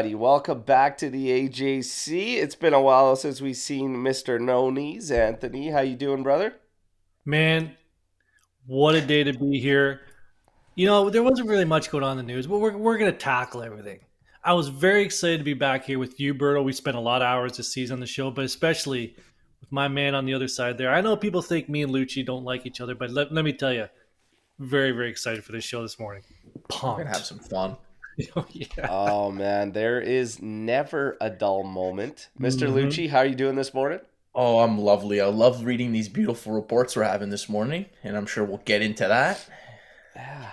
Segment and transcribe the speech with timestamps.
[0.00, 0.14] everybody.
[0.14, 2.36] Welcome back to the AJC.
[2.36, 4.40] It's been a while since we've seen Mr.
[4.40, 5.10] No Knees.
[5.10, 6.54] Anthony, how you doing, brother?
[7.26, 7.76] Man,
[8.66, 10.00] what a day to be here.
[10.74, 13.12] You know, there wasn't really much going on in the news, but we're, we're going
[13.12, 14.00] to tackle everything.
[14.42, 16.64] I was very excited to be back here with you, Berto.
[16.64, 19.14] We spent a lot of hours this season on the show, but especially
[19.60, 20.94] with my man on the other side there.
[20.94, 23.52] I know people think me and Lucci don't like each other, but let, let me
[23.52, 23.86] tell you,
[24.58, 26.22] very, very excited for this show this morning.
[26.54, 26.98] We're Pumped.
[27.00, 27.76] gonna have some fun.
[28.36, 28.86] Oh, yeah.
[28.88, 32.28] Oh man, there is never a dull moment.
[32.38, 32.74] mister Mhm.
[32.74, 34.00] Lucci, how are you doing this morning?
[34.34, 35.20] Oh, I'm lovely.
[35.20, 38.80] I love reading these beautiful reports we're having this morning, and I'm sure we'll get
[38.82, 39.44] into that.
[40.14, 40.50] Yeah.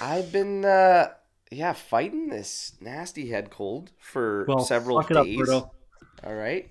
[0.00, 1.08] I've been uh
[1.50, 5.48] yeah, fighting this nasty head cold for Well, several fuck it up, days.
[5.48, 6.70] All right.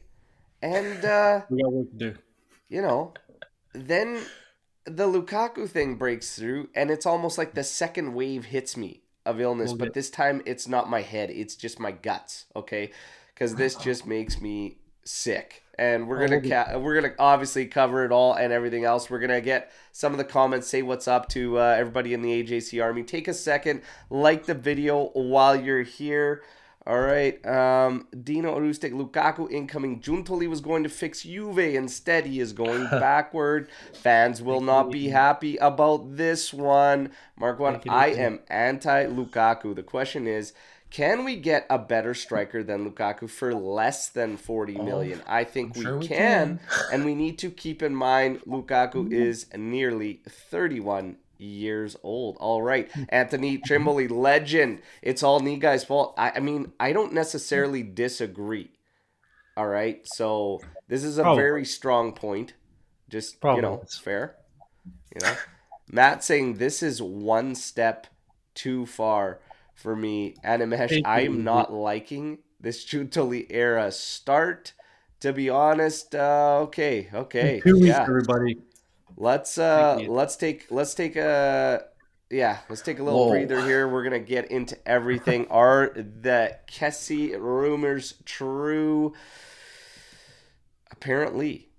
[0.61, 2.15] And uh We got work to do.
[2.69, 3.13] you know,
[3.73, 4.19] then
[4.85, 9.39] the Lukaku thing breaks through, and it's almost like the second wave hits me of
[9.39, 12.91] illness, We'll but this time it's not my head, it's just my guts, okay?
[13.33, 15.63] Because this just makes me sick.
[15.79, 19.09] And we're Oh, gonna we'll ca- we're gonna obviously cover it all and everything else.
[19.09, 22.44] We're gonna get some of the comments, say what's up to uh, everybody in the
[22.44, 23.01] AJC Army.
[23.03, 26.44] Take a second, like the video while you're here.
[26.85, 27.43] All right.
[27.45, 30.01] Um, Dino Arustic, Lukaku incoming.
[30.01, 31.59] Giuntoli was going to fix Juve.
[31.59, 33.69] Instead, he is going backward.
[33.93, 37.11] Fans will not be happy about this one.
[37.38, 39.73] Mark one, I am anti Lukaku.
[39.73, 40.53] The question is,
[40.93, 45.22] can we get a better striker than Lukaku for less than 40 million?
[45.25, 46.59] I think we, sure we can, can.
[46.91, 52.38] and we need to keep in mind Lukaku is nearly 31 years old.
[52.39, 53.03] All right, hmm.
[53.09, 53.73] Anthony mm-hmm.
[53.73, 54.81] Trimboli, legend.
[55.01, 56.13] It's all knee guy's fault.
[56.17, 57.94] I, I mean, I don't necessarily hmm.
[57.94, 58.71] disagree.
[59.55, 61.43] All right, so this is a Probably.
[61.43, 62.53] very strong point.
[63.09, 64.35] Just you know, it's fair.
[65.13, 65.35] You know,
[65.91, 68.07] Matt saying this is one step
[68.55, 69.39] too far
[69.75, 70.35] for me.
[70.43, 74.73] Animesh, I'm not liking this Giuntoli era start.
[75.19, 78.01] To be honest, uh, okay, okay, Two weeks, yeah.
[78.01, 78.57] everybody.
[79.18, 81.85] Let's uh, let's take let's take a
[82.34, 83.31] yeah, let's take a little Whoa.
[83.31, 83.88] breather here.
[83.88, 85.47] We're gonna get into everything.
[85.50, 89.13] Are the Kessie rumors true?
[90.91, 91.69] Apparently,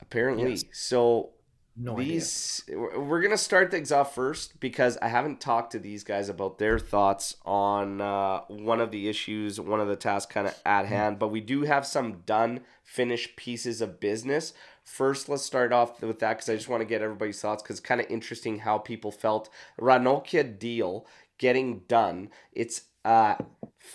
[0.00, 0.52] apparently.
[0.52, 0.64] Yes.
[0.72, 1.30] So
[1.76, 6.04] No these we're we're gonna start things off first because I haven't talked to these
[6.04, 10.46] guys about their thoughts on uh, one of the issues, one of the tasks kind
[10.46, 11.18] of at hand.
[11.18, 14.52] But we do have some done, finished pieces of business.
[14.88, 17.78] First, let's start off with that because I just want to get everybody's thoughts because
[17.78, 21.06] it's kind of interesting how people felt Ranocchia deal
[21.36, 22.30] getting done.
[22.52, 23.36] It's a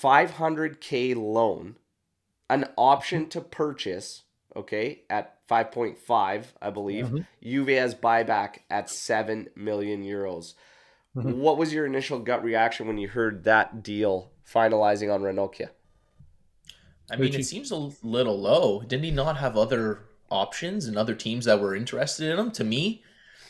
[0.02, 1.78] 500k loan,
[2.50, 4.22] an option to purchase.
[4.56, 7.26] Okay, at 5.5, I believe.
[7.42, 10.54] Juve has buyback at 7 million euros.
[11.18, 11.38] Mhm.
[11.38, 15.72] What was your initial gut reaction when you heard that deal finalizing on Ranocchia?
[17.10, 18.82] I mean, it seems a little low.
[18.82, 22.52] Didn't he not have other options and other teams that were interested in him?
[22.52, 23.04] To me,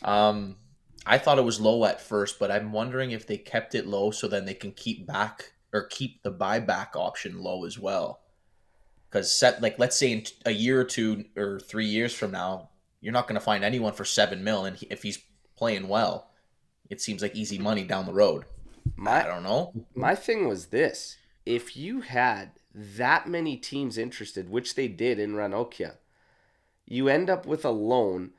[0.04, 0.58] um,
[1.06, 4.12] I thought it was low at first, but I'm wondering if they kept it low
[4.12, 8.22] so then they can keep back or keep the buyback option low as well.
[9.10, 12.70] Because set like let's say in a year or two or three years from now,
[13.02, 15.20] you're not going to find anyone for seven mil, and he, if he's
[15.56, 16.32] playing well,
[16.90, 18.46] it seems like easy money down the road.
[19.06, 19.74] I don't know.
[19.94, 25.34] my thing was this: if you had that many teams interested, which they did in
[25.34, 25.98] Ranocchia,
[26.85, 28.31] you end up with a loan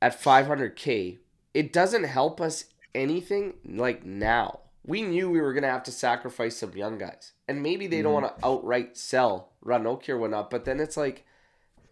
[0.00, 1.18] at 500k.
[1.52, 4.60] It doesn't help us anything like now.
[4.86, 8.12] We knew we were gonna have to sacrifice some young guys, and maybe they don't
[8.12, 8.22] Mhm.
[8.22, 10.50] want to outright sell Ranocchia or whatnot.
[10.50, 11.24] But then it's like,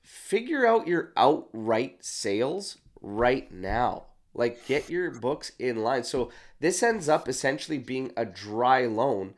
[0.03, 4.07] figure out your outright sales right now.
[4.35, 6.05] Like, get your books in line.
[6.05, 9.35] So this ends up essentially being a dry loan,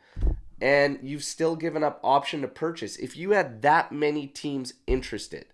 [0.60, 2.96] and you've still given up option to purchase.
[2.96, 5.46] If you had that many teams interested,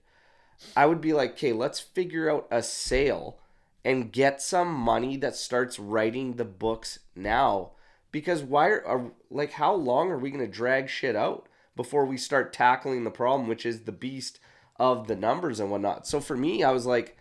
[0.76, 3.38] I would be like, okay, let's figure out a sale
[3.84, 7.72] and get some money that starts writing the books now.
[8.12, 12.16] Because why are, are like how long are we gonna drag shit out before we
[12.16, 14.38] start tackling the problem, which is the beast
[14.76, 16.06] of the numbers and whatnot?
[16.06, 17.16] So for me, I was like,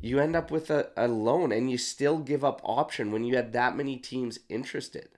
[0.00, 3.36] you end up with a, a loan and you still give up option when you
[3.36, 5.08] had that many teams interested.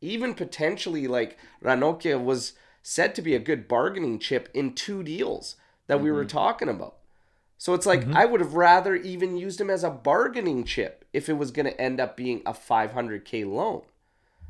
[0.00, 2.52] Even potentially like Ranocchia was
[2.82, 5.56] said to be a good bargaining chip in two deals
[5.86, 6.36] that we were mm-hmm.
[6.36, 6.96] talking about.
[7.58, 8.16] So it's like mm-hmm.
[8.16, 11.66] I would have rather even used him as a bargaining chip if it was going
[11.66, 13.82] to end up being a 500k loan.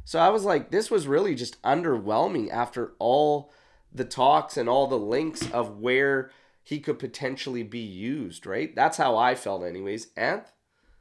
[0.04, 3.50] So I was like, this was really just underwhelming after all
[3.92, 6.30] the talks and all the links of where
[6.62, 8.74] he could potentially be used, right?
[8.74, 10.08] That's how I felt, anyways.
[10.16, 10.42] And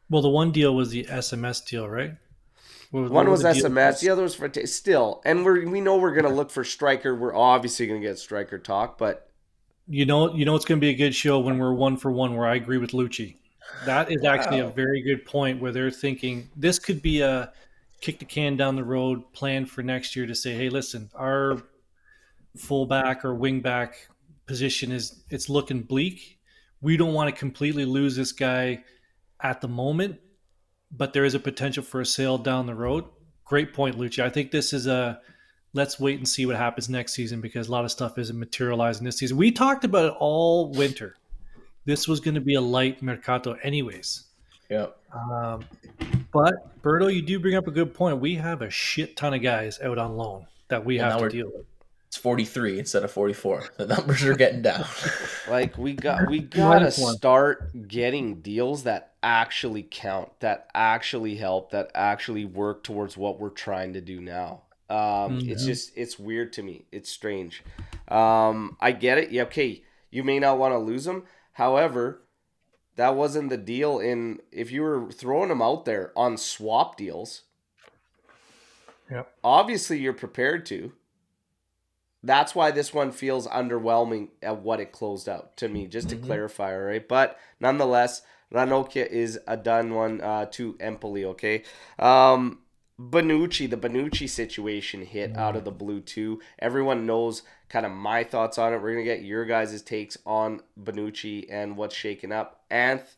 [0.09, 2.15] Well, the one deal was the SMS deal, right?
[2.91, 5.97] What one was the SMS, the other was for t- still, and we're we know
[5.97, 7.15] we're gonna look for striker.
[7.15, 9.25] We're obviously gonna get striker talk, but
[9.87, 12.11] You know, you know, it's going to be a good show when we're one for
[12.11, 12.35] one.
[12.35, 13.35] Where I agree with Lucci.
[13.85, 15.61] That is actually a very good point.
[15.61, 17.51] Where they're thinking this could be a
[18.01, 21.61] kick the can down the road plan for next year to say, hey, listen, our
[22.57, 23.93] fullback or wingback
[24.45, 26.39] position is it's looking bleak.
[26.81, 28.83] We don't want to completely lose this guy
[29.41, 30.19] at the moment,
[30.91, 33.05] but there is a potential for a sale down the road.
[33.43, 34.23] Great point, Lucci.
[34.23, 35.19] I think this is a
[35.75, 39.04] let's wait and see what happens next season because a lot of stuff isn't materializing
[39.04, 39.38] this season.
[39.38, 41.16] We talked about it all winter.
[41.83, 44.24] This was going to be a light mercato, anyways.
[44.69, 44.88] Yeah.
[45.13, 45.66] Um,
[46.31, 48.19] but Berto, you do bring up a good point.
[48.19, 51.30] We have a shit ton of guys out on loan that we And have to
[51.30, 51.66] deal with.
[52.07, 53.66] It's 43 instead of 44.
[53.78, 54.86] The numbers are getting down.
[55.50, 61.71] like we got we gotta Minus start getting deals that actually count, that actually help,
[61.71, 64.62] that actually work towards what we're trying to do now.
[64.89, 66.85] Um, Mm, it's just it's weird to me.
[66.91, 67.63] It's strange.
[68.07, 69.31] Um, I get it.
[69.31, 69.83] Yeah, okay.
[70.11, 71.23] You may not want to lose them.
[71.53, 72.21] However,
[72.95, 73.99] that wasn't the deal.
[73.99, 77.43] In if you were throwing them out there on swap deals,
[79.09, 79.31] Yep.
[79.43, 80.91] obviously you're prepared to.
[82.23, 86.15] That's why this one feels underwhelming at what it closed out to me, just to
[86.15, 86.23] Mhm.
[86.23, 87.07] clarify, all right?
[87.07, 91.63] But nonetheless, Ranocchia is a done one uh, to Empoli, okay?
[91.99, 92.61] Um,
[93.00, 96.42] Bonucci, the Bonucci situation hit out of the blue too.
[96.59, 98.81] Everyone knows kind of my thoughts on it.
[98.81, 102.62] We're to get your guys' takes on Bonucci and what's shaken up.
[102.71, 103.15] Anth,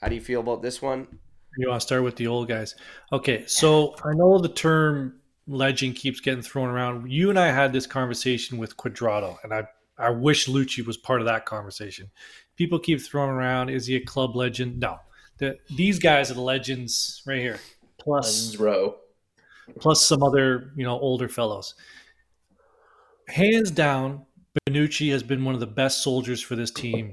[0.00, 1.18] how do you feel about this one?
[1.58, 2.74] You want to start with the old guys?
[3.12, 7.10] Okay, so I know the term legend keeps getting thrown around.
[7.10, 9.66] You and I had this conversation with Cuadrado, and I
[9.98, 12.10] I wish Lucci was part of that conversation.
[12.56, 14.78] People keep throwing around, is he a club legend?
[14.78, 14.98] No,
[15.38, 17.58] the, these guys are the legends right here.
[18.06, 18.94] Plus, row.
[19.80, 21.74] plus some other you know older fellows.
[23.26, 24.24] Hands down,
[24.68, 27.12] Bonucci has been one of the best soldiers for this team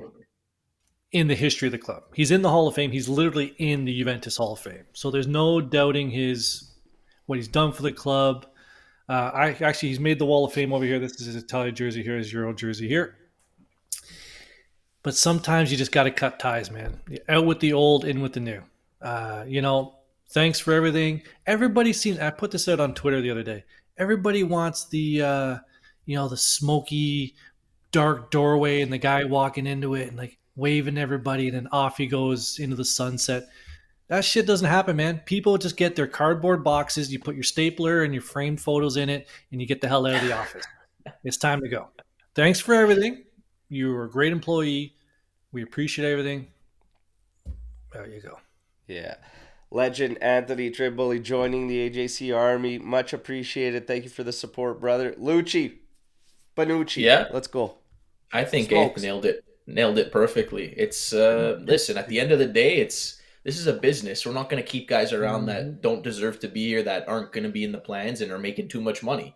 [1.12, 2.04] in the history of the club.
[2.13, 2.92] He's in the Hall of Fame.
[2.92, 4.86] He's literally in the Juventus Hall of Fame.
[4.94, 6.72] So there's no doubting his
[7.25, 8.45] what he's done for the club.
[9.10, 11.00] Uh, I actually he's made the Wall of Fame over here.
[11.00, 13.18] This is his Italia jersey here, his Euro jersey here.
[15.01, 17.01] But sometimes you just got to cut ties, man.
[17.28, 18.62] Out with the old, in with the new.
[19.01, 19.95] Uh, you know,
[20.33, 21.21] thanks for everything.
[21.45, 22.19] Everybody seems.
[22.19, 23.63] I put this out on Twitter the other day.
[23.97, 25.57] Everybody wants the, uh,
[26.06, 27.35] you know, the smoky,
[27.91, 31.97] dark doorway and the guy walking into it and like waving everybody, and then off
[31.97, 33.47] he goes into the sunset.
[34.09, 35.21] That shit doesn't happen, man.
[35.25, 37.12] People just get their cardboard boxes.
[37.12, 40.06] You put your stapler and your framed photos in it, and you get the hell
[40.06, 40.65] out of the office.
[41.25, 41.89] It's time to go.
[42.33, 43.25] Thanks for everything.
[43.68, 44.95] You were a great employee.
[45.52, 46.47] We appreciate everything.
[47.92, 48.40] There you go.
[48.87, 49.16] Yeah.
[49.73, 52.77] Legend Anthony Triboli joining the AJC Army.
[52.77, 53.87] Much appreciated.
[53.87, 55.13] Thank you for the support, brother.
[55.13, 55.80] Lucci,
[56.56, 57.01] Bonucci.
[57.01, 57.27] Yeah.
[57.33, 57.80] Let's go.
[58.31, 59.01] I think Smokes.
[59.01, 59.44] Abe nailed it.
[59.65, 60.73] Nailed it perfectly.
[60.77, 64.25] It's uh listen, at the end of the day, it's this is a business.
[64.25, 67.33] We're not going to keep guys around that don't deserve to be here, that aren't
[67.33, 69.35] going to be in the plans, and are making too much money.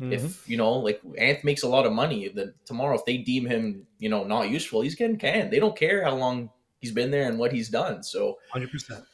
[0.00, 0.12] Mhm.
[0.12, 3.46] If you know, like Anth makes a lot of money, then tomorrow if they deem
[3.46, 5.50] him, you know, not useful, he's getting canned.
[5.50, 6.50] They don't care how long
[6.80, 8.02] he's been there and what he's done.
[8.02, 9.04] So 100%.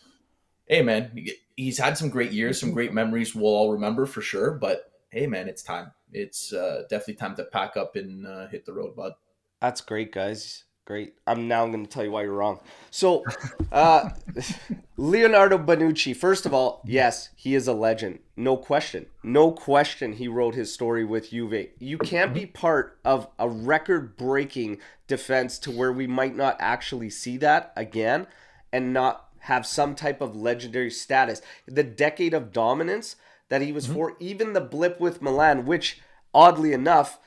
[0.71, 1.11] Hey, man,
[1.57, 4.53] he's had some great years, some great memories we'll all remember for sure.
[4.53, 5.91] But hey, man, it's time.
[6.13, 9.15] It's uh, definitely time to pack up and uh, hit the road, bud.
[9.61, 10.63] That's great, guys.
[10.85, 11.15] Great.
[11.27, 12.61] I'm now going to tell you why you're wrong.
[12.93, 13.25] So,
[13.73, 14.11] uh,
[14.97, 18.21] Leonardo Bonucci, first of all, yes, he is a legend.
[18.37, 19.07] No question.
[19.25, 21.71] No question he wrote his story with Juve.
[21.81, 27.11] You can't be part of a record breaking defense to where we might not actually
[27.11, 28.29] see that again
[28.73, 31.43] and not have some type of legendary status.
[31.67, 33.17] The decade of dominance
[33.49, 33.95] that he was mm-hmm.
[33.95, 36.01] for, even the blip with Milan, which
[36.33, 37.19] oddly enough,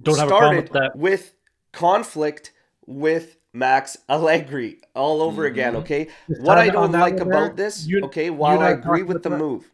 [0.00, 0.98] Don't have a problem started with that.
[0.98, 1.34] with
[1.72, 2.52] conflict
[2.86, 5.52] with Max Allegri all over mm-hmm.
[5.52, 5.76] again.
[5.76, 6.08] Okay,
[6.40, 9.30] what I don't like about there, this, you- okay, while I I agree with the
[9.30, 9.38] that.
[9.38, 9.70] move,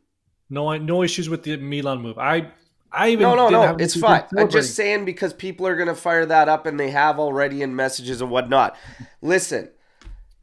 [0.50, 2.18] No, no issues with the Milan move.
[2.18, 2.48] I,
[2.90, 4.24] I even no, no, no, it's fine.
[4.36, 7.76] I'm just saying because people are gonna fire that up and they have already in
[7.76, 8.76] messages and whatnot.
[9.20, 9.70] Listen,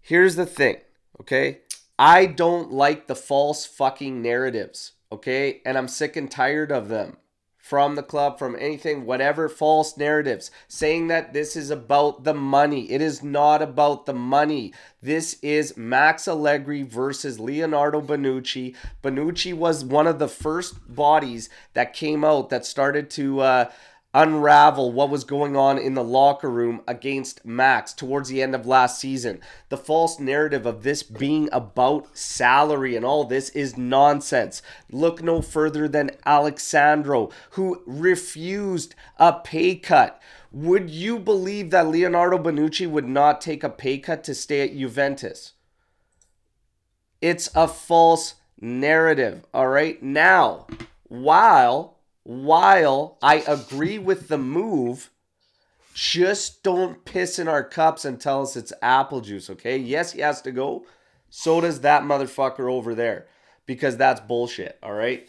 [0.01, 0.77] here's the thing,
[1.19, 1.59] okay?
[1.97, 5.61] I don't like the false fucking narratives, okay?
[5.65, 7.17] And I'm sick and tired of them.
[7.65, 12.91] from the club, from anything, whatever false narratives, saying that this is about the money.
[12.91, 14.71] It is not about the money.
[15.01, 18.75] This is Max Allegri versus Leonardo Bonucci.
[19.01, 23.39] Bonucci was one of the first bodies that came out that started to.
[23.39, 23.71] Uh,
[24.15, 28.65] unravel what was going on in the locker room against Max towards the end of
[28.65, 29.41] last season.
[29.67, 34.61] The false narrative of this being about salary and all this is nonsense.
[34.89, 40.21] Look no further than Alex Sandro, who refused a pay cut.
[40.53, 44.77] Would you believe that Leonardo Bonucci would not take a pay cut to stay at
[44.77, 45.51] Juventus?
[47.21, 50.01] It's a false narrative, all right?
[50.01, 50.67] Now,
[51.09, 51.94] while
[52.25, 55.11] while I agree with the move,
[55.93, 59.77] just don't piss in our cups and tell us it's apple juice, okay?
[59.77, 60.85] Yes, he has to go.
[61.29, 63.27] So does that motherfucker over there
[63.67, 65.23] because that's bullshit, all right?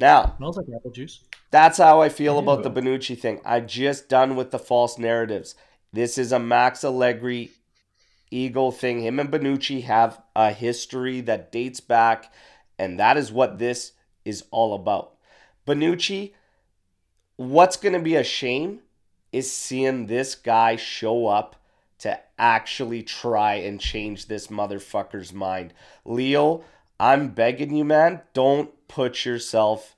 [0.00, 1.20] Now, Smells like apple juice.
[1.52, 3.40] that's how I feel about the Bonucci thing.
[3.44, 5.54] I'm just done with the false narratives.
[5.92, 7.52] This is a Max Allegri
[8.32, 9.00] ego thing.
[9.02, 12.32] Him and Bonucci have a history that dates back,
[12.80, 13.92] and that is what this
[14.24, 15.11] is all about.
[15.66, 16.32] Bonucci,
[17.36, 18.80] what's going to be a shame
[19.32, 21.56] is seeing this guy show up
[21.98, 25.72] to actually try and change this motherfucker's mind.
[26.04, 26.64] Leo,
[26.98, 29.96] I'm begging you, man, don't put yourself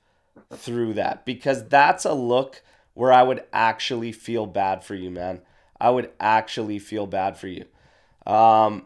[0.53, 2.61] through that because that's a look
[2.93, 5.41] where I would actually feel bad for you, man.
[5.79, 7.65] I would actually feel bad for you.
[8.25, 8.85] Um,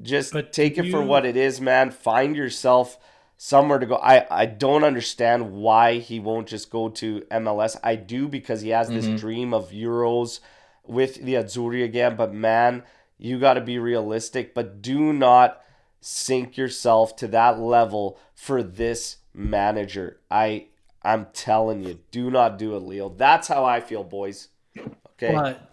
[0.00, 1.90] just But take it for what it is, man.
[1.90, 2.98] Find yourself
[3.42, 3.96] somewhere to go.
[3.96, 7.74] I, I don't understand why he won't just go to MLS.
[7.82, 9.16] I do because he has this mm-hmm.
[9.16, 10.40] dream of Euros
[10.86, 12.16] with the Azzurri again.
[12.16, 12.82] But man,
[13.16, 14.52] you got to be realistic.
[14.52, 15.62] But do not
[16.02, 20.20] sink yourself to that level for this manager.
[20.30, 20.66] I
[21.02, 23.08] I'm telling you, do not do it, Leo.
[23.08, 24.48] That's how I feel, boys.
[24.76, 25.34] Okay.
[25.34, 25.72] But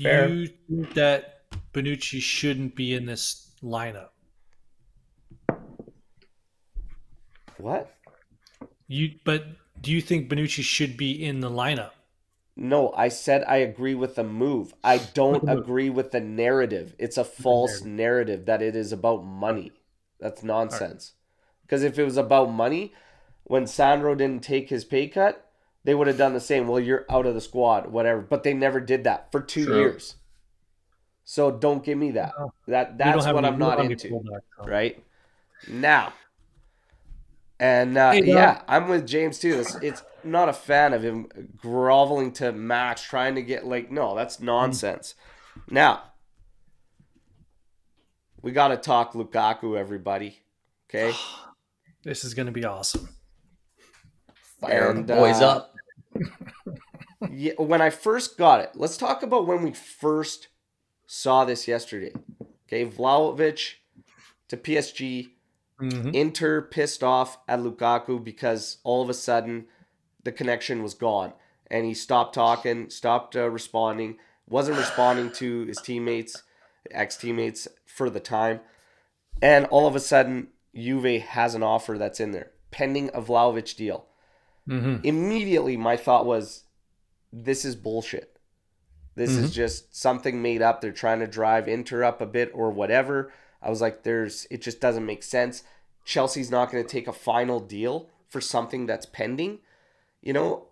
[0.00, 0.28] Fair.
[0.28, 4.10] you think that Bonucci shouldn't be in this lineup?
[7.58, 7.94] What?
[8.86, 9.44] You but
[9.80, 11.90] do you think Bonucci should be in the lineup?
[12.56, 14.74] No, I said I agree with the move.
[14.82, 16.94] I don't agree with the narrative.
[16.98, 19.72] It's a false narrative that it is about money.
[20.18, 21.12] That's nonsense.
[21.62, 22.92] Because if it was about money,
[23.44, 25.52] when Sandro didn't take his pay cut,
[25.84, 26.66] they would have done the same.
[26.66, 28.22] Well, you're out of the squad, whatever.
[28.22, 29.78] But they never did that for two True.
[29.78, 30.16] years.
[31.22, 32.32] So don't give me that.
[32.38, 32.52] No.
[32.66, 34.68] That that's what I'm don't not have any into pullback, so.
[34.68, 35.00] right
[35.68, 36.12] now
[37.60, 39.60] and uh, Hey, yeah i'm with james too.
[39.60, 44.14] It's, it's not a fan of him groveling to max trying to get like no
[44.14, 45.14] that's nonsense.
[45.70, 46.02] Now
[48.42, 50.40] we got to talk lukaku everybody
[50.88, 51.16] okay?
[52.04, 53.08] This is going to be awesome.
[54.60, 55.74] Fire And, the boys uh, up.
[57.30, 60.48] yeah, when i first got it let's talk about when we first
[61.06, 62.12] saw this yesterday
[62.66, 62.86] okay?
[62.86, 63.74] Vlahovic
[64.48, 65.30] to psg
[65.80, 66.14] Mhm.
[66.14, 69.66] Inter pissed off at Lukaku because all of a sudden
[70.24, 71.32] the connection was gone
[71.70, 74.18] and he stopped talking, stopped uh, responding,
[74.48, 76.42] wasn't responding to his teammates,
[76.90, 78.60] ex teammates for the time.
[79.40, 83.76] And all of a sudden, Juve has an offer that's in there, pending a Vlahovic
[83.76, 84.06] deal.
[84.66, 85.04] Mhm.
[85.04, 86.64] Immediately, my thought was,
[87.32, 88.38] this is bullshit.
[89.14, 90.80] This is just something made up.
[90.80, 93.32] They're trying to drive Inter up a bit or whatever.
[93.62, 95.62] I was like, there's it just doesn't make sense.
[96.04, 99.58] Chelsea's not going to take a final deal for something that's pending.
[100.22, 100.68] You know,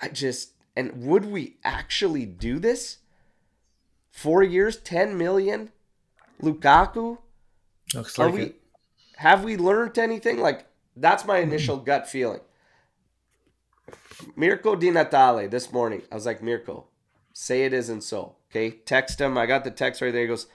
[0.00, 2.98] I just and would we actually do this?
[4.10, 5.70] Four years, ten million,
[6.42, 7.18] Lukaku.
[7.94, 8.42] Looks Are like we?
[8.42, 8.60] it.
[9.16, 10.38] Have we learned anything?
[10.38, 12.40] Like that's my initial gut feeling.
[14.36, 16.02] Mirko Di Natale this morning.
[16.10, 16.86] I was like, Mirko,
[17.32, 18.36] say it isn't so.
[18.50, 19.38] Okay, text him.
[19.38, 20.22] I got the text right there.
[20.22, 20.46] He goes,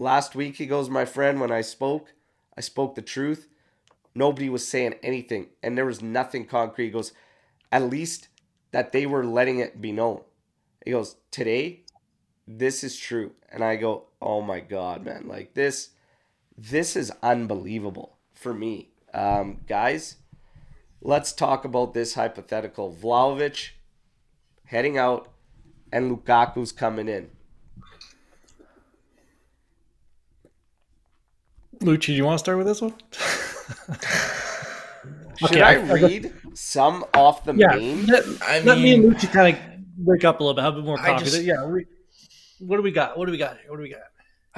[0.00, 2.14] last week he goes, my friend, when I spoke,
[2.56, 3.46] I spoke the truth.
[4.14, 6.86] Nobody was saying anything, and there was nothing concrete.
[6.86, 7.12] He goes,
[7.70, 8.28] at least
[8.72, 10.22] that they were letting it be known.
[10.84, 11.82] He goes, today,
[12.48, 15.90] this is true, and I go, oh my god, man, like this,
[16.56, 20.16] this is unbelievable for me, um, guys.
[21.02, 22.92] Let's talk about this hypothetical.
[22.92, 23.70] Vlahovic
[24.64, 25.30] heading out,
[25.92, 27.30] and Lukaku's coming in.
[31.82, 32.94] Lucci, do you want to start with this one?
[35.38, 37.74] Should Okay, I, I- I- read some off the yeah.
[37.76, 38.06] main?
[38.06, 39.62] Let, I let me and mean, Lucci kind of
[39.98, 41.24] wake up a little bit, have a bit more I coffee.
[41.24, 41.64] just- yeah.
[41.64, 41.86] We,
[42.58, 43.16] what do we got?
[43.16, 43.70] What do we got here?
[43.70, 44.00] What do we got?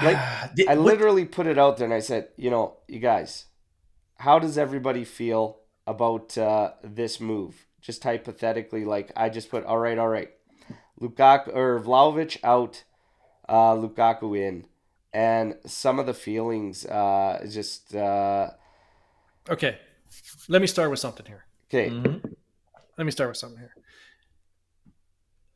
[0.02, 2.98] Like, Did- I what- literally put it out there and I said, you know, you
[2.98, 3.44] guys,
[4.16, 7.66] how does everybody feel about uh, this move?
[7.80, 10.30] just hypothetically, like I just put, all right, all right,
[11.00, 12.84] Lukaku or Vlahovic out,
[13.48, 14.66] uh, Lukaku in,
[15.12, 18.50] and some of the feelings, uh, just uh,
[19.50, 19.78] Okay,
[20.48, 21.44] let me start with something here.
[21.68, 21.90] okay.
[21.90, 22.34] Mhm.
[22.96, 23.74] Let me start with something here.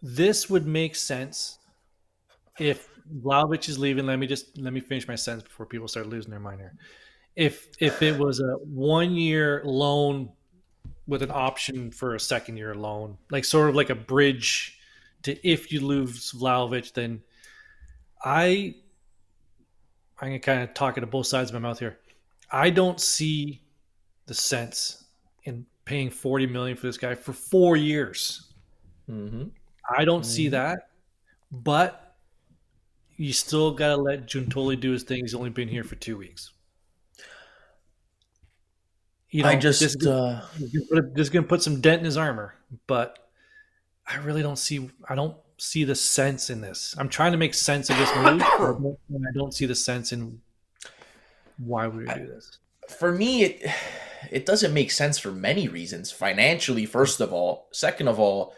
[0.03, 1.59] This would make sense
[2.59, 2.89] if
[3.23, 4.07] Vlahovic is leaving.
[4.07, 6.75] Let me just let me finish my sentence before people start losing their mind here.
[7.35, 10.31] If if it was a one year loan
[11.07, 14.79] with an option for a second year loan, like sort of like a bridge
[15.23, 17.23] to if you lose Vlahovic, then
[18.25, 18.75] I
[20.21, 21.99] I'm gonna kind of talk at both sides of my mouth here.
[22.51, 23.63] I don't see
[24.27, 25.05] the sense
[25.45, 28.53] in paying 40 million for this guy for four years.
[29.09, 29.51] Mhm.
[29.89, 30.89] I don't see that,
[31.53, 32.17] but
[33.17, 35.21] you still got to let Giuntoli do his thing.
[35.21, 36.53] He's only been here for two weeks.
[39.31, 40.73] You know, I just this, uh, this
[41.17, 42.55] is going to put some dent in his armor,
[42.87, 43.29] but
[44.07, 44.91] I really don't see.
[45.09, 46.95] I don't see the sense in this.
[46.99, 50.41] I'm trying to make sense of this move, and I don't see the sense in
[51.59, 52.59] why would we do this.
[52.99, 53.71] for me it
[54.31, 56.13] it doesn't make sense for many reasons.
[56.13, 57.69] Financially first of all.
[57.73, 58.55] Second of all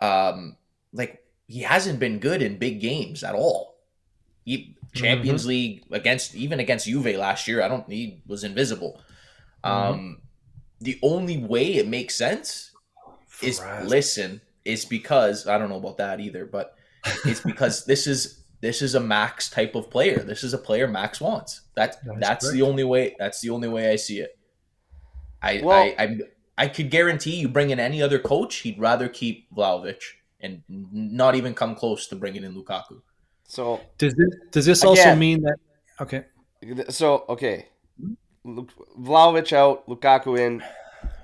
[0.00, 0.56] um
[0.92, 3.76] like he hasn't been good in big games at all.
[4.44, 9.00] He champions league against even against juve last year i don't he was invisible.
[9.62, 10.22] Um
[10.80, 12.72] the only way it makes sense
[13.42, 16.74] is listen is because i don't know about that either but
[17.24, 20.88] it's because this is this is a max type of player this is a player
[20.88, 24.30] max wants that That's that's the only way that's the only way i see it
[25.42, 26.16] i Well- I, I
[26.58, 30.02] i could guarantee you bring in any other coach he'd rather keep Vlahovic
[30.40, 33.00] and not even come close to bringing in lukaku
[33.48, 35.18] So Does this does this also Again.
[35.18, 35.58] mean that?
[36.04, 36.24] Okay,
[36.90, 37.68] So okay,
[38.44, 38.66] Lu-
[39.08, 40.62] Vlahovic out, Lukaku in.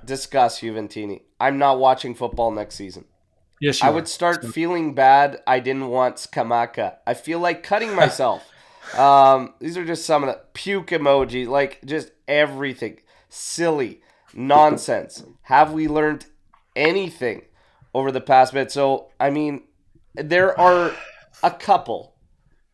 [0.05, 1.23] Discuss Juventini.
[1.39, 3.05] I'm not watching football next season.
[3.63, 3.93] Yes, I are.
[3.93, 5.41] would start feeling bad.
[5.47, 6.97] I didn't want Scamacca.
[7.07, 8.45] I feel like cutting myself.
[8.99, 12.99] um, these are just some of the puke emoji, like just everything
[13.29, 14.03] silly
[14.35, 15.25] nonsense.
[15.43, 16.27] Have we learned
[16.75, 17.43] anything
[17.95, 18.73] over the past bit?
[18.73, 19.63] So I mean,
[20.15, 20.93] there are
[21.43, 22.15] a couple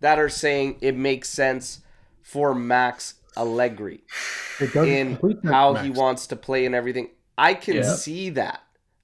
[0.00, 1.80] that are saying it makes sense
[2.22, 4.04] for Max Allegri
[4.84, 7.10] in how he wants to play and everything.
[7.36, 7.82] I can Yeah.
[7.82, 8.62] see that.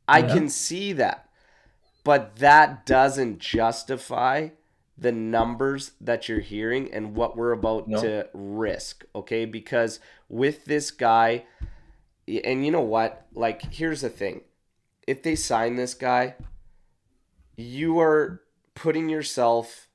[0.08, 0.34] I Yeah.
[0.34, 1.23] can see that.
[2.04, 4.50] But that doesn't justify
[4.96, 8.00] the numbers that you're hearing and what we're about No.
[8.00, 9.44] to risk, okay?
[9.44, 11.46] Because with this guy,
[12.28, 13.26] and you know what?
[13.34, 14.42] Like, here's the thing
[15.06, 16.36] if they sign this guy,
[17.56, 18.42] you are
[18.74, 19.88] putting yourself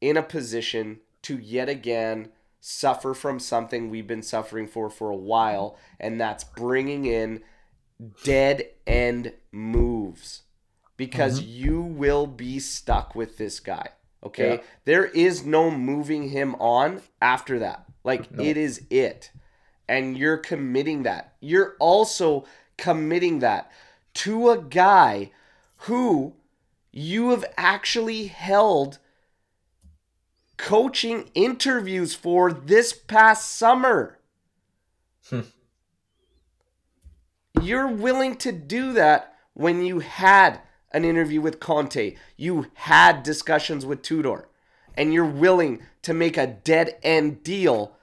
[0.00, 2.28] in a position to yet again
[2.60, 7.42] suffer from something we've been suffering for for a while, and that's bringing in
[8.24, 10.42] dead end moves
[10.96, 13.88] because you will be stuck with this guy.
[14.24, 14.62] Okay, Yeah.
[14.84, 17.84] there is no moving him on after that.
[18.04, 18.42] Like No.
[18.42, 19.30] it is it,
[19.88, 21.34] and you're committing that.
[21.40, 22.44] You're also
[22.76, 23.70] committing that
[24.14, 25.30] to a guy
[25.88, 26.34] who
[26.92, 28.98] you have actually held
[30.56, 34.18] coaching interviews for this past summer.
[35.28, 35.40] Hmm.
[37.60, 40.60] You're willing to do that when you had
[40.92, 44.48] an interview with Conte, you had discussions with Tudor,
[44.96, 47.96] and you're willing to make a dead end deal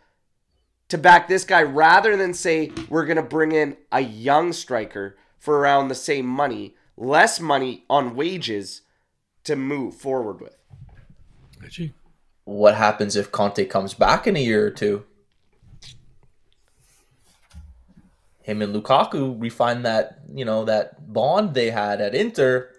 [0.89, 5.15] to back this guy rather than say we're going to bring in a young striker
[5.37, 8.81] for around the same money, less money on wages
[9.43, 10.55] to move forward with.
[11.61, 11.93] Reggie.
[12.45, 15.03] what happens if conte comes back in a year or two
[18.41, 22.71] him and lukaku refine that you know that bond they had at inter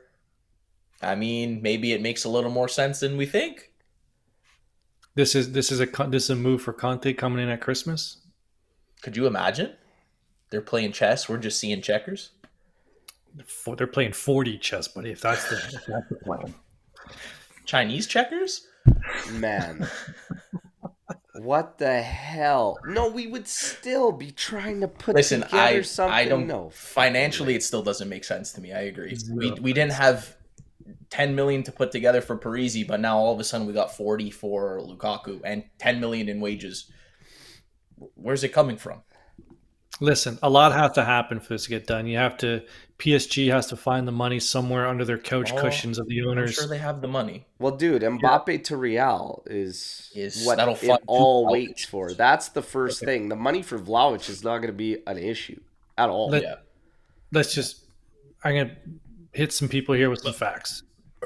[1.02, 3.70] i mean maybe it makes a little more sense than we think
[5.14, 8.18] This is this is a this is a move for Conte coming in at Christmas.
[9.02, 9.74] Could you imagine?
[10.50, 11.28] They're playing chess.
[11.28, 12.30] We're just seeing checkers.
[13.46, 15.10] For, they're playing 40 chess, buddy.
[15.10, 16.54] If that's the, if that's the plan.
[17.64, 18.66] Chinese checkers?
[19.32, 19.88] Man.
[21.40, 22.78] what the hell?
[22.84, 26.12] No, we would still be trying to put Listen, together I something.
[26.12, 26.70] I don't know.
[26.70, 28.72] Financially, it still doesn't make sense to me.
[28.72, 29.16] I agree.
[29.32, 30.36] We we didn't have
[31.10, 33.94] ten million to put together for Parisi, but now all of a sudden we got
[33.96, 36.90] forty for Lukaku and ten million in wages.
[38.14, 39.02] Where's it coming from?
[40.02, 42.06] Listen, a lot has to happen for this to get done.
[42.06, 42.62] You have to
[42.98, 46.28] PSG has to find the money somewhere under their couch Oh, cushions of the I'm
[46.28, 46.54] owners.
[46.54, 47.44] sure they have the money.
[47.58, 51.50] Well, dude, Mbappe to Real is, Is- what that'll it fund all Vlahovic.
[51.52, 52.14] waits for.
[52.14, 53.12] That's the first Okay.
[53.18, 53.28] thing.
[53.28, 55.60] The money for Vlahovic is not going to be an issue
[55.98, 56.30] at all.
[56.30, 56.54] Let- yeah.
[57.32, 57.84] Let's just
[58.42, 58.76] I'm gonna
[59.32, 60.82] hit some people here with some facts.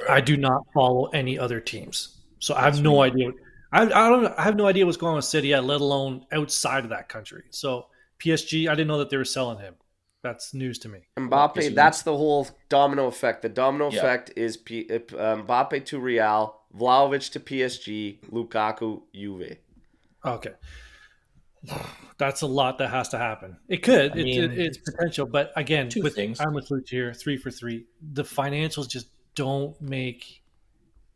[0.08, 3.30] I do not follow any other teams, so I have no idea.
[3.72, 4.26] I, I don't.
[4.38, 7.08] I have no idea what's going on with City, yet, let alone outside of that
[7.08, 7.44] country.
[7.50, 7.86] So
[8.20, 9.74] PSG, I didn't know that they were selling him.
[10.22, 11.00] That's news to me.
[11.18, 13.42] Mbappe, that's the whole domino effect.
[13.42, 13.98] The domino Yeah.
[13.98, 19.58] effect is P, uh, Mbappe to Real, Vlahovic to PSG, Lukaku, Juve.
[20.24, 20.52] Okay.
[22.16, 23.56] That's a lot that has to happen.
[23.68, 24.12] It could.
[24.12, 26.40] I it, mean, it, it's potential, but again, two with things.
[26.40, 27.86] I'm with Luke here, three for three.
[28.12, 30.42] The financials just don't make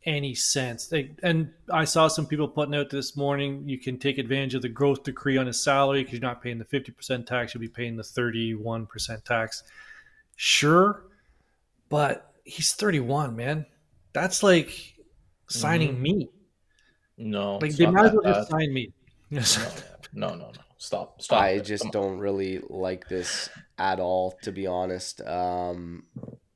[0.05, 0.87] any sense.
[0.87, 3.63] They, and I saw some people putting out this morning.
[3.67, 6.57] You can take advantage of the growth decree on his salary because you're not paying
[6.57, 7.53] the 50% tax.
[7.53, 9.63] You'll be paying the 31% tax.
[10.35, 11.03] Sure,
[11.89, 13.65] but he's 31, man.
[14.13, 14.95] That's like
[15.47, 16.01] signing Mhm.
[16.01, 16.29] me.
[17.17, 18.93] No, Like they might as well just sign me.
[19.31, 20.61] No, no, no, no.
[20.77, 21.43] Stop, stop.
[21.43, 25.21] I just don't really like this at all, to be honest.
[25.21, 26.05] Um,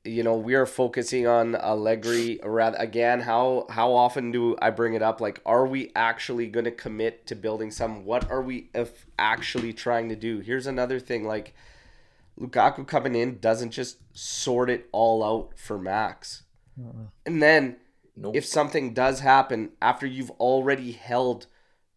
[0.04, 2.38] you know, we are focusing on Allegri.
[2.42, 5.20] Rather, again, how how often do I bring it up?
[5.20, 8.04] Like, are we actually going to commit to building some?
[8.04, 10.40] What are we if actually trying to do?
[10.40, 11.24] Here's another thing.
[11.24, 11.54] Like,
[12.38, 16.42] Lukaku coming in doesn't just sort it all out for Max,
[16.78, 17.08] uh-uh.
[17.24, 17.76] and then
[18.16, 18.36] Nope.
[18.36, 21.46] if something does happen after you've already held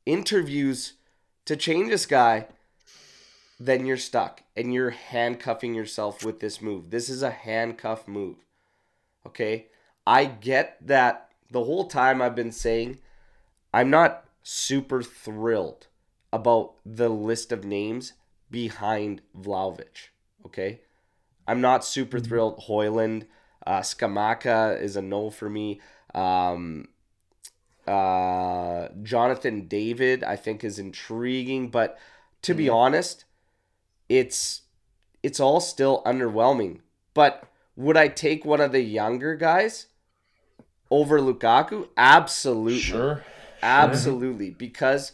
[0.06, 0.94] interviews
[1.46, 2.48] to change this guy,
[3.60, 6.90] then you're stuck and you're handcuffing yourself with this move.
[6.90, 8.38] This is a handcuff move.
[9.26, 9.68] Okay?
[10.06, 13.00] I get that the whole time I've been saying
[13.74, 15.88] I'm not super thrilled
[16.32, 18.14] about the list of names
[18.50, 20.10] behind Vlahovic.
[20.46, 20.82] Okay?
[21.48, 22.60] I'm not super thrilled.
[22.68, 23.26] Hojlund,
[23.66, 25.82] uh, Scamacca is a no for me.
[26.14, 26.90] Um,
[27.88, 31.98] uh, Jonathan David, I think, is intriguing, but
[32.42, 33.26] to be honest,
[34.10, 34.62] it's
[35.24, 36.80] it's all still underwhelming.
[37.14, 37.44] But
[37.76, 39.88] would I take one of the younger guys
[40.92, 41.88] over Lukaku?
[41.98, 42.80] Absolutely.
[42.80, 43.24] Sure.
[43.64, 45.14] Absolutely, because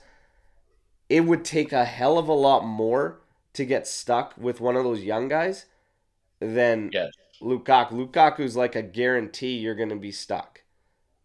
[1.10, 3.22] it would take a hell of a lot more
[3.54, 5.66] to get stuck with one of those young guys
[6.40, 7.12] than Yes.
[7.42, 7.92] Lukaku.
[7.92, 10.62] Lukaku's like a guarantee you're going to be stuck.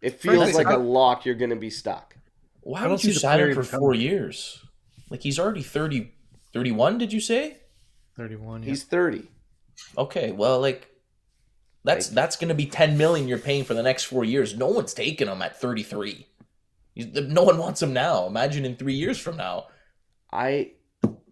[0.00, 2.16] It feels Frankly, like I- a lock you're going to be stuck.
[2.60, 4.62] Why don't would you see the sign him for four years?
[5.10, 6.12] Like he's already 30,
[6.52, 7.58] 31, Did you say?
[8.16, 8.62] 31.
[8.62, 8.68] Yeah.
[8.70, 9.28] He's 30.
[9.96, 10.88] Okay, well, like
[11.84, 14.56] that's Thank that's going to be ten million you're paying for the next four years.
[14.56, 16.26] No one's taking him at thirty three.
[16.96, 18.26] No one wants him now.
[18.26, 19.68] Imagine in three years from now.
[20.32, 20.72] I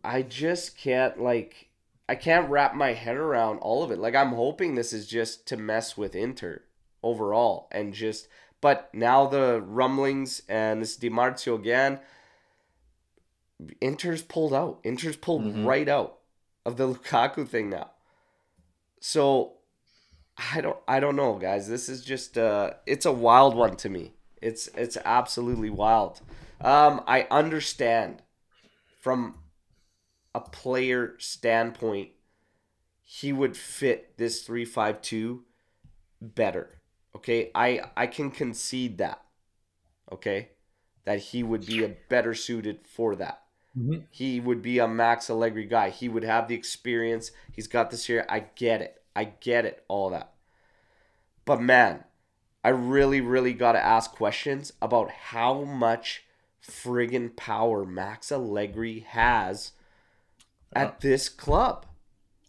[0.05, 1.70] I just can't like
[2.09, 3.98] I can't wrap my head around all of it.
[3.98, 6.62] Like I'm hoping this is just to mess with Inter
[7.02, 8.29] overall and just
[8.61, 12.00] but now the rumblings and this DiMarzio again
[13.81, 14.81] Inter's pulled out.
[14.85, 15.66] Inter's pulled Mhm.
[15.66, 16.19] right out
[16.64, 17.90] of the Lukaku thing now.
[19.01, 19.59] So
[20.55, 21.69] I don't I don't know, guys.
[21.69, 24.12] This is just uh it's a wild one to me.
[24.42, 26.21] It's it's absolutely wild.
[26.61, 28.23] Um I understand
[29.01, 29.38] from
[30.35, 32.11] a player standpoint
[33.03, 35.45] he would fit this 352
[36.21, 36.81] better.
[37.14, 37.51] Okay?
[37.55, 39.23] I I can concede that.
[40.12, 40.51] Okay?
[41.05, 43.42] That he would be a better suited for that.
[43.76, 44.04] Mhm.
[44.10, 45.90] He would be a Max Allegri guy.
[45.90, 47.30] He would have the experience.
[47.52, 48.24] He's got this here.
[48.28, 49.02] I get it.
[49.14, 49.84] I get it.
[49.88, 50.32] All that.
[51.44, 52.04] But man,
[52.64, 56.24] I really, really got to ask questions about how much
[56.62, 59.72] friggin' power Max Allegri has
[60.74, 61.86] at this club.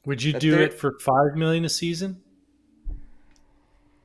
[0.05, 2.23] Would you But do it for five million a season?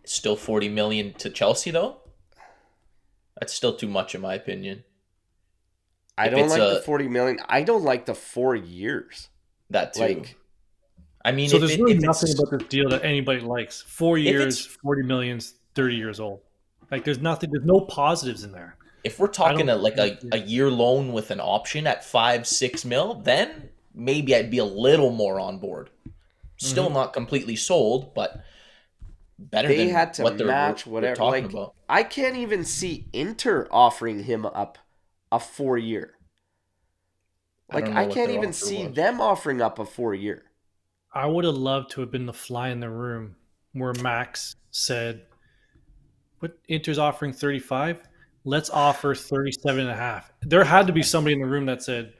[0.05, 1.99] Still forty million to Chelsea though.
[3.39, 4.85] That's still too much in my opinion.
[6.19, 7.39] I don't it's like the 40 million.
[7.49, 9.29] I don't like the four years.
[9.71, 10.01] That too.
[10.03, 10.37] Like,
[11.25, 13.83] I mean, So if there's it- really if nothing about this deal that anybody likes.
[13.83, 16.41] Four years, 40 millions, 30 years old.
[16.91, 18.77] Like there's nothing, there's no positives in there.
[19.05, 22.47] If we're talking don't a, like a, a year loan with an option at five,
[22.47, 25.91] six mil, then maybe I'd be a little more on board.
[26.59, 26.95] Still Mm-hmm.
[26.95, 28.45] not completely sold, but
[29.39, 31.17] better they than had to what they're, match whatever.
[31.17, 31.75] talking Like, about.
[31.89, 34.79] I can't even see Inter offering him up
[35.33, 36.15] a four year.
[37.73, 38.95] Like, don't I, can't even see was.
[38.95, 40.45] them offering up a four year.
[41.13, 43.37] I would have loved to have been the fly in the room
[43.73, 45.23] where Max said,
[46.39, 48.03] What Inter's offering 35?
[48.45, 50.31] Let's offer 37 and a half.
[50.43, 52.13] There had to be somebody in the room that said,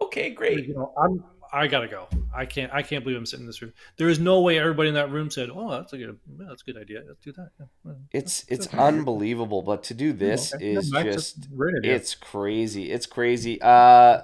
[0.00, 0.66] Okay, great.
[0.66, 1.22] you know, I'm
[1.54, 2.08] I gotta go.
[2.34, 3.72] I can't I can't believe I'm sitting in this room.
[3.96, 6.62] There is no way everybody in that room said, Oh, that's a good yeah, that's
[6.62, 7.02] a good idea.
[7.06, 7.50] Let's do that.
[7.58, 8.78] Yeah, It's it's okay.
[8.78, 10.72] unbelievable, but to do this okay.
[10.72, 12.90] Yeah, is Max, just a great it's crazy.
[12.90, 13.60] It's crazy.
[13.62, 14.22] Uh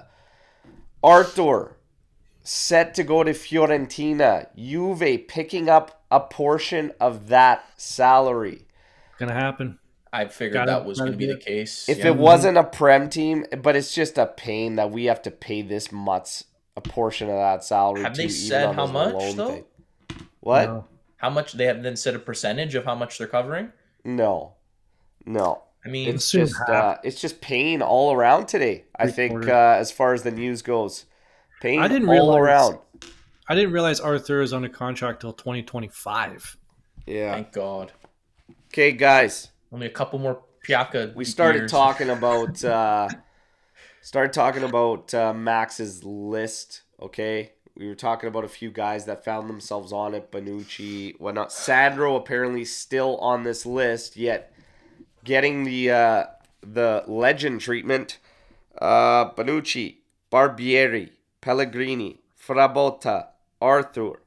[1.03, 1.77] Arthur,
[2.43, 4.47] set to go to Fiorentina.
[4.55, 8.67] Juve picking up a portion of that salary.
[9.17, 9.79] Gonna happen.
[10.13, 11.87] I figured Gotta- that was going to be the case.
[11.87, 12.07] If yeah.
[12.07, 15.61] it wasn't a Prem team, but it's just a pain that we have to pay
[15.61, 16.43] this much
[16.75, 18.01] a portion of that salary.
[18.03, 19.49] Have to, they even said how much, though?
[19.49, 19.63] thing.
[20.39, 20.65] What?
[20.69, 20.85] No.
[21.17, 23.71] how much they have then said a percentage of how much they're covering?
[24.03, 24.53] No,
[25.25, 25.63] no.
[25.85, 28.85] I mean, It's just uh, it's just pain all around today.
[28.97, 31.05] I think uh, as far as the news goes,
[31.61, 32.39] pain I didn't all realize-
[32.71, 32.77] around.
[33.49, 36.57] I didn't realize Arthur is under contract till 2025.
[37.07, 37.33] Yeah.
[37.33, 37.91] thank God.
[38.67, 39.49] Okay, guys.
[39.73, 41.11] Only a couple more Piaka.
[41.15, 41.71] we started years.
[41.71, 43.09] talking about uh
[44.01, 46.81] started talking about uh, Max's list.
[47.01, 50.31] Okay, we were talking about a few guys that found themselves on it.
[50.31, 51.51] Bonucci, whatnot.
[51.51, 54.53] Sandro apparently still on this list, yet
[55.23, 56.25] getting the uh,
[56.61, 58.17] the legend treatment.
[58.77, 59.97] Uh, Bonucci,
[60.31, 61.11] Barbieri,
[61.41, 63.27] Pellegrini, Frabotta,
[63.61, 64.21] Arthur,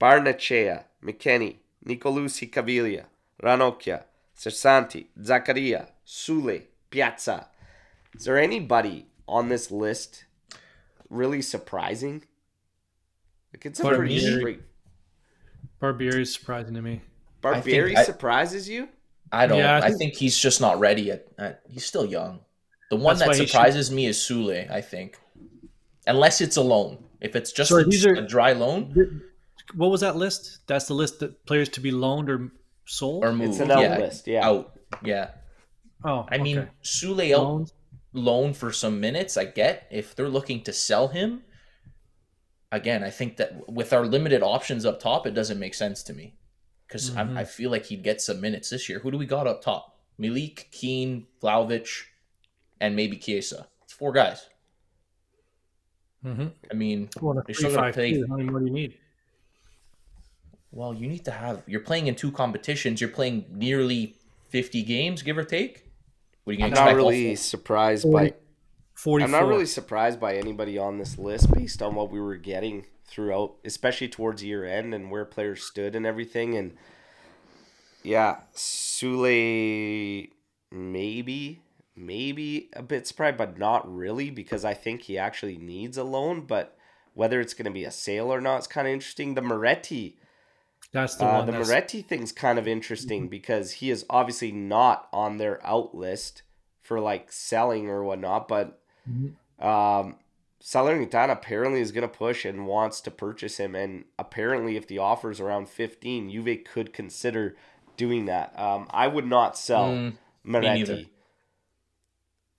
[0.00, 3.04] Barrenechea, McKennie, Nicolussi Caviglia,
[3.42, 4.04] Ranocchia,
[4.36, 7.48] Cersanti, Zakaria, Soulé, Piazza.
[8.14, 10.24] Is there anybody on this list
[11.10, 12.22] really surprising?
[13.52, 14.60] Like it's a For pretty straight.
[15.80, 17.02] Barbieri is surprising to me.
[17.42, 18.88] Barbieri I- surprises you?
[19.30, 19.58] I don't.
[19.58, 21.28] Yeah, I I, think- think, he's just not ready yet.
[21.38, 22.40] Uh, he's still young.
[22.90, 24.70] The one That's that he should- surprises me is Soulé.
[24.70, 25.18] I think,
[26.06, 27.04] unless it's a loan.
[27.20, 29.22] If it's just Sorry, a, are- a dry loan
[29.74, 30.60] What was that list?
[30.66, 32.50] That's the list that players to be loaned or
[32.86, 33.24] sold.
[33.24, 34.46] or moved, It's an out yeah, list, yeah.
[34.48, 34.78] out.
[35.04, 35.30] Yeah,
[36.04, 36.68] oh, I mean okay.
[36.82, 37.72] Soulé out Loans?
[38.12, 39.36] Loan for some minutes.
[39.36, 41.42] I get if they're looking to sell him.
[42.72, 46.12] Again, I think that with our limited options up top, it doesn't make sense to
[46.12, 46.36] me
[46.86, 47.36] because Mhm.
[47.36, 48.98] I feel like he'd get some minutes this year.
[49.00, 49.98] Who do we got up top?
[50.18, 52.04] Milik, Kean, Vlahovic,
[52.80, 53.68] and maybe Chiesa.
[53.84, 54.48] It's four guys.
[56.24, 56.52] Mhm.
[56.70, 58.98] I mean, Well, a You're still gonna 3-5-2, pay- How many more do you need?
[60.72, 61.62] well, you need to have.
[61.66, 63.00] You're playing in two competitions.
[63.00, 64.16] You're playing nearly
[64.48, 65.87] 50 games, give or take.
[66.48, 67.00] What are you I'm going to not expect?
[67.02, 67.36] all really four?
[67.36, 68.32] surprised by
[68.94, 69.22] 44.
[69.26, 72.86] I'm not really surprised by anybody on this list based on what we were getting
[73.04, 76.56] throughout, especially towards year end and where players stood and everything.
[76.56, 76.74] And
[78.02, 80.30] yeah, Soulé
[80.72, 81.60] maybe,
[81.94, 86.46] maybe a bit surprised, but not really because I think he actually needs a loan.
[86.46, 86.78] But
[87.12, 89.34] whether it's going to be a sale or not it's kind of interesting.
[89.34, 90.16] The Moretti,
[90.92, 91.46] That's the uh, one.
[91.46, 95.94] the that's, Moretti thing's kind of interesting because he is obviously not on their out
[95.94, 96.42] list
[96.80, 99.34] for like selling or whatnot, but Mhm.
[99.62, 100.16] um,
[100.62, 104.98] Salernitana apparently is going to push and wants to purchase him, and apparently, if the
[104.98, 107.56] offer is around fifteen, Juve could consider
[107.96, 108.58] doing that.
[108.58, 110.92] Um, I would not sell Mm, neither.
[110.94, 111.10] Moretti.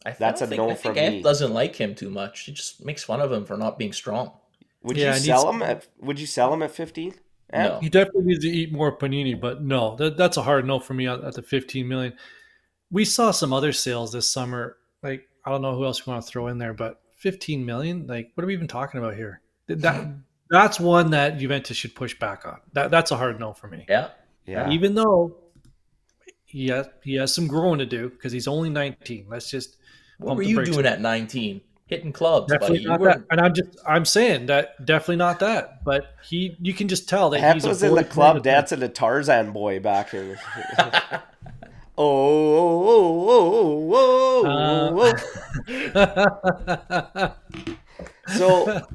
[0.06, 1.22] I That's a think, no I from think Ant me.
[1.24, 2.42] doesn't like him too much.
[2.42, 4.32] He just makes fun of him for not being strong.
[4.82, 5.88] Would Yeah, you sell some- him at?
[6.00, 7.16] Would you sell him at fifteen?
[7.52, 7.80] No.
[7.82, 10.94] He definitely needs to eat more panini, but no, that, that's a hard no for
[10.94, 12.14] me at, at the 15 million.
[12.92, 14.78] We saw some other sales this summer.
[15.02, 18.08] Like I don't know who else we want to throw in there, but 15 million.
[18.08, 19.42] Like what are we even talking about here?
[19.68, 20.14] That
[20.50, 22.60] that's one that Juventus should push back on.
[22.74, 23.86] That that's a hard no for me.
[23.90, 24.10] Yeah.
[24.46, 24.70] Yeah.
[24.70, 25.38] Even though
[26.46, 29.28] he has he has some growing to do because he's only 19.
[29.30, 29.78] Let's just
[30.18, 30.72] What were you brakes.
[30.72, 31.62] doing at 19?
[31.90, 32.60] Hitting clubs, buddy.
[32.60, 33.22] Definitely You not were that.
[33.32, 35.84] And I'm just I'm saying that definitely not that.
[35.84, 38.82] But he you can just tell that Hep he's a was in the club dancing
[38.82, 40.38] to Tarzan boy back here.
[40.80, 41.22] oh,
[41.98, 45.14] oh, oh, oh, oh,
[45.96, 47.34] oh, Uh,
[48.38, 48.86] So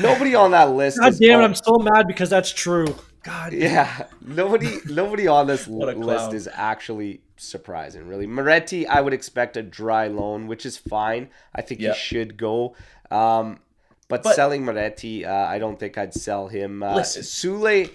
[0.00, 0.98] nobody on that list.
[0.98, 1.44] God is damn it!
[1.44, 2.94] I'm so mad because that's true.
[3.22, 8.06] God, Yeah, nobody, nobody on this list is actually surprising.
[8.06, 11.30] Really, Moretti, I would expect a dry loan, which is fine.
[11.54, 11.92] I think Yeah.
[11.92, 12.74] he should go.
[13.10, 13.60] Um,
[14.08, 16.82] but, But- selling Moretti, uh, I don't think I'd sell him.
[16.82, 17.22] Uh, Listen.
[17.22, 17.90] Soulé,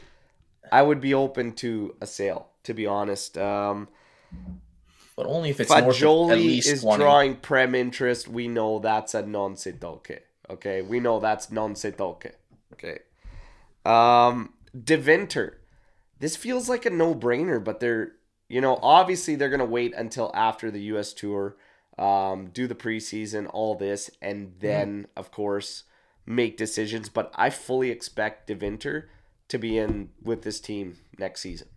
[0.72, 2.50] I would be open to a sale.
[2.64, 3.88] To be honest, um,
[5.16, 7.04] but only if it's north of at least is 20.
[7.04, 8.28] drawing prem interest.
[8.28, 10.22] We know that's a non se toque.
[10.50, 12.32] Okay, we know that's non se toque.
[12.74, 12.98] Okay.
[13.86, 14.54] Um,
[14.84, 15.60] Deventer.
[16.20, 18.14] This feels like a no brainer, but they're
[18.48, 21.14] you know obviously they're gonna wait until after the U.S.
[21.14, 21.56] tour,
[21.98, 25.84] um, do the preseason, all this, and then of course
[26.26, 27.10] make decisions.
[27.10, 29.10] But I fully expect Deventer
[29.48, 31.68] to be in with this team next season.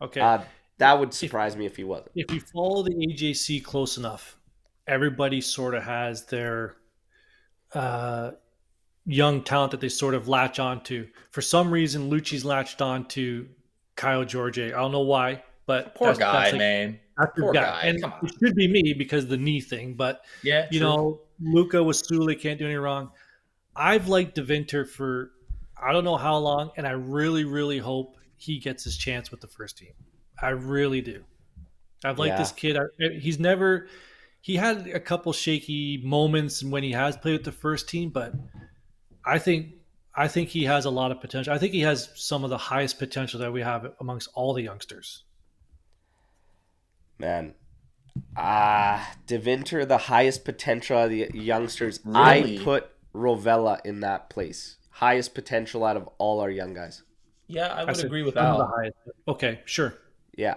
[0.00, 0.20] okay.
[0.20, 0.40] Uh,
[0.78, 2.10] that would surprise me if he wasn't.
[2.14, 4.36] if you follow the AJC close enough,
[4.86, 6.76] everybody sort of has their
[7.72, 8.32] uh,
[9.06, 11.08] young talent that they sort of latch onto.
[11.30, 13.48] For some reason, Lucci's latched on to
[13.94, 14.58] Kyle George.
[14.58, 17.00] I don't know why, but Poor that's- guy, that's like- man.
[17.38, 17.62] Poor guy.
[17.62, 20.88] guy, And it should be me because of the knee thing, but Yeah, you true.
[20.88, 23.10] know, Luca with Soulé can't do any wrong.
[23.74, 25.32] I've liked Devinter for
[25.82, 29.40] I don't know how long, and I really, really hope he gets his chance with
[29.40, 29.92] the first team.
[30.40, 31.24] I really do.
[32.04, 32.38] I've liked Yeah.
[32.38, 32.76] this kid.
[32.76, 32.84] I,
[33.18, 33.88] he's never
[34.42, 38.32] he had a couple shaky moments when he has played with the first team, but
[39.24, 39.72] I think
[40.14, 41.52] I think he has a lot of potential.
[41.52, 44.62] I think he has some of the highest potential that we have amongst all the
[44.62, 45.24] youngsters.
[47.18, 47.54] Man.
[48.36, 52.00] Ah, Devinter, the highest potential of the youngsters.
[52.14, 54.76] I put Rovella in that place.
[54.90, 57.02] Highest potential out of all our young guys.
[57.46, 58.72] Yeah, I would said agree with some of the Al.
[58.74, 58.96] highest.
[59.28, 59.94] Okay, sure.
[60.36, 60.56] Yeah.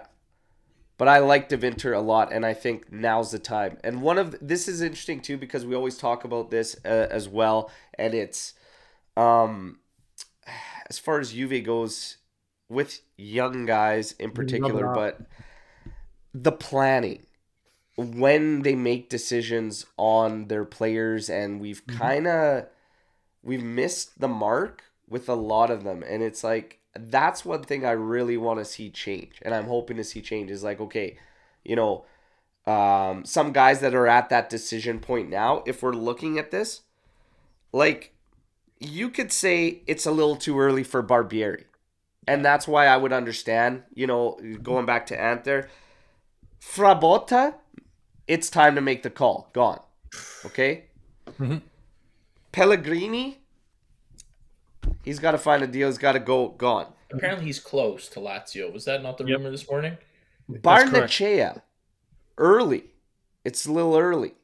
[0.98, 3.78] But I like Devinter a lot, and I think now's the time.
[3.82, 7.26] And one of this is interesting too because we always talk about this uh, as
[7.28, 8.52] well, and it's
[9.16, 9.78] um,
[10.90, 12.18] as far as Juve goes
[12.68, 15.26] with young guys in particular, Rub it but
[16.32, 17.26] the planning
[17.96, 22.66] when they make decisions on their players, and we've kind of
[23.42, 27.84] we've missed the mark with a lot of them, and it's like that's one thing
[27.84, 30.50] I really want to see change, and I'm hoping to see change.
[30.50, 31.18] Is like okay,
[31.64, 32.04] you know,
[32.66, 35.62] um, some guys that are at that decision point now.
[35.66, 36.82] If we're looking at this,
[37.72, 38.14] like
[38.78, 41.64] you could say it's a little too early for Barbieri,
[42.26, 43.82] and that's why I would understand.
[43.94, 45.68] You know, going back to Ant there,
[46.60, 47.54] Frabotta,
[48.26, 49.50] it's time to make the call.
[49.52, 49.80] Gone,
[50.46, 50.84] okay.
[51.26, 51.62] Mhm.
[52.52, 53.38] Pellegrini,
[55.04, 55.88] he's got to find a deal.
[55.88, 56.48] He's got to go.
[56.48, 56.92] Gone.
[57.12, 58.72] Apparently, he's close to Lazio.
[58.72, 59.38] Was that not the Yep.
[59.38, 59.96] rumor this morning?
[60.48, 61.12] That's correct.
[61.12, 61.62] Barrenechea,
[62.38, 62.84] early.
[63.44, 64.34] It's a little early,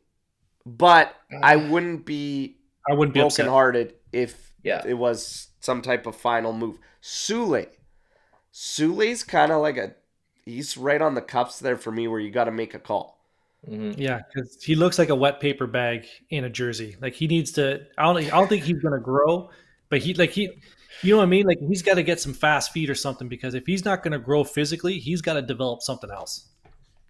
[0.65, 3.47] but I wouldn't be I wouldn't be upset.
[3.47, 4.83] brokenhearted if Yeah.
[4.87, 6.79] it was some type of final move.
[7.03, 7.69] Soulé,
[8.53, 9.95] Soulé's kind of like a
[10.47, 13.19] he's right on the cups there for me, where you got to make a call.
[13.67, 16.97] hmm Yeah, because he looks like a wet paper bag in a jersey.
[17.01, 17.87] Like he needs to.
[17.99, 18.19] I don't.
[18.19, 19.51] I don't think he's gonna grow,
[19.89, 20.63] but he like he.
[21.03, 21.47] You know what I mean?
[21.47, 24.19] Like he's got to get some fast feet or something because if he's not gonna
[24.19, 26.49] grow physically, he's got to develop something else.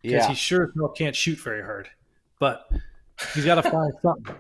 [0.07, 1.91] Because Yeah, he sure can't shoot very hard,
[2.41, 2.71] but
[3.33, 4.37] he's got to find something.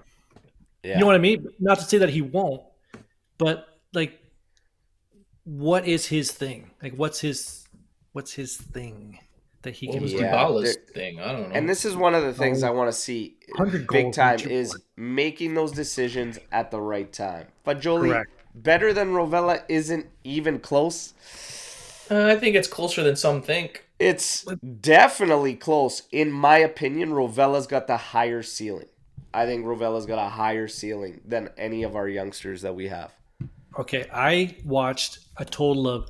[0.82, 0.92] yeah.
[0.92, 1.46] You know what I mean?
[1.58, 2.62] Not to say that he won't,
[3.38, 4.20] but like,
[5.44, 6.70] what is his thing?
[6.82, 7.65] Like, what's his
[8.16, 9.18] what's his thing
[9.60, 10.20] that he can was do?
[10.20, 11.20] Yeah, Dybala's thing?
[11.20, 11.54] I don't know.
[11.54, 12.68] And this is one of the things Oh.
[12.68, 13.36] I want to see
[13.92, 14.80] big time is one.
[14.96, 17.48] making those decisions at the right time.
[17.66, 18.30] Fagioli, Correct.
[18.54, 21.12] better than Rovella isn't even close.
[22.10, 23.84] Uh, I think it's closer than some think.
[23.98, 24.46] It's
[24.80, 26.04] definitely close.
[26.10, 28.88] In my opinion, Rovella's got the higher ceiling.
[29.34, 33.12] I think Rovella's got a higher ceiling than any of our youngsters that we have.
[33.78, 36.08] Okay, I watched a total of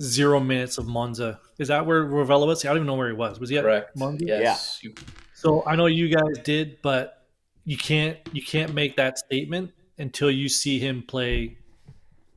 [0.00, 1.40] zero minutes of Monza.
[1.58, 2.64] Is that where Rovella was?
[2.64, 3.38] I don't even know where he was.
[3.40, 3.96] Was he at Correct.
[3.96, 4.24] Monza?
[4.26, 4.80] Yes.
[4.82, 4.94] You-
[5.34, 7.26] So I know you guys did, but
[7.64, 11.56] you can't you can't make that statement until you see him play.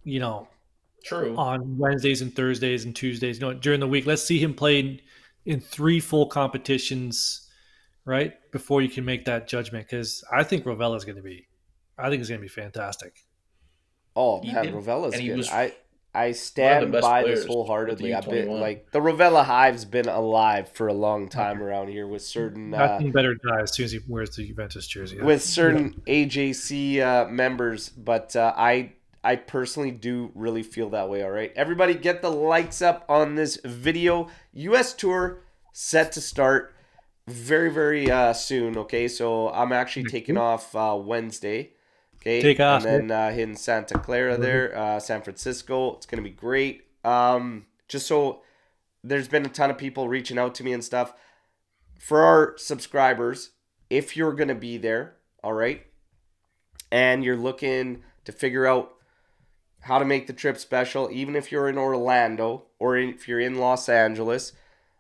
[0.06, 0.48] You know,
[1.06, 1.36] True.
[1.38, 3.40] on Wednesdays and Thursdays and Tuesdays.
[3.40, 4.06] You know, during the week.
[4.06, 5.00] Let's see him play in,
[5.46, 7.50] in three full competitions,
[8.06, 8.34] right?
[8.52, 11.48] Before you can make that judgment, because I think Rovella's going to be,
[11.98, 13.16] I think it's going to be fantastic.
[14.16, 15.38] Oh He man, did- Rovella's and he good.
[15.38, 15.74] was I
[16.16, 18.14] I stand by this wholeheartedly.
[18.14, 22.22] I've been like the Rovella hive's been alive for a long time around here with
[22.22, 25.20] certain uh, Nothing better die as soon as he wears the Juventus jersey.
[25.20, 31.24] with certain AJC uh, members, but uh, I I personally do really feel that way.
[31.24, 34.28] All right, everybody, get the likes up on this video.
[34.54, 34.94] U.S.
[34.94, 36.76] tour set to start
[37.28, 38.78] very very uh, soon.
[38.78, 41.72] Okay, so I'm actually taking off uh, Wednesday.
[42.24, 45.98] Okay, Take off, and then uh, hitting Santa Clara there, uh, San Francisco.
[45.98, 46.88] It's gonna be great.
[47.04, 48.44] Um, just so
[49.04, 51.14] there's been a ton of people reaching out to me and stuff
[52.00, 53.52] for our subscribers.
[53.90, 55.86] If you're gonna be there, all right,
[56.94, 58.94] and you're looking to figure out
[59.82, 63.58] how to make the trip special, even if you're in Orlando or if you're in
[63.58, 64.54] Los Angeles,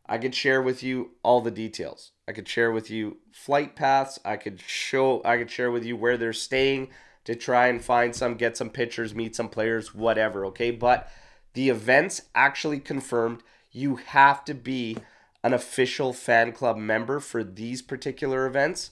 [0.06, 2.12] I could share with you all the details.
[2.28, 4.20] I could share with you flight paths.
[4.26, 5.22] I could show.
[5.24, 6.90] I could share with you where they're staying
[7.26, 10.46] to try and find some, get some pictures, meet some players, whatever.
[10.48, 11.10] Okay, but
[11.54, 13.42] the events actually confirmed.
[13.72, 14.98] You have to be
[15.44, 18.92] an official fan club member for these particular events.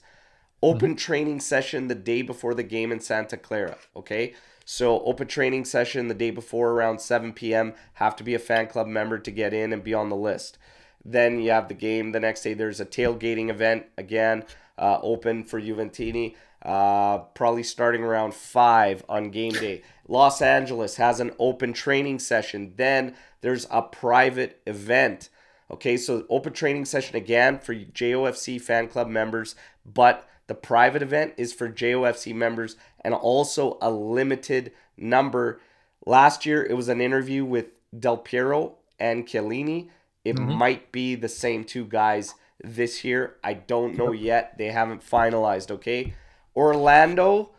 [0.62, 3.78] Open training session the day before the game in Santa Clara.
[3.96, 4.34] Okay.
[4.64, 7.74] So, open training session the day before around 7 p.m.
[7.94, 10.56] Have to be a fan club member to get in and be on the list.
[11.04, 12.54] Then you have the game the next day.
[12.54, 14.44] There's a tailgating event again,
[14.78, 19.82] uh, open for Juventini, uh, probably starting around 5 on game day.
[20.08, 22.74] Los Angeles has an open training session.
[22.76, 25.28] Then there's a private event.
[25.70, 29.54] Okay, so open training session again for JOFC fan club members,
[29.86, 35.60] but the private event is for JOFC members and also a limited number.
[36.04, 37.66] Last year, it was an interview with
[37.98, 39.88] Del Piero and Chiellini.
[40.24, 40.56] It Mhm.
[40.56, 43.36] might be the same two guys this year.
[43.42, 44.58] I don't know yet.
[44.58, 46.12] They haven't finalized, okay?
[46.56, 47.50] Orlando,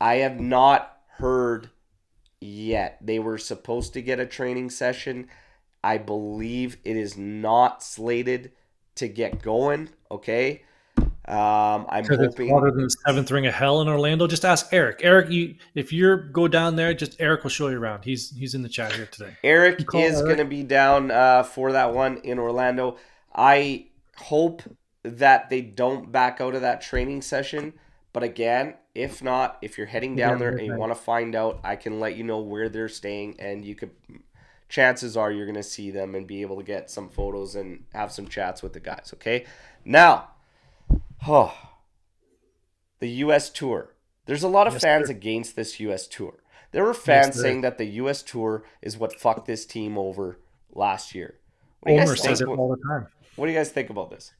[0.00, 1.70] I have not heard
[2.40, 2.98] yet.
[3.02, 5.28] They were supposed to get a training session.
[5.82, 8.52] I believe it is not slated
[8.96, 10.62] to get going, okay?
[11.28, 14.26] Um, I'm Because it's hoping hotter than the seventh ring of hell in Orlando.
[14.26, 15.00] Just ask Eric.
[15.02, 18.04] Eric, you if you go down there, just Eric will show you around.
[18.04, 19.36] He's he's in the chat here today.
[19.44, 20.24] Eric is Eric.
[20.24, 22.96] going to be down uh, for that one in Orlando.
[23.34, 24.62] I hope
[25.02, 27.74] that they don't back out of that training session.
[28.12, 30.78] But again, if not, if you're heading down Yeah, there and you okay.
[30.78, 33.90] want to find out, I can let you know where they're staying, and you could.
[34.68, 37.84] Chances are you're going to see them and be able to get some photos and
[37.94, 39.10] have some chats with the guys.
[39.14, 39.46] Okay,
[39.84, 40.30] now,
[41.26, 41.54] oh,
[42.98, 43.48] the U.S.
[43.50, 43.94] tour.
[44.26, 45.12] There's a lot of Yes, fans sir.
[45.12, 46.06] against this U.S.
[46.06, 46.42] tour.
[46.72, 47.42] There were fans sir.
[47.42, 48.22] saying that the U.S.
[48.22, 50.38] tour is what fucked this team over
[50.70, 51.38] last year.
[51.80, 52.58] What do you Omer guys says it think?
[52.58, 53.06] all the time.
[53.36, 54.34] What do you guys think about this?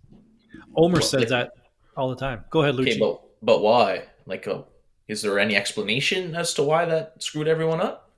[0.77, 1.53] Omer says that
[1.97, 2.45] all the time.
[2.51, 3.01] Go ahead, Lucci.
[3.01, 4.05] Okay, but why?
[4.27, 4.63] Like, uh,
[5.07, 8.11] is there any explanation as to why that screwed everyone up?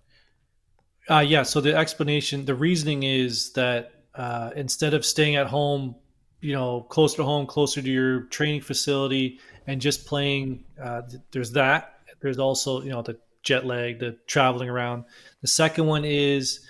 [1.09, 1.43] Uh, yeah.
[1.43, 5.95] So the explanation, the reasoning is that uh, instead of staying at home,
[6.41, 11.23] you know, closer to home, closer to your training facility, and just playing, uh, th-
[11.33, 12.01] there's that.
[12.21, 15.05] There's also, you know, the jet lag, the traveling around.
[15.43, 16.61] The second one is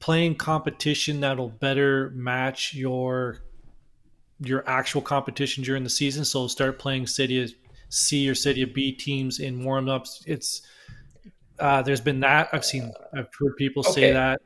[0.00, 3.38] playing competition that'll better match your
[4.40, 6.24] your actual competition during the season.
[6.24, 7.54] So start playing City
[7.88, 10.22] C or City of B teams in warm ups.
[10.26, 10.62] It's
[11.58, 14.40] uh, there's been that I've seen I've heard people say that.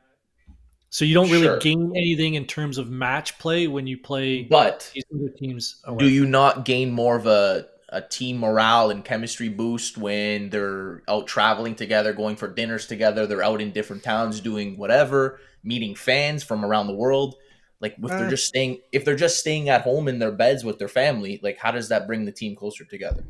[0.89, 1.57] So you don't really Sure.
[1.59, 5.81] gain anything in terms of match play when you play But these other teams.
[5.85, 5.99] away.
[5.99, 11.03] do you not gain more of a a team morale and chemistry boost when they're
[11.09, 15.93] out traveling together, going for dinners together, they're out in different towns doing whatever, meeting
[15.93, 17.35] fans from around the world?
[17.81, 18.29] Like if they're Uh.
[18.29, 21.57] just staying if they're just staying at home in their beds with their family, like
[21.57, 23.23] how does that bring the team closer together?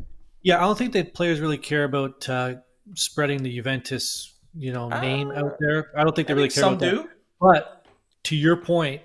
[0.43, 2.55] Yeah, I don't think that players really care about uh,
[2.95, 5.91] spreading the Juventus, you know, name Uh, out there.
[5.97, 7.03] I don't think they I really think care some about that.
[7.03, 7.09] do.
[7.39, 7.85] But
[8.23, 9.01] to your point,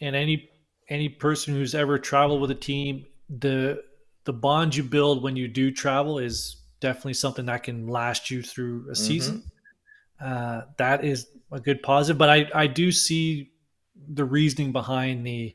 [0.00, 0.48] and any
[0.88, 3.82] any person who's ever traveled with a team, the
[4.24, 8.42] the bond you build when you do travel is definitely something that can last you
[8.42, 9.42] through a season.
[10.20, 12.16] Uh, that is a good positive.
[12.18, 13.50] But I I do see
[14.08, 15.54] the reasoning behind the,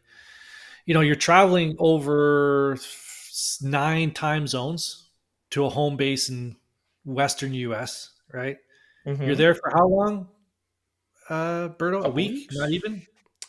[0.85, 2.77] you know, you're traveling over
[3.61, 5.09] nine time zones
[5.51, 6.55] to a home base in
[7.05, 8.11] Western U.S.
[8.31, 8.57] Right?
[9.05, 9.23] Mm-hmm.
[9.23, 10.27] You're there for how long,
[11.29, 11.99] uh, Berto?
[11.99, 12.31] A Couple week?
[12.31, 12.55] weeks.
[12.57, 13.05] Not even.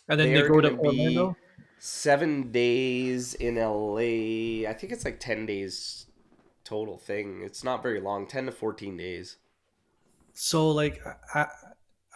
[0.09, 1.37] And then They're they go to be- Orlando.
[1.79, 4.69] Seven days in LA.
[4.69, 6.07] I think it's like 10 days
[6.65, 7.43] total thing.
[7.45, 9.37] It's not very long 10 to 14 days.
[10.33, 11.03] So like,
[11.35, 11.47] I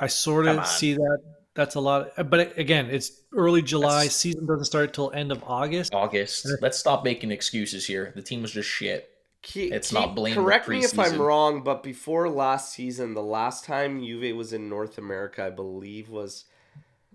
[0.00, 1.18] I sort of see that.
[1.56, 2.12] That's a lot.
[2.16, 4.04] Uh, but again, it's early July.
[4.04, 5.94] That's- Season doesn't start till end of August.
[5.94, 6.46] August.
[6.46, 8.12] Uh, Let's stop making excuses here.
[8.14, 9.10] The team was just shit.
[9.42, 13.64] Keep, It's not blame Correct me if I'm wrong, but before last season, the last
[13.64, 16.46] time Juve was in North America, I believe, was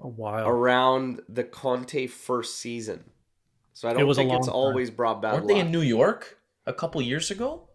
[0.01, 0.47] A while.
[0.47, 3.03] around the Conte first season.
[3.73, 4.55] So I don't was a think it's time.
[4.55, 5.33] always brought back.
[5.33, 7.67] Weren't they in New York a couple years ago?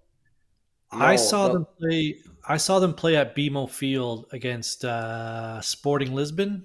[1.03, 2.19] I saw the- them play.
[2.49, 6.65] I saw them play at BMO Field against uh, Sporting Lisbon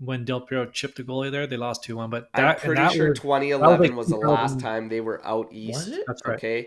[0.00, 1.46] when Del Piero chipped the goalie there.
[1.46, 4.16] They lost two one, but that, I'm pretty that sure was 2011 like was the
[4.16, 5.88] last time they were out east.
[5.88, 5.98] Was?
[6.06, 6.34] That's right.
[6.34, 6.62] Okay.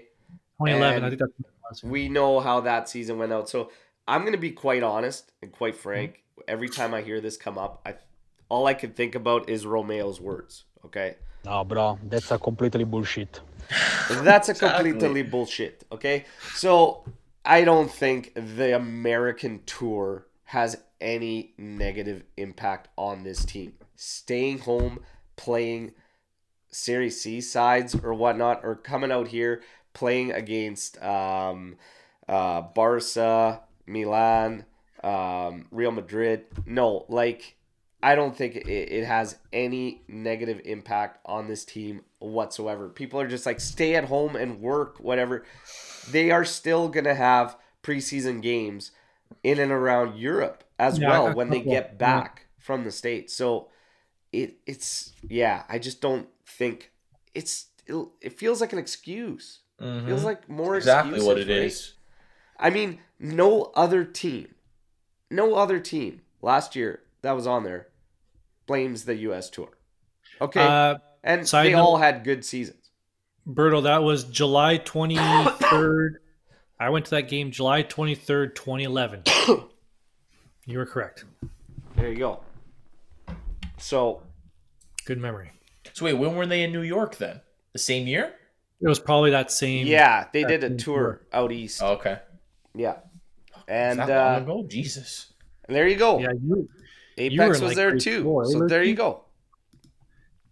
[0.60, 1.04] 2011.
[1.04, 1.84] I think that's what it was.
[1.84, 3.50] we know how that season went out.
[3.50, 3.70] So
[4.08, 5.82] I'm gonna be quite honest and quite Mm-hmm.
[5.82, 6.24] frank.
[6.48, 7.96] Every time I hear this come up, I
[8.50, 10.64] all I can think about is Romeo's words.
[10.86, 11.16] Okay,
[11.46, 13.40] No, bro, that's a completely bullshit.
[14.10, 14.92] That's a Exactly.
[14.92, 15.84] completely bullshit.
[15.92, 17.04] Okay, so
[17.46, 23.74] I don't think the American tour has any negative impact on this team.
[23.96, 25.00] Staying home,
[25.36, 25.94] playing
[26.70, 29.62] Serie C sides or whatnot, or coming out here
[29.94, 31.76] playing against um,
[32.28, 34.66] uh, Barca, Milan,
[35.04, 36.46] um, Real Madrid.
[36.66, 37.56] No, like
[38.04, 42.90] I don't think it, it has any negative impact on this team whatsoever.
[42.90, 45.46] People are just like stay at home and work, whatever.
[46.10, 48.92] They are still gonna have preseason games
[49.44, 51.98] in and around Europe as Yeah, well when they couple, get yeah.
[51.98, 53.34] back from the states.
[53.34, 53.70] So
[54.32, 55.64] it it's yeah.
[55.70, 56.92] I just don't think
[57.36, 59.60] it's it, it feels like an excuse.
[59.80, 60.06] Mhm.
[60.08, 61.94] Feels like more exactly what it excuses, is.
[62.60, 64.54] I mean, no other team,
[65.30, 67.88] no other team last year that was on there
[68.68, 69.50] blames the U.S.
[69.50, 69.70] tour.
[70.40, 72.78] Okay, Uh, and they note- all had good seasons.
[73.48, 76.16] Berto, that was July 23rd.
[76.80, 79.24] I went to that game July 23rd, 2011.
[80.66, 81.26] you were correct.
[81.96, 82.40] There you go.
[83.78, 84.24] So
[85.06, 85.52] Good memory.
[85.94, 87.42] So wait, when were they in New York then?
[87.74, 88.34] The same year?
[88.82, 89.88] It was probably that same.
[89.88, 91.82] yeah, they did a That's tour out east.
[91.84, 92.20] Oh, okay.
[92.76, 92.98] Yeah,
[93.68, 94.66] and that uh, long ago?
[94.70, 95.34] Jesus.
[95.68, 96.20] there you go.
[96.20, 96.68] Yeah, you,
[97.22, 98.24] Apex was like, there too.
[98.24, 99.24] four, so there you go.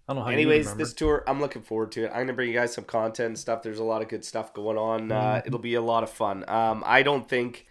[0.08, 2.08] I don't know how Anyways, this tour, I'm looking forward to it.
[2.08, 3.62] I'm gonna bring you guys some content and stuff.
[3.62, 5.12] There's a lot of good stuff going on.
[5.12, 5.48] Uh, Mhm.
[5.48, 6.44] it'll be a lot of fun.
[6.48, 7.68] Um, I don't think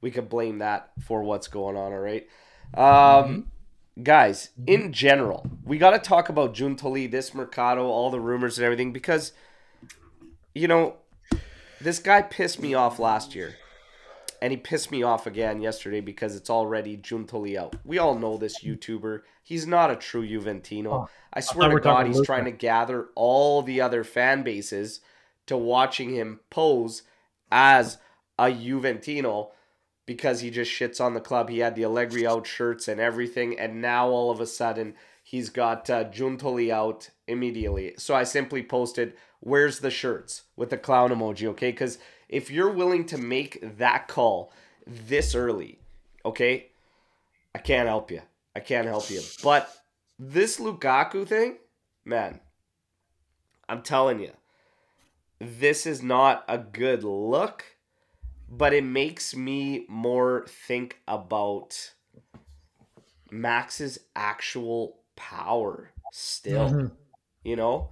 [0.00, 1.92] we could blame that for what's going on.
[1.92, 2.26] All right,
[2.74, 3.50] um,
[4.02, 4.50] guys.
[4.66, 8.92] In general, we got to talk about Giuntoli, this Mercato, all the rumors and everything
[8.94, 9.32] because,
[10.54, 10.96] you know,
[11.80, 13.56] this guy pissed me off last year.
[14.42, 17.76] And he pissed me off again yesterday because it's already Giuntoli out.
[17.84, 19.20] We all know this YouTuber.
[19.44, 21.04] He's not a true Juventino.
[21.04, 22.26] Oh, I swear thought to God, he's Luka.
[22.26, 24.98] trying to gather all the other fan bases
[25.46, 27.04] to watching him pose
[27.52, 27.98] as
[28.36, 29.50] a Juventino
[30.06, 31.48] because he just shits on the club.
[31.48, 35.50] He had the Allegri out shirts and everything, and now all of a sudden he's
[35.50, 37.94] got uh, Giuntoli out immediately.
[37.96, 41.46] So I simply posted, "Where's the shirts?" with the clown emoji.
[41.46, 41.98] Okay, because
[42.32, 44.52] if you're willing to make that call
[44.86, 45.78] this early,
[46.24, 46.70] okay,
[47.54, 48.22] I can't help you.
[48.56, 49.20] I can't help you.
[49.44, 49.70] But
[50.18, 51.58] this Lukaku thing,
[52.06, 52.40] man,
[53.68, 54.32] I'm telling you,
[55.38, 57.64] this is not a good look,
[58.48, 61.92] but it makes me more think about
[63.30, 66.96] Max's actual power still, Mhm.
[67.44, 67.90] you know?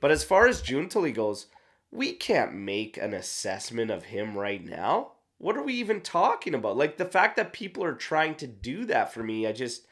[0.00, 1.46] But as far as Giuntoli goes,
[1.92, 5.12] we can't make an assessment of him right now.
[5.38, 6.76] What are we even talking about?
[6.76, 9.86] Like the fact that people are trying to do that for me, I just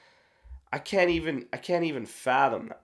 [0.72, 2.82] I can't even I can't even fathom that.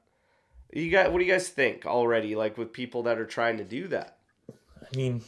[0.73, 3.65] You guys what do you guys think already like with people that are trying to
[3.65, 4.19] do that?
[4.51, 5.23] I mean,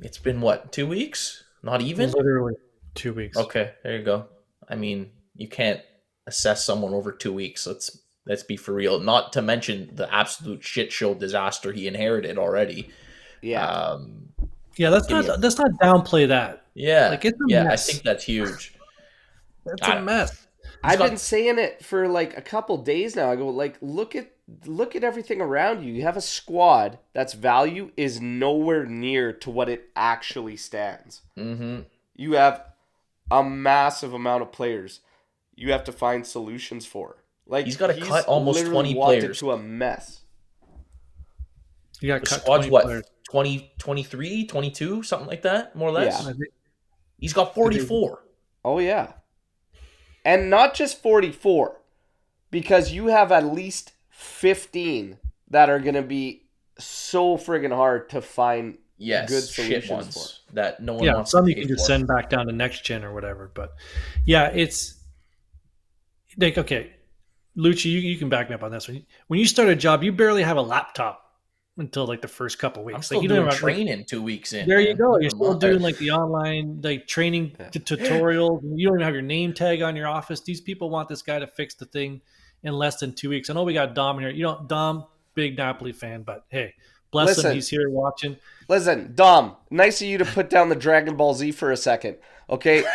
[0.00, 1.44] it's been what, two weeks?
[1.62, 2.10] Not even?
[2.10, 2.54] Literally
[2.94, 3.36] two weeks.
[3.36, 4.26] Okay, there you go.
[4.68, 5.80] I mean, you can't
[6.26, 7.66] assess someone over two weeks.
[7.66, 9.00] Let's let's be for real.
[9.00, 12.90] Not to mention the absolute shit show disaster he inherited already.
[13.42, 13.66] Yeah.
[13.66, 14.28] Um,
[14.76, 16.64] Yeah, let's Give me not let's not downplay that.
[16.74, 17.64] yeah, Like, it's a yeah.
[17.64, 17.88] mess.
[17.88, 18.74] I think that's huge.
[19.64, 20.46] That's I- a mess.
[20.82, 23.30] I've got- been saying it for like a couple days now.
[23.30, 24.30] I go like look at
[24.66, 25.92] look at everything around you.
[25.94, 31.22] You have a squad that's value is nowhere near to what it actually stands.
[31.36, 31.80] hmm
[32.16, 32.62] You have
[33.30, 35.00] a massive amount of players.
[35.54, 37.16] You have to find solutions for.
[37.46, 39.24] Like He's gotta cut almost literally 20 walked players.
[39.42, 40.20] into a mess.
[42.00, 43.04] You got The cut squad's 20 what, players.
[43.30, 46.24] 20, 23, 22, something like that, more or less.
[46.26, 46.32] Yeah.
[47.18, 48.22] He's got 44.
[48.64, 49.12] Oh yeah.
[50.24, 51.80] And not just 44
[52.50, 55.18] because you have at least 15
[55.50, 56.46] that are going to be
[56.78, 61.32] so friggin' hard to find Yes, Good shit solutions ones that no one Yeah, wants
[61.32, 61.86] some to you can just for.
[61.88, 63.50] send back down to next gen or whatever.
[63.52, 63.74] But
[64.24, 64.94] yeah, it's
[66.38, 66.92] like okay,
[67.56, 69.04] Lucci, you, you can back me up on this one.
[69.28, 71.24] When you start a job, you barely have a laptop
[71.76, 72.96] until like the first couple weeks.
[72.96, 74.68] I'm still like you doing don't have, like, training two weeks in.
[74.68, 75.18] There you go.
[75.18, 75.58] You're still on.
[75.58, 78.62] doing like the online like training t- tutorials.
[78.62, 80.40] You don't even have your name tag on your office.
[80.40, 82.20] These people want this guy to fix the thing
[82.62, 83.50] in less than two weeks.
[83.50, 84.30] I know we got Dom here.
[84.30, 86.74] You know, Dom, big Napoli fan, but hey,
[87.10, 87.50] bless Listen.
[87.50, 87.54] him.
[87.54, 88.36] He's here watching.
[88.68, 92.16] Listen, Dom, nice of you to put down the Dragon Ball Z for a second.
[92.48, 92.84] Okay?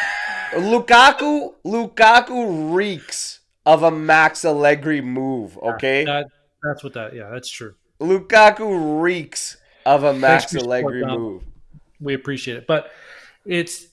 [0.54, 3.39] Lukaku Lukaku reeks
[3.74, 6.04] of a Max Allegri move, okay?
[6.06, 6.26] That,
[6.64, 7.14] that's what that.
[7.16, 7.76] Yeah, that's true.
[8.00, 11.22] Lukaku reeks of a Max Allegri support, Dom.
[11.22, 11.44] move.
[12.00, 12.92] we appreciate it but
[13.46, 13.88] it's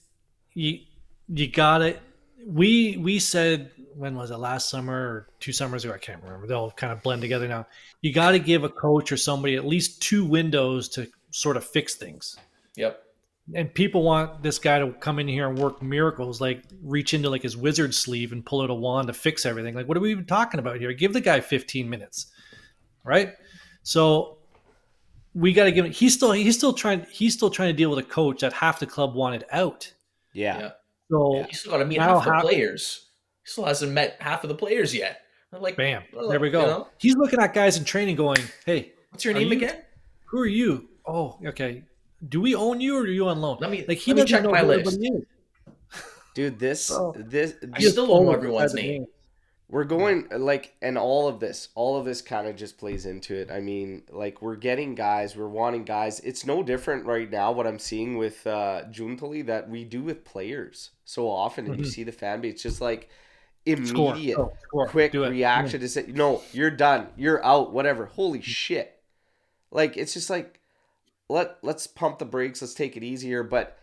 [0.53, 0.79] you
[1.27, 1.99] you got it
[2.45, 6.45] we we said when was it last summer or two summers ago i can't remember
[6.47, 7.65] they'll kind of blend together now
[8.01, 11.63] you got to give a coach or somebody at least two windows to sort of
[11.65, 12.37] fix things
[12.75, 13.01] Yep.
[13.53, 17.29] And people want this guy to come in here and work miracles like reach into
[17.29, 20.01] like his wizard sleeve and pull out a wand to fix everything like what are
[20.01, 22.27] we even talking about here give the guy 15 minutes
[23.05, 23.33] right
[23.83, 24.37] so
[25.33, 27.89] we got to give him he's still he's still trying he's still trying to deal
[27.89, 29.93] with a coach that half the club wanted out
[30.33, 30.59] Yeah.
[30.59, 30.71] Yeah.
[31.11, 33.05] so He still got to meet half the how- players.
[33.45, 35.21] He still hasn't met half of the players yet.
[35.53, 38.17] I'm like, bam well, there we go you know, he's looking at guys in training
[38.17, 39.81] going hey what's your name you- again?
[40.25, 41.83] who are you oh okay
[42.27, 44.21] do we own you or are you on loan Let me like he let me
[44.23, 44.99] doesn't check know my who list.
[46.33, 47.13] Dude, this Oh.
[47.17, 49.05] this I still don't know everyone's outside the name.
[49.69, 53.35] We're going like, and all of this, all of this kind of just plays into
[53.35, 53.51] it.
[53.51, 56.21] I mean, like we're getting guys, we're wanting guys.
[56.21, 57.51] It's no different right now.
[57.51, 61.83] What I'm seeing with uh, Giuntoli that we do with players so often, and you
[61.85, 61.89] Mhm.
[61.89, 63.09] see the fan base just like
[63.83, 64.13] Score.
[64.13, 64.87] immediate, Oh, score.
[64.87, 65.31] quick Do it.
[65.31, 69.01] reaction to say, "No, you're done, you're out, whatever." Holy shit!
[69.69, 70.61] Like it's just like
[71.29, 73.43] let let's pump the brakes, let's take it easier.
[73.43, 73.77] But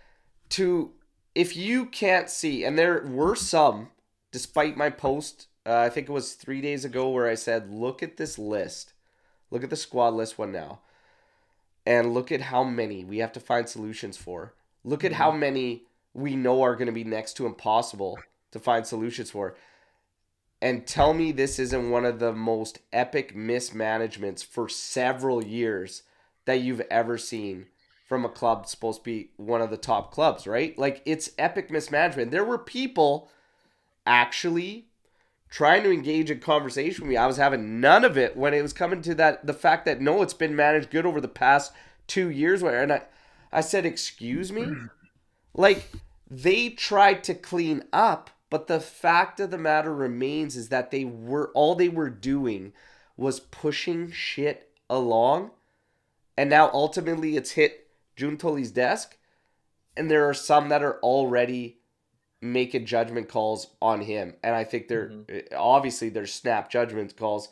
[0.50, 0.92] to
[1.34, 3.88] if you can't see, and there were some,
[4.30, 8.02] despite my post, uh, I think it was three days ago where I said, look
[8.02, 8.92] at this list,
[9.50, 10.80] look at the squad list one now,
[11.84, 14.54] and look at how many we have to find solutions for.
[14.84, 18.18] Look at how many we know are going to be next to impossible
[18.52, 19.56] to find solutions for.
[20.62, 26.04] And tell me this isn't one of the most epic mismanagements for several years
[26.46, 27.66] that you've ever seen
[28.06, 30.78] from a club supposed to be one of the top clubs, right?
[30.78, 32.30] Like it's epic mismanagement.
[32.30, 33.30] There were people
[34.06, 34.86] actually
[35.48, 37.16] trying to engage in conversation with me.
[37.16, 40.00] I was having none of it when it was coming to that the fact that
[40.00, 41.72] no, it's been managed good over the past
[42.06, 42.62] two years.
[42.62, 43.02] Where and I,
[43.52, 44.90] I said, excuse me, mm.
[45.54, 45.90] like
[46.30, 51.04] they tried to clean up, but the fact of the matter remains is that they
[51.04, 52.72] were all they were doing
[53.16, 55.50] was pushing shit along,
[56.36, 59.16] and now ultimately it's hit Giuntoli's desk,
[59.96, 61.78] and there are some that are already
[62.40, 65.36] making judgment calls on him, and I think they're mm-hmm.
[65.36, 67.48] eh, obviously there's snap judgment calls,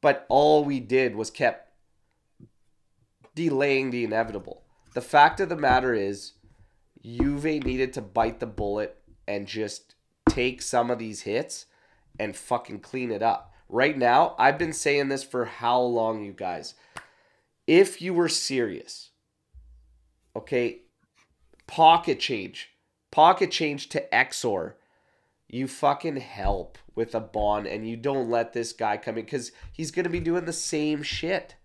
[0.00, 1.72] but all we did was kept
[3.34, 4.62] delaying the inevitable.
[4.94, 6.32] The fact of the matter is,
[7.04, 9.94] Juve needed to bite the bullet and just
[10.28, 11.66] take some of these hits
[12.18, 13.52] and fucking clean it up.
[13.68, 16.74] Right now, I've been saying this for how long, you guys?
[17.68, 19.10] If you were serious,
[20.34, 20.84] okay,
[21.66, 22.70] pocket change,
[23.10, 24.72] pocket change to Exor,
[25.48, 29.52] you fucking help with a bond and you don't let this guy come in because
[29.70, 31.56] he's going to be doing the same shit.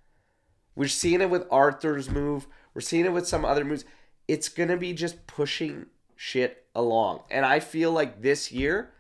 [0.76, 2.48] We're seeing it with Arthur's move.
[2.74, 3.86] We're seeing it with some other moves.
[4.28, 5.86] It's going to be just pushing
[6.18, 7.22] shit along.
[7.32, 8.92] And I feel like this year,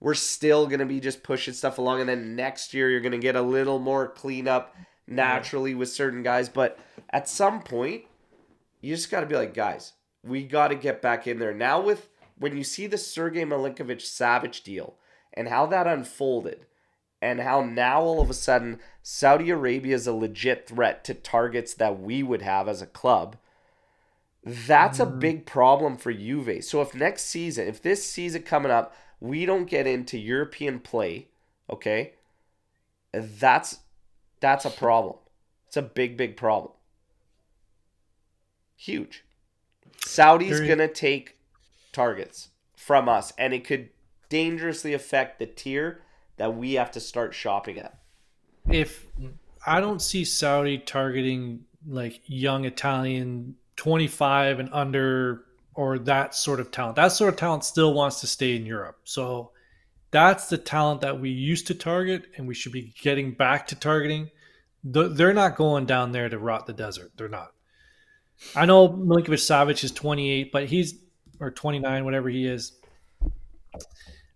[0.00, 2.00] we're still going to be just pushing stuff along.
[2.00, 4.74] And then next year, you're going to get a little more cleanup
[5.06, 6.48] naturally with certain guys.
[6.48, 6.78] But
[7.10, 8.04] at some point,
[8.80, 9.92] you just got to be like, guys,
[10.22, 11.54] we got to get back in there.
[11.54, 14.94] Now, with when you see the Sergej Milinkovic Savic deal
[15.32, 16.66] and how that unfolded,
[17.22, 21.74] and how now all of a sudden Saudi Arabia is a legit threat to targets
[21.74, 23.36] that we would have as a club.
[24.44, 25.18] That's a mm-hmm.
[25.18, 26.62] big problem for Juve.
[26.64, 31.28] So if next season, if this season coming up, we don't get into European play,
[31.70, 32.12] okay?
[33.12, 33.80] That's
[34.40, 35.16] that's a problem.
[35.66, 36.72] It's a big big problem.
[38.76, 39.24] Huge.
[40.04, 41.38] Saudi's going to take
[41.92, 43.88] targets from us and it could
[44.28, 46.02] dangerously affect the tier
[46.36, 47.98] that we have to start shopping at.
[48.70, 49.06] if
[49.66, 56.70] I don't see Saudi targeting like young Italian 25 and under or that sort of
[56.70, 56.96] talent.
[56.96, 58.98] That sort of talent still wants to stay in Europe.
[59.04, 59.52] So
[60.16, 63.74] that's the talent that we used to target and we should be getting back to
[63.74, 64.30] targeting.
[64.82, 67.10] They're not going down there to rot the desert.
[67.18, 67.52] They're not.
[68.54, 70.94] I know Milinkovic Savic is 28, but he's
[71.38, 72.72] or 29, whatever he is.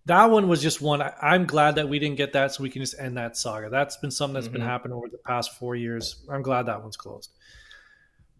[0.05, 1.01] That one was just one.
[1.01, 3.69] I, I'm glad that we didn't get that, so we can just end that saga.
[3.71, 4.65] That's been something that's been Mhm.
[4.65, 6.23] happening over the past four years.
[6.29, 7.31] I'm glad that one's closed.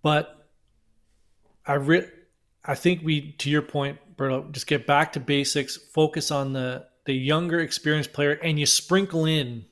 [0.04, 0.48] But
[1.66, 2.10] I re-
[2.64, 5.78] I think we, to your point, Berto, just get back to basics.
[5.78, 9.66] Focus on the the younger, experienced player, and you sprinkle in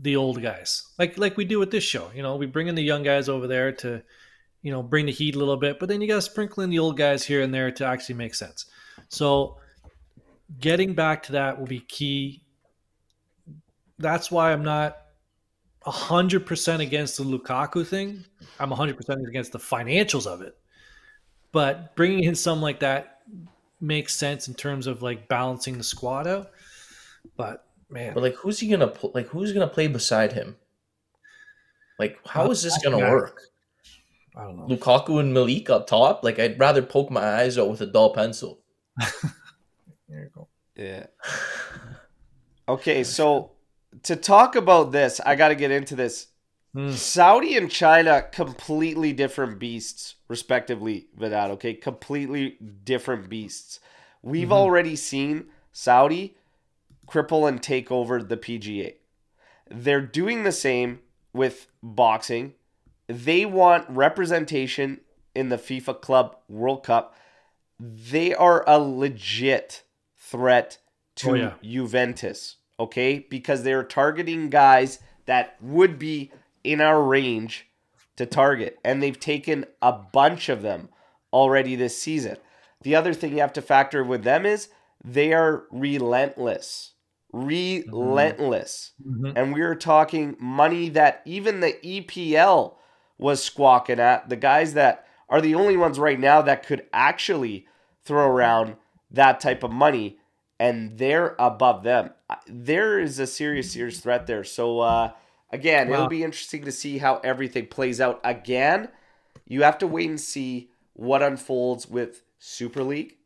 [0.00, 2.10] the old guys, like like we do with this show.
[2.14, 4.02] You know, we bring in the young guys over there to,
[4.62, 6.70] you know, bring the heat a little bit, but then you got to sprinkle in
[6.70, 8.66] the old guys here and there to actually make sense.
[9.08, 9.58] So,
[10.60, 12.42] getting back to that will be key.
[13.98, 14.96] That's why I'm not
[15.84, 18.24] hundred percent against the Lukaku thing.
[18.58, 20.56] I'm hundred percent against the financials of it.
[21.50, 23.20] But bringing in something like that
[23.78, 26.51] makes sense in terms of like balancing the squad out.
[27.36, 29.28] But man, But like, who's he gonna pl- like?
[29.28, 30.56] Who's gonna play beside him?
[31.98, 33.10] Like, how is this gonna Yeah.
[33.10, 33.40] work?
[34.36, 34.66] I don't know.
[34.76, 36.24] Lukaku and Milik up top.
[36.24, 38.60] Like, I'd rather poke my eyes out with a dull pencil.
[40.08, 40.48] There you go.
[40.76, 41.06] Yeah.
[42.68, 43.50] Okay, so
[44.04, 46.28] to talk about this, I got to get into this.
[46.72, 46.92] Hmm.
[46.92, 51.50] Saudi and China, completely different beasts, respectively, Vidal.
[51.52, 53.80] Okay, completely different beasts.
[54.22, 54.52] We've Mhm.
[54.52, 56.36] already seen Saudi
[57.06, 58.94] cripple and take over the PGA.
[59.70, 61.00] They're doing the same
[61.32, 62.54] with boxing.
[63.06, 65.00] They want representation
[65.34, 67.14] in the FIFA Club World Cup.
[67.78, 69.82] They are a legit
[70.16, 70.78] threat
[71.16, 71.52] to Oh, yeah.
[71.62, 73.18] Juventus, okay?
[73.18, 76.30] Because they're targeting guys that would be
[76.64, 77.66] in our range
[78.16, 78.78] to target.
[78.84, 80.88] And they've taken a bunch of them
[81.32, 82.36] already this season.
[82.82, 84.68] The other thing you have to factor with them is
[85.04, 86.92] they are relentless.
[87.32, 88.92] Relentless.
[89.06, 89.32] Mhm.
[89.36, 92.76] And we are talking money that even the EPL
[93.18, 97.66] was squawking at, the guys that are the only ones right now that could actually
[98.04, 98.76] throw around
[99.10, 100.18] that type of money,
[100.58, 102.10] and they're above them.
[102.46, 104.44] There is a serious, serious threat there.
[104.44, 105.12] So, uh,
[105.50, 105.94] again, Wow.
[105.94, 108.20] it'll be interesting to see how everything plays out.
[108.24, 108.88] Again,
[109.46, 113.16] you have to wait and see what unfolds with Super League,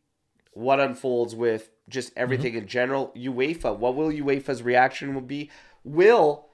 [0.57, 2.63] what unfolds with just everything mm-hmm.
[2.63, 3.13] in general.
[3.15, 5.49] UEFA, what will UEFA's reaction will be?
[5.83, 6.47] Will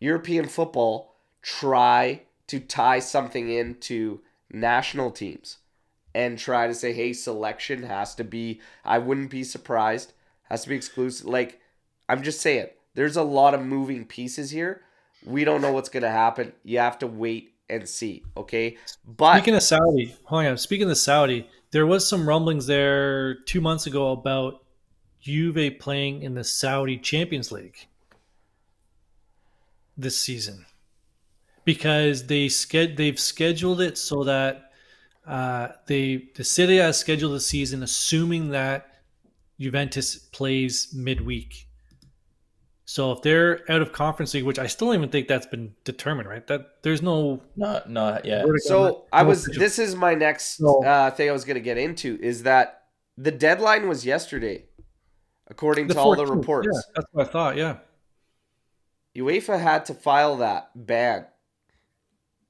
[0.00, 5.58] European football try to tie something into national teams
[6.14, 10.12] and try to say, hey, selection has to be, I wouldn't be surprised,
[10.44, 11.26] has to be exclusive.
[11.26, 11.60] Like,
[12.08, 14.82] I'm just saying, there's a lot of moving pieces here.
[15.24, 16.52] We don't know what's going to happen.
[16.64, 18.78] You have to wait and see, okay?
[19.06, 20.58] But Speaking of Saudi, hold on.
[20.58, 24.64] Speaking of Saudi, there was some rumblings there two months ago about
[25.20, 27.86] Juve playing in the Saudi Champions League
[29.96, 30.66] this season
[31.64, 34.72] because they sched- they've scheduled it so that
[35.26, 39.02] uh, they the city has scheduled the season assuming that
[39.60, 41.68] Juventus plays midweek.
[42.90, 45.76] So if they're out of conference league, which I still don't even think that's been
[45.84, 46.44] determined, right?
[46.48, 48.44] That there's no Not not yet.
[48.64, 49.44] So I was.
[49.44, 52.86] official- This is my next uh, thing I was going to get into is that
[53.16, 54.64] the deadline was yesterday,
[55.46, 56.66] according the to all the reports.
[56.72, 57.56] Yeah, that's what I thought.
[57.56, 57.76] Yeah.
[59.16, 61.26] UEFA had to file that ban.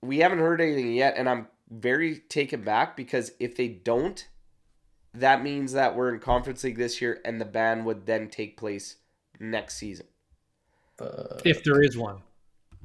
[0.00, 4.26] We haven't heard anything yet, and I'm very taken back because if they don't,
[5.12, 8.56] that means that we're in conference league this year, and the ban would then take
[8.56, 8.96] place
[9.38, 10.06] next season.
[11.00, 12.18] Uh, If there is one.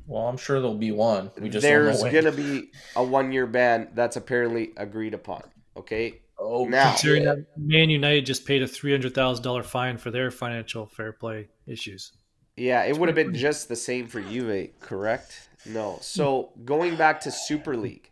[0.08, 1.32] well, I'm sure there'll be one.
[1.40, 2.24] We just There's don't know when.
[2.24, 5.44] gonna be a one year ban that's apparently agreed upon.
[5.78, 7.36] Okay, Oh, Now- Considering shit.
[7.38, 11.14] that Man United just paid a three hundred thousand dollar fine for their financial fair
[11.14, 12.12] play issues.
[12.58, 15.48] Yeah, it would have been just the same for Juve, correct?
[15.66, 15.98] No.
[16.02, 18.12] So going back to Super League.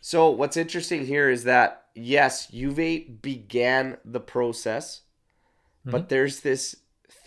[0.00, 5.02] So what's interesting here is that yes, Juve began the process,
[5.84, 6.76] but there's this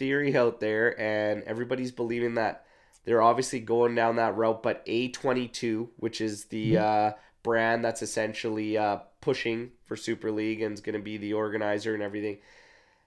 [0.01, 2.65] theory out there, and everybody's believing that
[3.05, 4.63] they're obviously going down that route.
[4.63, 7.11] But A22, which is the uh,
[7.43, 11.93] brand that's essentially uh, pushing for Super League and is going to be the organizer
[11.93, 12.39] and everything,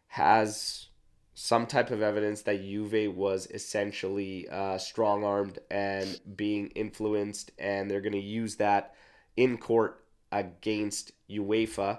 [0.06, 0.86] has
[1.34, 7.90] some type of evidence that Juve was essentially uh, strong armed and being influenced, and
[7.90, 8.94] they're going to use that
[9.36, 11.98] in court against UEFA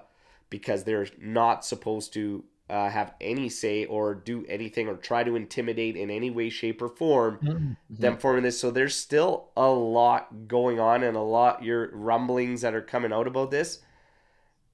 [0.49, 5.35] because they're not supposed to uh, have any say or do anything or try to
[5.35, 8.59] intimidate in any way, shape, or form them forming this.
[8.59, 13.13] So there's still a lot going on and a lot your rumblings that are coming
[13.13, 13.79] out about this.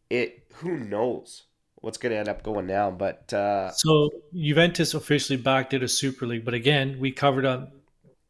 [0.09, 1.43] It who knows
[1.75, 6.25] what's going to end up going down, but uh, So Juventus officially backed of Super
[6.25, 7.71] League, but again, we covered on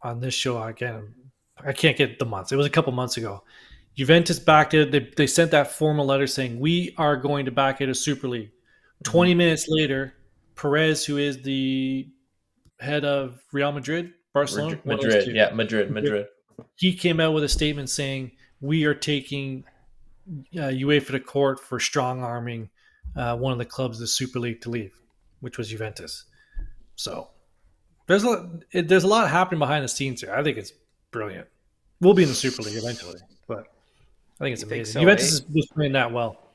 [0.01, 1.13] on this show again.
[1.63, 2.51] I can't get the months.
[2.51, 3.43] It was a couple months ago.
[3.95, 4.91] Juventus backed it.
[4.91, 8.27] They, they sent that formal letter saying we are going to back it a Super
[8.27, 8.51] League.
[9.03, 10.13] 20 minutes later,
[10.55, 12.07] Perez, who is the
[12.79, 16.27] head of Real Madrid, Barcelona, Madrid, one of those Madrid, yeah, Madrid, Madrid.
[16.75, 19.63] he came out with a statement saying we are taking
[20.55, 22.69] uh, UEFA to court for strong arming
[23.15, 24.93] uh, one of the clubs the Super League to leave,
[25.39, 26.25] which was Juventus.
[26.95, 27.29] So
[28.07, 30.33] there's a it, there's a lot happening behind the scenes here.
[30.33, 30.73] I think it's
[31.11, 31.47] brilliant.
[31.99, 33.67] We'll be in the Super League eventually, but
[34.39, 34.93] I think it's You think amazing.
[34.93, 35.43] so, Juventus eh?
[35.55, 36.50] is playing that well.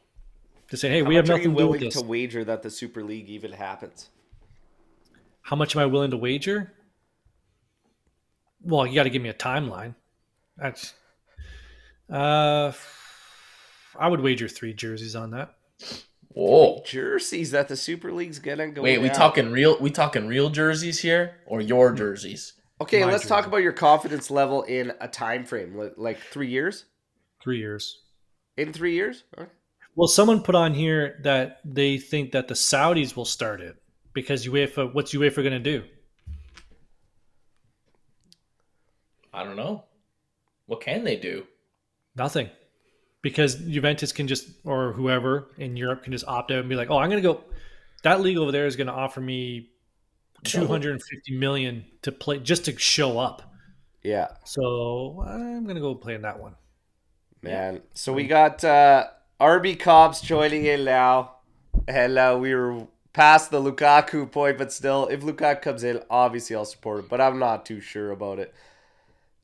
[0.70, 2.62] To say, hey, how we have nothing you to do with willing to wager that
[2.62, 4.08] the Super League even happens?
[5.42, 6.72] How much am I willing to wager?
[8.62, 9.94] Well, you got to give me a timeline.
[10.56, 10.94] That's,
[12.10, 12.72] uh,
[13.98, 15.54] I would wager three jerseys on that.
[16.36, 16.82] Whoa.
[16.84, 18.82] Jerseys that the Super League's gonna go.
[18.82, 19.16] Wait, we down.
[19.16, 19.78] talking real?
[19.80, 22.52] We talking real jerseys here, or your jerseys?
[22.78, 26.84] Okay, my let's talk about your confidence level in a time frame, like three years.
[27.42, 28.02] Three years.
[28.58, 29.50] In three years, Okay.
[29.96, 33.76] Well, someone put on here that they think that the Saudis will start it
[34.12, 34.92] because UEFA.
[34.94, 35.84] What's UEFA going to do?
[39.32, 39.84] I don't know.
[40.66, 41.46] What can they do?
[42.16, 42.48] Nothing,
[43.22, 46.90] because Juventus can just or whoever in Europe can just opt out and be like,
[46.90, 47.44] "Oh, I'm going to go."
[48.02, 49.70] That league over there is going to offer me
[50.44, 53.42] two hundred and fifty million to play just to show up.
[54.02, 56.54] Yeah, So I'm going to go play in that one.
[57.42, 57.82] man.
[57.94, 59.08] So we got uh,
[59.40, 61.32] RB Cops joining in now,
[61.86, 66.56] and uh, we were past the Lukaku point, but still, if Lukaku comes in, obviously
[66.56, 67.08] I'll support it.
[67.08, 68.54] But I'm not too sure about it.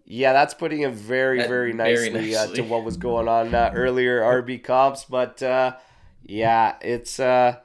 [0.05, 3.55] Yeah, that's putting it very, That- very very nicely, Uh, to what was going on
[3.55, 5.05] uh, earlier, RB Cops.
[5.05, 5.75] But uh,
[6.25, 7.57] yeah, it's uh,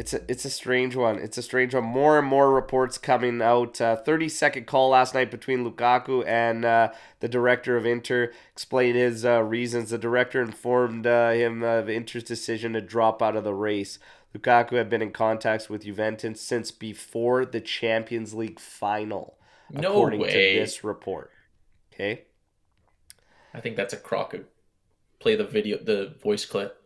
[0.00, 1.18] It's a it's a strange one.
[1.18, 1.84] It's a strange one.
[1.84, 3.82] More and more reports coming out.
[3.82, 8.96] Uh, Thirty second call last night between Lukaku and uh, the director of Inter explained
[8.96, 9.90] his uh, reasons.
[9.90, 13.98] The director informed uh, him of Inter's decision to drop out of the race.
[14.34, 19.36] Lukaku had been in contact with Juventus since before the Champions League final,
[19.70, 20.54] No according way.
[20.54, 21.30] to this report.
[21.92, 22.22] Okay.
[23.52, 24.34] I think that's a crock.
[25.18, 26.79] Play the video, the voice clip.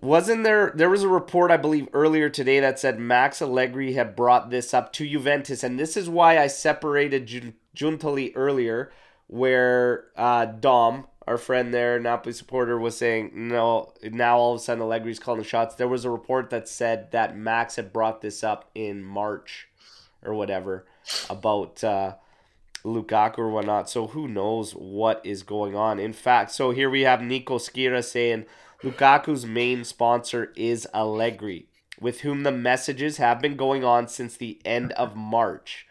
[0.00, 0.72] Wasn't there?
[0.74, 4.74] There was a report, I believe, earlier today that said Max Allegri had brought this
[4.74, 8.92] up to Juventus, and this is why I separated Jun- Giuntoli earlier,
[9.26, 13.94] where uh, Dom, our friend there, Napoli supporter, was saying no.
[14.02, 15.74] Now all of a sudden Allegri's calling the shots.
[15.74, 19.68] There was a report that said that Max had brought this up in March,
[20.22, 20.86] or whatever,
[21.30, 21.82] about.
[21.82, 22.14] Uh,
[22.84, 23.90] Lukaku or whatnot.
[23.90, 25.98] So who knows what is going on?
[25.98, 28.46] In fact, so here we have Nico Skira saying
[28.82, 31.68] Lukaku's main sponsor is Allegri,
[32.00, 35.86] with whom the messages have been going on since the end of March.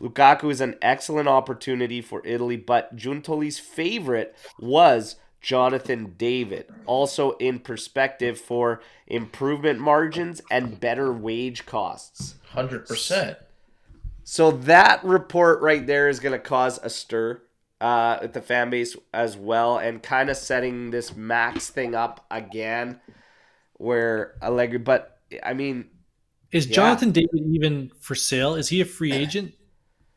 [0.00, 7.60] Lukaku is an excellent opportunity for Italy, but Giuntoli's favorite was Jonathan David, also in
[7.60, 12.34] perspective for improvement margins and better wage costs.
[12.50, 13.38] Hundred percent.
[14.24, 17.42] So that report right there is going to cause a stir
[17.80, 22.24] uh, with the fan base as well, and kind of setting this Max thing up
[22.30, 23.00] again,
[23.74, 24.78] where Allegri.
[24.78, 25.90] But I mean,
[26.52, 26.74] Is Yeah.
[26.74, 28.54] Jonathan David even for sale?
[28.54, 29.54] Is he a free agent?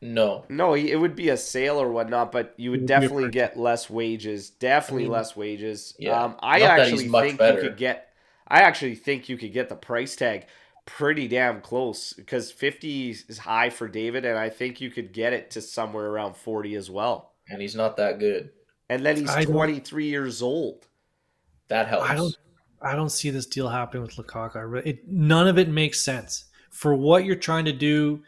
[0.02, 0.46] No.
[0.48, 3.90] no, it would be a sale or whatnot, but you would would definitely get less
[3.90, 4.50] wages.
[4.50, 5.94] Definitely I mean, less wages.
[5.98, 6.24] yeah.
[6.24, 7.60] Um, I Not that he's actually much think better.
[7.62, 8.08] you could get.
[8.48, 10.46] I actually think you could get the price tag
[10.86, 15.32] pretty damn close because 50 is high for David, and I think you could get
[15.32, 17.29] it to somewhere around 40 as well.
[17.50, 18.50] And he's not that good.
[18.88, 20.86] And then he's I 23 years old.
[21.68, 22.08] That helps.
[22.08, 22.36] I don't.
[22.82, 24.56] I don't see this deal happening with Lukaku.
[24.56, 28.22] I re- it, none of it makes sense for what you're trying to do.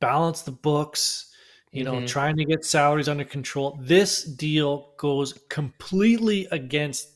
[0.00, 1.28] Balance the books.
[1.72, 2.06] You know, Mhm.
[2.06, 3.78] trying to get salaries under control.
[3.80, 7.08] This deal goes completely against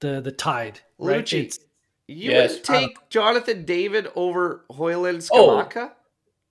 [0.00, 0.80] the the tide.
[0.98, 1.24] Right?
[1.24, 1.58] Lucci, It's,
[2.08, 2.54] You Yes.
[2.54, 5.46] would take Jonathan David over Hojlund Oh.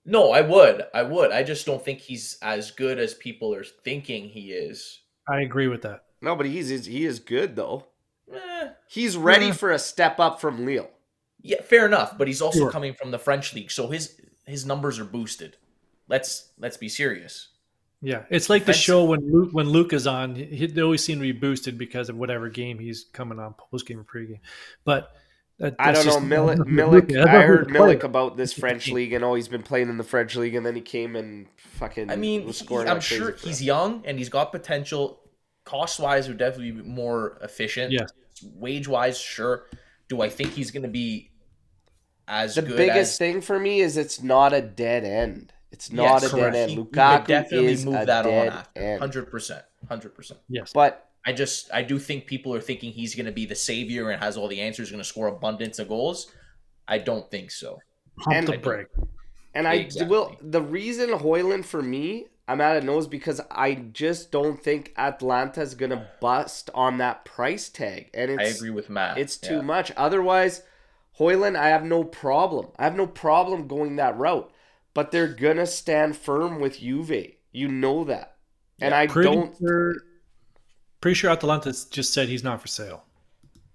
[0.06, 0.10] Scamacca?
[0.10, 0.84] No, I would.
[0.94, 1.32] I would.
[1.32, 5.00] I just don't think he's as good as people are thinking he is.
[5.28, 6.04] I agree with that.
[6.20, 7.86] No, but he's he's- he is good though.
[8.32, 9.52] Eh, He's ready Yeah.
[9.52, 10.90] for a step up from Lille.
[11.40, 12.16] yeah, fair enough.
[12.16, 12.70] But he's also Sure.
[12.70, 15.56] coming from the French league, so his his numbers are boosted.
[16.08, 17.48] Let's let's be serious.
[18.04, 20.34] Yeah, it's like the show when Luke when Luke is on.
[20.34, 23.86] He, they always seem to be boosted because of whatever game he's coming on post
[23.86, 24.40] game or pregame.
[24.84, 25.12] But
[25.58, 26.16] that, I don't know.
[26.18, 27.98] Milik, Milik That's I not heard who's playing.
[27.98, 30.64] Milik about this French league and oh, he's been playing in the French league and
[30.66, 33.58] then he came and fucking I mean, was he- scoring I'm like sure for he's
[33.58, 33.66] them.
[33.66, 35.20] young and he's got potential.
[35.64, 37.92] Cost wise, would definitely be more efficient.
[37.92, 38.10] Yes.
[38.56, 39.66] Wage wise, sure.
[40.08, 41.30] Do I think he's going to be
[42.26, 42.64] as good as.
[42.64, 43.18] The good biggest as?
[43.18, 45.52] thing for me is it's not a dead end.
[45.70, 46.54] It's not Yes, a correct.
[46.54, 46.70] dead end.
[46.70, 48.80] He- he could Lukaku definitely is move a that on dead after.
[48.80, 49.00] end.
[49.00, 50.40] Hundred percent, hundred percent.
[50.48, 53.54] Yes, But I just I do think people are thinking he's going to be the
[53.54, 56.32] savior and has all the answers, going to score abundance of goals.
[56.88, 57.78] I don't think so.
[58.18, 58.88] pump and- the brake.
[59.54, 60.08] And I Exactly.
[60.08, 60.36] will.
[60.40, 65.74] The reason Hojlund for me, I'm at a nose because I just don't think Atalanta's
[65.74, 69.18] gonna bust on that price tag, and I it's agree with Matt.
[69.18, 69.60] it's too Yeah.
[69.60, 69.92] much.
[69.96, 70.62] Otherwise,
[71.18, 72.68] Hojlund, I have no problem.
[72.78, 74.50] I have no problem going that route,
[74.94, 77.32] but they're gonna stand firm with Juve.
[77.52, 78.36] You know that,
[78.80, 79.54] and I don't.
[79.58, 79.96] sure,
[81.02, 83.04] pretty sure Atalanta just said he's not for sale.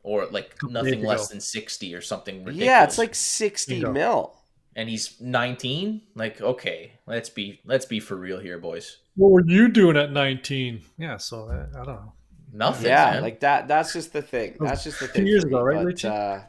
[0.02, 1.34] or like nothing less ago.
[1.34, 2.66] than sixty or something ridiculous.
[2.66, 3.92] Yeah, it's like sixty Bingo.
[3.92, 4.36] mil.
[4.76, 6.02] and he's nineteen.
[6.16, 8.98] Like, okay, let's be let's be for real here, boys.
[9.16, 10.82] What were you doing at 19?
[11.00, 12.14] Yeah, so uh, I don't know.
[12.54, 12.86] Nothing.
[12.88, 13.24] yeah, man.
[13.24, 13.68] like that.
[13.68, 14.56] That's just the thing.
[14.60, 15.14] That's just the thing.
[15.14, 15.28] two thing.
[15.28, 16.40] years ago, right, But, uh,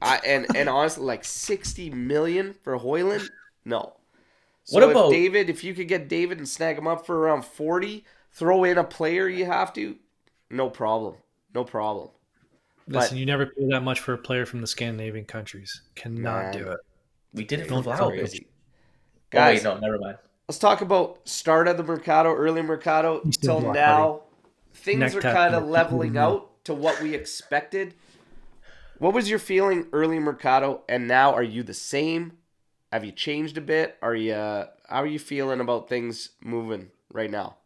[0.00, 3.28] I and and honestly, like sixty million for Hojlund,
[3.64, 3.94] no.
[4.64, 5.50] So What if about- David?
[5.50, 8.04] If you could get David and snag him up for around forty,
[8.38, 9.96] throw in a player you have to,
[10.50, 11.16] no problem,
[11.54, 12.08] no problem.
[12.86, 15.82] Listen, But- you never pay that much for a player from the Scandinavian countries.
[15.94, 16.52] Cannot Man.
[16.52, 16.80] do it.
[17.34, 18.18] we did it for Don't Vlahovic.
[18.20, 18.46] Crazy.
[18.46, 20.16] Oh, wait, Guys, no, never mind.
[20.48, 24.22] let's talk about start of the Mercato, early Mercato You till block, now.
[24.72, 26.18] Things Neck are kind of your- leveling mm-hmm.
[26.18, 27.92] out to what we expected.
[28.98, 32.38] What was your feeling early Mercato, and now are you the same?
[32.92, 33.96] Have you changed a bit?
[34.00, 37.56] Are you uh, how are you feeling about things moving right now?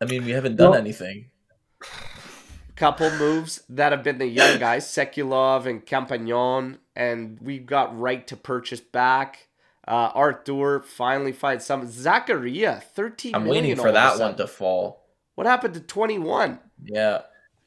[0.00, 1.30] I mean, we haven't done Well- anything.
[2.74, 8.26] Couple moves that have been the young guys, Sekulov and Compagnon, and we've got right
[8.26, 9.48] to purchase back.
[9.88, 11.86] Uh, Arthur finally finds some.
[11.86, 13.34] Zakaria, thirteen.
[13.34, 15.06] I'm waiting for all of a that one to fall.
[15.36, 16.58] What happened to twenty one?
[16.84, 17.22] Yeah,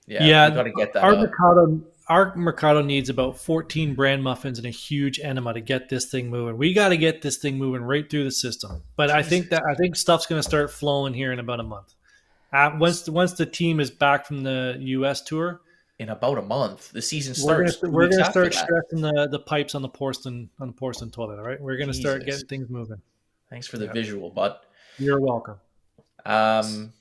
[0.05, 1.19] yeah, Yeah, we got to get that Our up.
[1.21, 6.05] Mercato, our Mercato needs about 14 brand muffins and a huge enema to get this
[6.05, 6.57] thing moving.
[6.57, 8.83] We got to get this thing moving right through the system.
[8.95, 11.63] But I think that I think stuff's going to start flowing here in about a
[11.63, 11.95] month.
[12.51, 15.21] Uh, once once the team is back from the U.S.
[15.21, 15.61] tour,
[15.99, 17.81] In about a month, the season starts.
[17.81, 18.63] we're gonna start that.
[18.65, 21.37] stressing the, the pipes on the porcelain on the porcelain toilet.
[21.39, 23.01] All right, we're gonna start getting things moving.
[23.49, 23.93] Thanks for the Yeah.
[23.93, 24.63] visual, but
[24.97, 25.57] You're welcome.
[26.25, 26.93] um,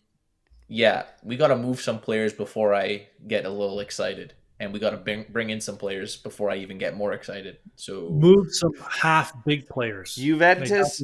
[0.68, 4.78] yeah, we got to move some players before I get a little excited, and we
[4.78, 7.58] got to bring bring in some players before I even get more excited.
[7.76, 10.14] So Move some half big players.
[10.16, 11.02] Juventus that's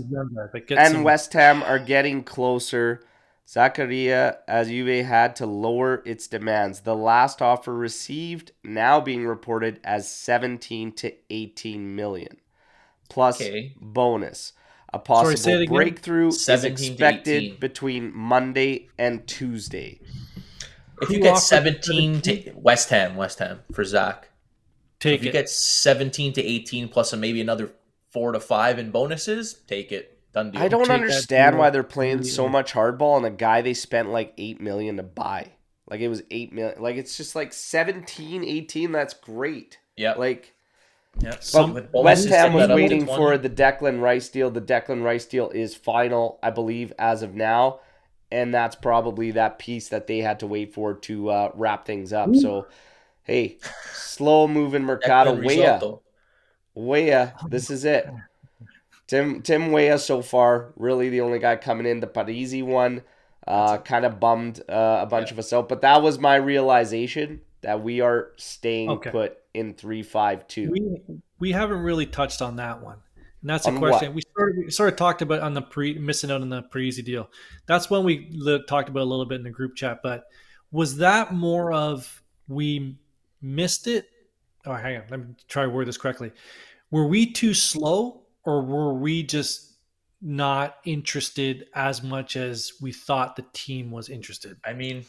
[0.53, 3.01] like, and some- West Ham are getting closer.
[3.47, 6.80] Zakaria, as Juve had to lower its demands.
[6.80, 12.38] The last offer received now being reported as 17 to 18 million,
[13.09, 13.74] plus Okay.
[13.80, 14.53] bonus.
[14.92, 15.74] A possible say it again.
[15.74, 20.01] breakthrough is expected between Monday and Tuesday.
[21.03, 24.30] if Who you get seventeen to West Ham, West Ham for Zach.
[25.01, 27.72] take if you get seventeen to eighteen plus a, maybe another
[28.11, 30.13] four to five in bonuses, take it.
[30.35, 30.62] Done deal.
[30.62, 34.11] I don't Take understand why they're playing so much hardball on a guy they spent
[34.11, 35.53] like 8 million to buy.
[35.89, 36.82] Like it was 8 million.
[36.82, 39.78] Like it's just like 17, 18, that's great.
[39.97, 40.55] Yeah, Like
[41.20, 41.37] yeah.
[41.53, 44.51] But bonuses, West Ham was that up to waiting for the Declan Rice deal.
[44.51, 47.78] The Declan Rice deal is final, I believe, as of now,
[48.32, 52.12] and that's probably that piece that they had to wait for to uh, wrap things
[52.12, 52.35] up.
[52.35, 52.66] So,
[53.22, 53.59] hey,
[53.93, 55.37] slow moving Mercato.
[55.37, 55.80] Declan Weah,
[56.74, 58.09] Weah, this is it.
[59.14, 62.00] Tim Tim Weah so far, really the only guy coming in.
[62.00, 63.02] The Parisi one,
[63.46, 65.34] uh, kind of bummed uh, a bunch Yeah.
[65.34, 69.10] of us out, but that was my realization that we are staying Okay.
[69.10, 70.70] put in three five two.
[70.70, 70.82] we
[71.38, 72.98] we haven't really touched on that one.
[73.42, 74.14] And that's a On question what?
[74.16, 76.62] we sort of, we sort of talked about on the pre missing out on the
[76.62, 77.28] Parisi deal.
[77.66, 80.00] That's when we li- talked about a little bit in the group chat.
[80.02, 80.24] But
[80.72, 82.96] was that more of we
[83.42, 84.08] missed it?
[84.66, 86.32] Oh, hang on, let me try to word this correctly.
[86.90, 89.72] Were we too slow, or were we just
[90.22, 94.57] not interested as much as we thought the team was interested?
[94.64, 95.05] I mean,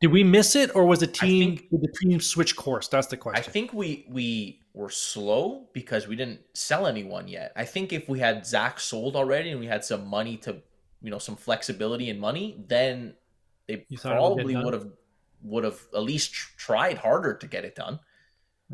[0.00, 2.88] Did we miss it, or was the team think- did the team switch course?
[2.88, 3.44] That's the question.
[3.46, 7.52] I think we we were slow because we didn't sell anyone yet.
[7.56, 10.62] I think if we had Zach sold already and we had some money to,
[11.02, 13.14] you know, some flexibility and money, then
[13.66, 14.86] they You thought it would get probably would have
[15.42, 17.98] would have at least tried harder to get it done.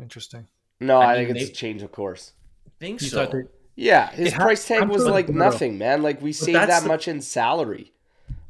[0.01, 0.47] Interesting.
[0.79, 2.33] No, I I, think it's they- a change of course.
[2.79, 3.17] think You so.
[3.25, 3.43] thought they,
[3.77, 6.01] Yeah, his It price tag was like nothing, man.
[6.01, 7.93] Like we saved that the- much in salary.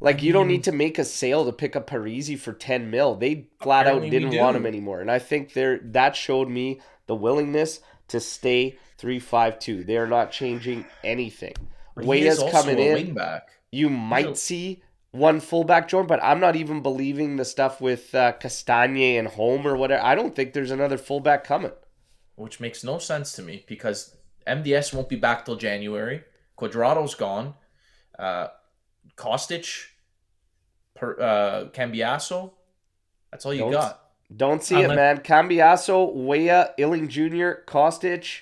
[0.00, 3.14] Like you don't need to make a sale to pick up Parisi for ten mil.
[3.16, 6.80] They flat Apparently out didn't want him anymore, and I think there that showed me
[7.06, 9.84] the willingness to stay three five two.
[9.84, 11.54] They are not changing anything.
[11.94, 13.18] But Weah's is coming in.
[13.70, 18.32] You might see one fullback join, but I'm not even believing the stuff with uh,
[18.40, 20.02] Castagne and Holm or whatever.
[20.02, 21.72] I don't think there's another fullback coming.
[22.36, 24.14] which makes no sense to me because
[24.48, 26.24] MDS won't be back till January.
[26.58, 27.54] Cuadrado's gone.
[28.18, 28.48] Uh,
[29.16, 29.86] Kostic,
[30.94, 32.52] per, uh, Cambiaso.
[33.30, 34.04] That's all you Don't- got.
[34.34, 35.20] Don't see it, man.
[35.20, 38.40] Cambiaso, Weah, Iling Jr., Kostic.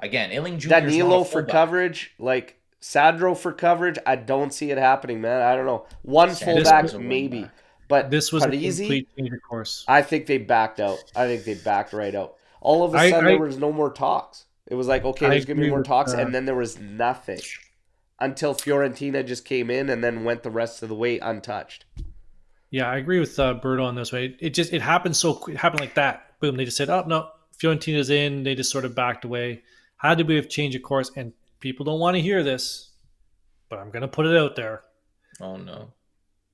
[0.00, 0.68] Again, Iling Jr.
[0.68, 3.98] Danilo for coverage, like Sandro for coverage.
[4.04, 5.40] I don't see it happening, man.
[5.42, 5.86] I don't know.
[6.02, 7.52] One Sandro's fullback, maybe, back.
[7.86, 9.84] but this was a Parisi, complete change of course.
[9.86, 10.98] I think they backed out.
[11.14, 12.34] I think they backed right out.
[12.60, 14.46] All of a sudden, I- there was no more talks.
[14.72, 17.42] It was like, okay, I there's gonna be more talks, and then there was nothing
[18.18, 21.84] until Fiorentina just came in and then went the rest of the way untouched.
[22.70, 24.34] Yeah, I agree with uh, Berto on this way.
[24.40, 25.56] It just it happened so quick.
[25.56, 26.40] It happened like that.
[26.40, 26.56] Boom.
[26.56, 29.62] They just said, "Oh no, Fiorentina's in." They just sort of backed away.
[29.98, 32.92] Had to be a change of course, and people don't want to hear this,
[33.68, 34.84] but I'm going to put it out there.
[35.38, 35.92] Oh no.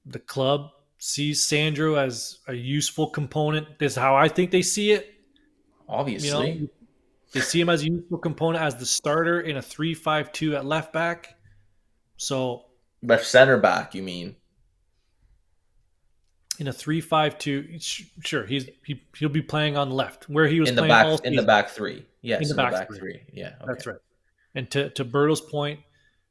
[0.07, 3.79] The club sees Sandro as a useful component.
[3.79, 5.07] This is how I think they see it.
[5.07, 6.55] You Obviously.
[6.63, 6.69] know,
[7.33, 10.93] they see him as a useful component as the starter in a three-five-two at left
[10.93, 11.37] back.
[12.17, 12.65] So
[13.03, 14.35] Left center back, you mean?
[16.59, 20.69] in a three-five-two, sh- sure he's he, he'll be playing on left where he was
[20.69, 22.05] In the playing all back in the back three.
[22.23, 22.99] Yes, In in the the, back back, three.
[22.99, 23.21] three.
[23.33, 23.47] Yeah.
[23.61, 23.65] Okay.
[23.69, 23.99] That's right.
[24.57, 25.79] And to to Berto's point,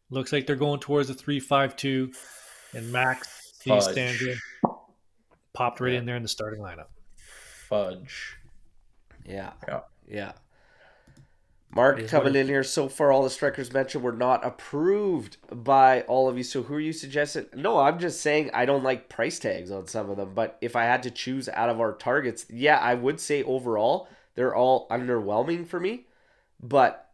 [0.10, 2.12] looks like they're going towards a three-five-two,
[2.74, 4.38] and Max he stands in,
[5.54, 6.00] popped right Yeah.
[6.00, 6.88] in there in the starting lineup.
[7.70, 8.36] Fudge.
[9.26, 9.54] Yeah.
[9.68, 9.80] Yeah.
[10.10, 10.32] Yeah.
[11.78, 15.38] Mark It is what it Cavalier, so far all the strikers mentioned were not approved
[15.63, 16.43] by all of you.
[16.43, 17.45] So who are you suggesting?
[17.55, 20.34] No, I'm just saying I don't like price tags on some of them.
[20.36, 24.09] But if I had to choose out of our targets, yeah, I would say overall
[24.36, 26.07] they're all underwhelming for me.
[26.61, 27.09] But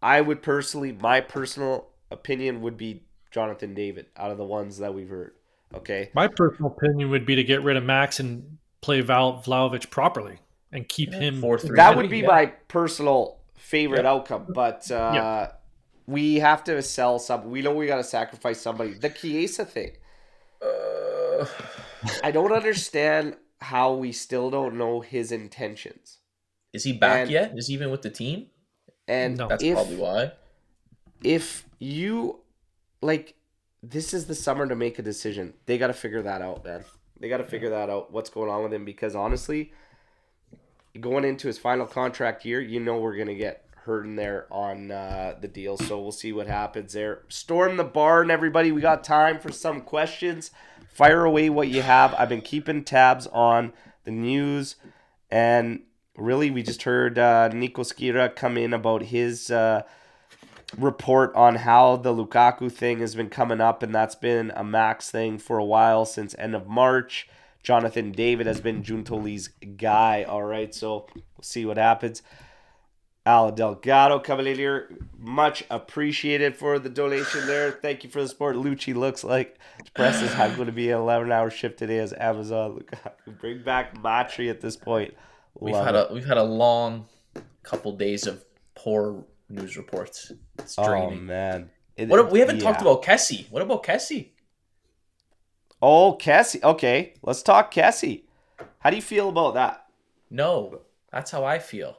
[0.00, 4.94] I would personally, my personal opinion would be Jonathan David out of the ones that
[4.94, 5.32] we've heard.
[5.74, 6.10] Okay.
[6.14, 10.38] My personal opinion would be to get rid of Max and play Val Vlahovic properly.
[10.70, 11.42] and keep Yeah, him.
[11.42, 11.76] 4-3.
[11.76, 12.26] that would be yeah.
[12.26, 14.10] my personal favorite Yeah.
[14.12, 15.52] outcome, but uh, Yeah.
[16.06, 17.50] we have to sell some.
[17.50, 18.94] We know we got to sacrifice somebody.
[18.94, 19.92] The Chiesa thing.
[20.60, 21.46] Uh,
[22.22, 26.18] I don't understand how we still don't know his intentions.
[26.72, 27.52] is he back And- yet?
[27.56, 28.46] Is he even with the team?
[29.06, 29.48] And No.
[29.48, 30.32] That's if probably why.
[31.22, 32.40] if you
[33.02, 33.34] like,
[33.82, 35.52] this is the summer to make a decision.
[35.66, 36.84] They got to figure that out, man.
[37.20, 38.10] They got to figure that out.
[38.12, 38.84] What's going on with him?
[38.86, 39.72] Because honestly,
[41.00, 44.90] going into his final contract year, you know we're gonna get hurt in there on
[44.90, 45.76] uh, the deal.
[45.76, 47.22] So we'll see what happens there.
[47.28, 48.72] Storm the barn, everybody.
[48.72, 50.50] We got time for some questions.
[50.88, 52.14] Fire away what you have.
[52.14, 53.72] I've been keeping tabs on
[54.04, 54.76] the news,
[55.30, 55.80] and
[56.16, 59.50] really, we just heard uh, Nico Schira come in about his.
[59.50, 59.82] Uh,
[60.78, 65.10] report on how the Lukaku thing has been coming up, and that's been a max
[65.10, 67.28] thing for a while since end of March.
[67.62, 70.24] Jonathan David has been Giuntoli's guy.
[70.24, 72.22] All right, so we'll see what happens.
[73.24, 77.70] Al Delgado here, much appreciated for the donation there.
[77.70, 78.56] Thank you for the support.
[78.56, 82.82] Lucci looks like expresses I'm going to be an 11 hour shift today as Amazon.
[83.40, 85.14] Bring back Matri at this point.
[85.54, 86.10] We've had it.
[86.10, 87.06] a we've had a long
[87.62, 88.44] couple days of
[88.74, 90.32] poor news reports.
[90.58, 91.70] It's oh man.
[91.96, 93.48] It- what we haven't talked about Kessie.
[93.50, 94.30] What about Kessie?
[95.82, 96.62] Oh, Kessie.
[96.62, 98.22] Okay, let's talk Kessie.
[98.78, 99.86] How do you feel about that?
[100.30, 100.80] No,
[101.10, 101.98] that's how I feel.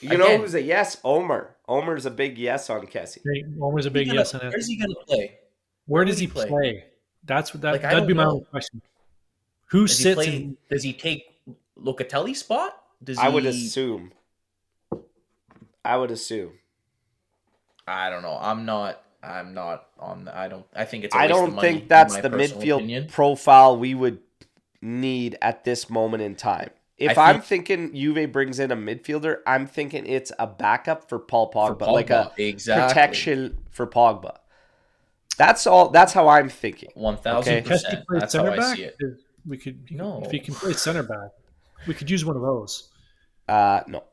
[0.00, 0.96] You know Again- who's a yes?
[1.04, 1.54] Omer.
[1.68, 3.18] Omer's a big yes on Kessie.
[3.60, 4.50] Always a big gonna- yes on it.
[4.50, 5.38] Where's he gonna play?
[5.86, 6.48] Where does he he play?
[6.48, 6.84] play?
[7.24, 8.30] That's what that Like, that'd be don't my know.
[8.32, 8.82] only question.
[9.66, 10.34] Who Does he sits play?
[10.36, 11.38] in Does he take
[11.78, 12.82] Locatelli's spot?
[13.02, 14.12] Does he, I would assume.
[15.84, 16.58] I would assume.
[17.86, 18.38] I don't know.
[18.40, 19.02] I'm not.
[19.22, 20.24] I'm not on.
[20.24, 20.66] The, I don't.
[20.74, 21.14] I think it's.
[21.14, 23.06] a I waste of don't money, think that's the midfield opinion.
[23.08, 24.18] profile we would
[24.80, 26.70] need at this moment in time.
[26.98, 31.08] If I I'm think- thinking Juve brings in a midfielder, I'm thinking it's a backup
[31.08, 32.88] for Paul Pogba, For like a exactly.
[32.88, 34.36] protection for Pogba.
[35.38, 35.88] That's all.
[35.90, 36.90] That's how I'm thinking.
[36.94, 38.04] One thousand percent.
[38.10, 38.76] That's how I back?
[38.76, 38.96] see it.
[39.46, 40.22] We could No.
[40.24, 41.30] if he can play center back,
[41.88, 42.90] we could use one of those.
[43.48, 44.04] Uh, no.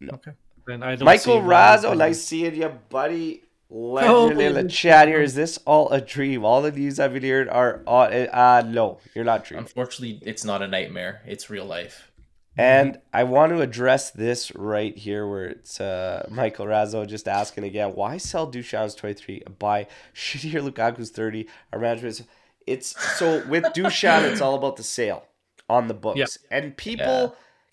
[0.00, 0.14] no.
[0.14, 0.32] Okay.
[0.66, 3.42] Then I don't Michael see why- Razzo, nice seeing you, buddy.
[3.70, 5.20] Oh, Legend in the chat here.
[5.20, 6.44] Is this all a dream?
[6.44, 9.64] All the news I've been hearing are all, uh, no, you're not dreaming.
[9.64, 11.22] Unfortunately, it's not a nightmare.
[11.26, 12.12] It's real life.
[12.56, 17.64] And I want to address this right here where it's uh, Michael Razzo just asking
[17.64, 21.48] again, why sell Dusan's 23 and buy shittier Lukaku's 30?
[21.72, 22.22] Our management
[22.66, 25.24] it's so with Dusan, it's all about the sale
[25.68, 26.18] on the books.
[26.18, 26.26] Yeah.
[26.56, 27.28] And people Yeah.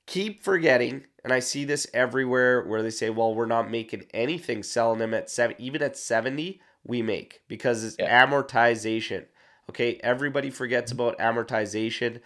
[0.07, 4.63] keep forgetting, and I see this everywhere where they say, well, we're not making anything
[4.63, 8.25] selling them at seven, even at 70, we make because it's Yeah.
[8.25, 9.25] amortization.
[9.69, 12.21] Okay, everybody forgets about amortization.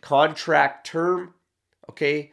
[0.00, 1.34] Contract term,
[1.88, 2.32] okay,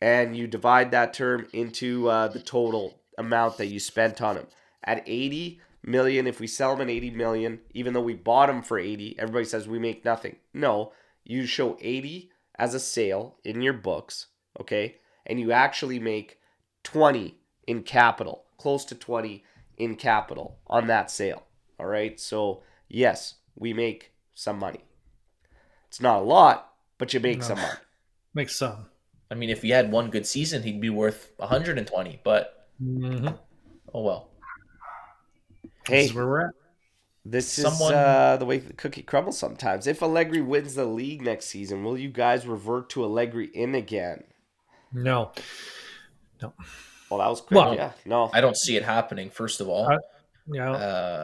[0.00, 4.46] and you divide that term into uh, the total amount that you spent on them.
[4.84, 8.62] At 80 million, if we sell them at 80 million, even though we bought them
[8.62, 10.36] for 80, everybody says we make nothing.
[10.54, 10.92] No,
[11.24, 14.26] you show 80 as a sale in your books,
[14.60, 16.38] okay, and you actually make
[16.84, 19.44] 20 in capital, close to 20
[19.76, 21.44] in capital on that sale.
[21.78, 24.84] All right, so yes, we make some money.
[25.88, 27.44] It's not a lot, but you make No.
[27.46, 27.78] some money.
[28.34, 28.86] Makes some.
[29.30, 32.20] I mean, if he had one good season, he'd be worth 120.
[32.24, 33.28] But hmm
[33.92, 34.30] oh well.
[35.86, 36.54] Hey, This is where we're at.
[37.24, 39.86] This is Someone- uh, the way the cookie crumbles sometimes.
[39.86, 44.24] If Allegri wins the league next season, will you guys revert to Allegri in again?
[44.92, 45.32] No.
[46.42, 46.52] No.
[47.10, 47.56] Well, that was quick.
[47.58, 48.30] Well, yeah, no.
[48.32, 49.30] I don't see it happening.
[49.30, 49.98] First of all, I-
[50.46, 50.70] Yeah.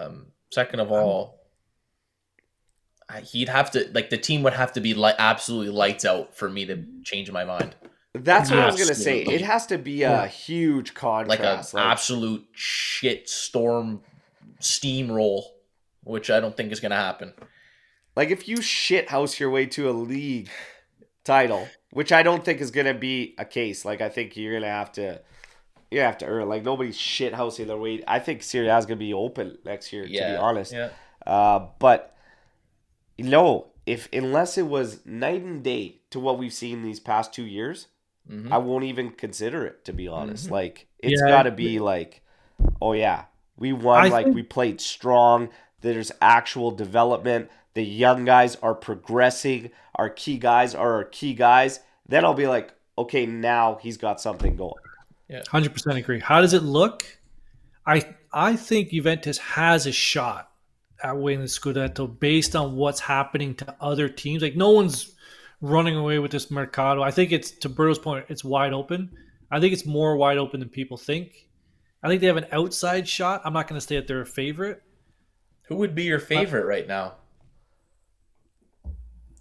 [0.07, 1.41] um, second of all,
[3.33, 6.49] he'd have to like the team would have to be like absolutely lights out for
[6.49, 7.75] me to change my mind.
[8.15, 9.23] That's what I was gonna say.
[9.23, 10.27] It has to be a Yeah.
[10.27, 11.75] huge Like contrast.
[11.75, 14.03] Like, an absolute shit storm
[14.61, 15.45] steamroll,
[16.05, 17.33] which I don't think is gonna happen.
[18.17, 20.51] like if you shit house your way to a league
[21.25, 23.85] title, which I don't think is gonna be a case.
[23.85, 25.21] Like I think you're gonna have to.
[25.91, 28.03] You have to earn like nobody's shit housing their way.
[28.07, 30.05] I think Serie is gonna be open next year.
[30.07, 30.91] Yeah, to be honest, Yeah.
[31.27, 32.15] Uh, but
[33.19, 37.45] no, if unless it was night and day to what we've seen these past two
[37.47, 37.87] years,
[38.31, 38.53] Mhm.
[38.53, 40.49] I won't even consider it to be honest.
[40.49, 40.53] Mhm.
[40.53, 41.29] Like it's Yeah.
[41.31, 42.21] got to be like,
[42.83, 43.25] oh yeah,
[43.57, 44.05] we won.
[44.05, 45.49] I like think- we played strong.
[45.81, 47.51] There's actual development.
[47.79, 49.71] The young guys are progressing.
[49.95, 51.79] Our key guys are our key guys.
[52.09, 54.83] Then I'll be like, okay, now he's got something going.
[55.29, 56.19] Yeah, Hundred percent agree.
[56.19, 57.05] How does it look?
[57.87, 60.51] I I think Juventus has a shot
[61.05, 64.43] at winning the Scudetto based on what's happening to other teams.
[64.43, 65.15] Like no one's
[65.61, 67.01] running away with this Mercato.
[67.01, 69.17] I think it's to Berto's point, it's wide open.
[69.53, 71.47] I think it's more wide open than people think.
[72.03, 73.43] I think they have an outside shot.
[73.45, 74.83] I'm not going to say that they're a favorite.
[75.69, 77.15] Who would be your favorite right now?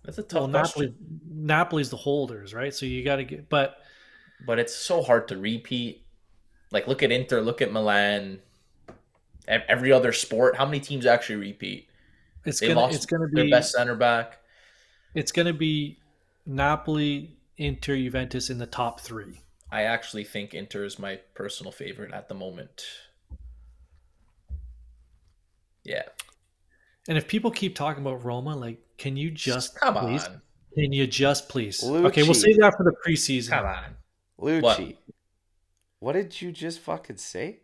[0.07, 0.95] That's a tough Well, question.
[0.95, 0.95] Napoli,
[1.29, 2.73] Napoli's the holders, right?
[2.73, 3.77] So you got to get, but
[4.45, 6.05] But it's so hard to repeat.
[6.71, 8.41] Like, look at Inter, look at Milan.
[9.47, 11.89] Every other sport, how many teams actually repeat?
[12.45, 14.39] it's They gonna lost it's gonna their be best center back.
[15.13, 15.99] it's gonna be
[16.45, 19.41] Napoli, Inter, Juventus in the top three.
[19.71, 22.85] I actually think Inter is my personal favorite at the moment.
[25.84, 26.03] Yeah,
[27.07, 30.25] And if people keep talking about Roma, like, can you just come please?
[30.25, 30.41] on,
[30.75, 31.81] Can you just please?
[31.81, 32.05] Lucci.
[32.07, 33.49] Okay, we'll save that for the preseason.
[33.49, 33.84] come on.
[34.39, 34.97] Lucci.
[35.99, 36.13] What?
[36.13, 37.61] did you just fucking say?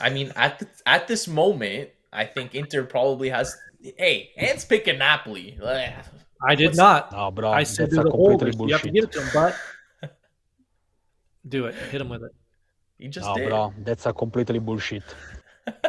[0.00, 3.56] I mean, at the, at this moment, I think Inter probably has.
[3.80, 5.58] Hey, Ant's picking Napoli.
[5.62, 5.92] Ugh.
[6.48, 7.12] I did What's- not.
[7.12, 8.56] No, bro, um, I said that's they're the completely holders.
[8.58, 8.94] You have to bullshit.
[8.94, 10.16] give it to them, but
[11.48, 11.74] do it.
[11.90, 12.32] Hit him with it.
[12.98, 13.48] You just No, did.
[13.48, 15.02] bro, um, that's a completely bullshit.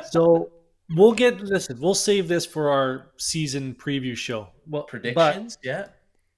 [0.09, 0.49] So
[0.95, 1.80] we'll get listen.
[1.80, 4.49] We'll save this for our season preview show.
[4.69, 5.57] Well, Predictions?
[5.63, 5.88] yeah.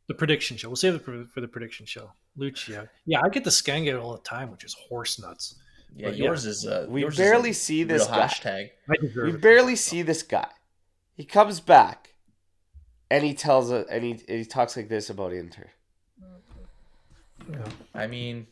[0.07, 0.69] the prediction show.
[0.69, 2.11] We'll save it for, for the prediction show.
[2.35, 2.89] Lucia.
[3.05, 5.55] Yeah, I get the Skanga all the time, which is horse nuts.
[5.95, 6.23] Yeah, But yeah.
[6.25, 6.87] yours is a.
[6.89, 8.27] We yours barely a see this guy.
[8.27, 8.69] hashtag.
[8.89, 9.41] I deserve We it.
[9.41, 10.47] barely see this guy.
[11.15, 12.15] He comes back,
[13.11, 15.69] and he tells us, and he, and he talks like this about Inter.
[17.51, 17.57] Yeah.
[17.93, 18.47] I mean,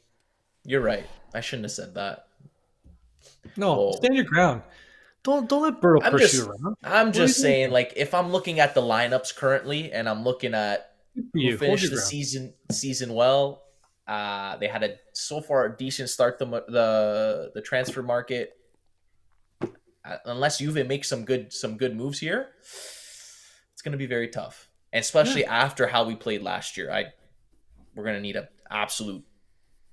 [0.65, 1.05] you're right.
[1.33, 2.27] I shouldn't have said that.
[3.57, 3.91] No, Oh.
[3.93, 4.61] stand your ground.
[5.23, 6.75] Don't don't let Berto I'm push just- around.
[6.83, 10.53] I'm you just saying, like, if I'm looking at the lineups currently, and I'm looking
[10.53, 11.57] at Good for who you.
[11.57, 12.07] Finished the ground.
[12.07, 13.63] season season well,
[14.07, 18.53] uh, they had a so far a decent start the the the transfer market.
[20.03, 24.27] Uh, unless Juve makes some good some good moves here, it's going to be very
[24.29, 26.91] tough, and especially after how we played last year.
[26.91, 27.05] I
[27.93, 29.23] we're going to need a absolute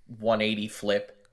[0.07, 1.27] 180 flip.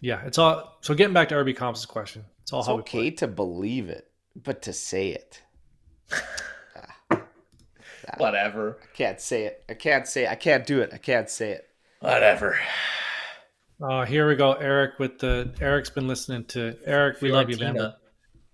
[0.00, 0.78] Yeah, it's all.
[0.82, 4.10] So getting back to RB Comps' question, it's all It's how okay to believe it,
[4.36, 5.42] but to say it,
[6.12, 7.22] ah, ah,
[8.18, 9.64] Whatever, I can't say it.
[9.66, 10.24] I can't say.
[10.24, 10.28] It.
[10.28, 10.90] I can't do it.
[10.92, 11.70] I can't say it.
[12.00, 12.58] whatever.
[13.80, 14.98] Oh, here we go, Eric.
[14.98, 17.22] With the Eric's been listening to Eric.
[17.22, 17.94] We love you, man.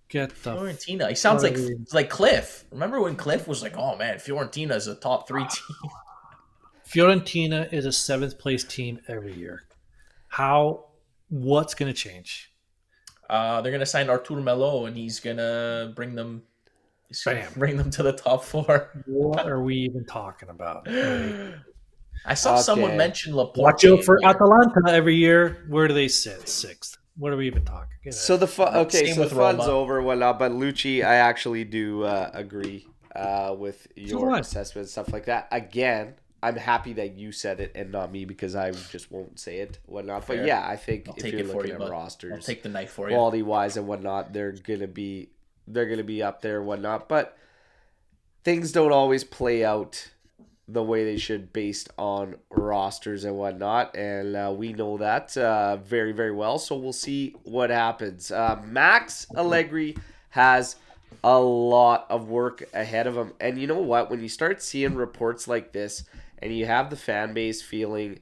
[0.09, 1.09] Get the Fiorentina.
[1.09, 1.59] He sounds like
[1.93, 2.65] like Cliff.
[2.71, 5.91] Remember when Cliff was like, "Oh man, Fiorentina is a top three team."
[6.89, 9.65] Fiorentina is a seventh place team every year.
[10.29, 10.87] How?
[11.29, 12.50] What's going to change?
[13.31, 16.43] Uh, they're gonna sign Arthur Melo, and he's gonna bring them,
[17.25, 17.53] gonna Bam.
[17.57, 18.91] bring them to the top four.
[19.07, 20.89] What are we even talking about?
[22.27, 22.99] I saw someone Okay.
[22.99, 23.59] mention Laporte.
[23.65, 24.29] Watch out for here.
[24.31, 25.65] Atalanta every year.
[25.69, 26.49] Where do they sit?
[26.49, 26.99] Sixth.
[27.17, 27.89] What are we even talking?
[28.03, 28.75] Get So the fun.
[28.77, 29.73] Okay, Same so with the fun's Roma.
[29.73, 30.39] over, and whatnot.
[30.39, 35.27] But Lucci, I actually do uh, agree uh, with your do assessment and stuff like
[35.27, 35.49] that.
[35.53, 39.59] Again, I'm happy that you said it and not me because I just won't say
[39.59, 40.27] it, whatnot.
[40.27, 41.85] But yeah, I think I'll if take you're it for looking you, at bud.
[41.87, 43.15] I'll rosters, take the knife for you.
[43.15, 45.31] quality wise and whatnot, they're gonna be
[45.67, 47.09] they're gonna be up there and whatnot.
[47.09, 47.37] But
[48.45, 50.11] things don't always play out
[50.67, 55.77] the way they should based on rosters and whatnot, and uh, we know that uh,
[55.77, 56.59] very very well.
[56.59, 58.31] So we'll see what happens.
[58.31, 59.97] Uh, Max Allegri
[60.31, 60.77] has
[61.25, 64.11] a lot of work ahead of him, and you know what?
[64.11, 66.05] When you start seeing reports like this,
[66.43, 68.21] and you have the fan base feeling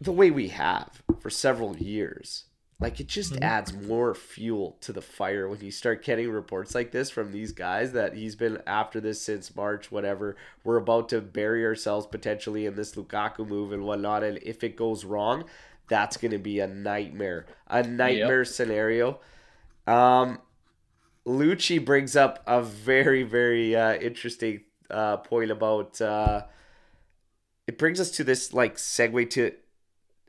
[0.00, 2.44] the way we have for several years.
[2.78, 3.42] Like it just Mhm.
[3.42, 7.52] adds more fuel to the fire when you start getting reports like this from these
[7.52, 10.34] guys that he's been after this since March, whatever.
[10.64, 14.24] We're about to bury ourselves potentially in this Lukaku move and whatnot.
[14.24, 15.44] And if it goes wrong,
[15.88, 19.20] that's going to be a nightmare, a nightmare scenario.
[19.86, 20.40] Um,
[21.26, 26.00] Lucci brings up a very, very uh, interesting uh, point about.
[26.00, 26.44] Uh,
[27.70, 29.52] it brings us to this like segue to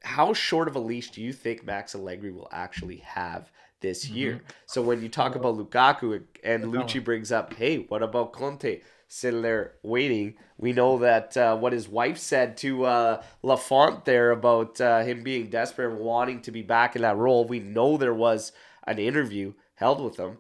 [0.04, 4.42] how short of a leash do you think Max Allegri will actually have this year?
[4.68, 9.42] So when you talk about Lukaku and Lucci brings up, hey, what about Conte sitting
[9.42, 10.36] there waiting?
[10.60, 15.24] We know that uh, what his wife said to uh, Lafont there about uh, him
[15.24, 17.46] being desperate and wanting to be back in that role.
[17.46, 18.52] We know there was
[18.86, 20.38] an interview held with him.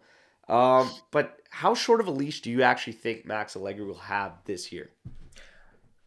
[0.48, 4.34] Um, but how short of a leash do you actually think Max Allegri will have
[4.46, 4.92] this year?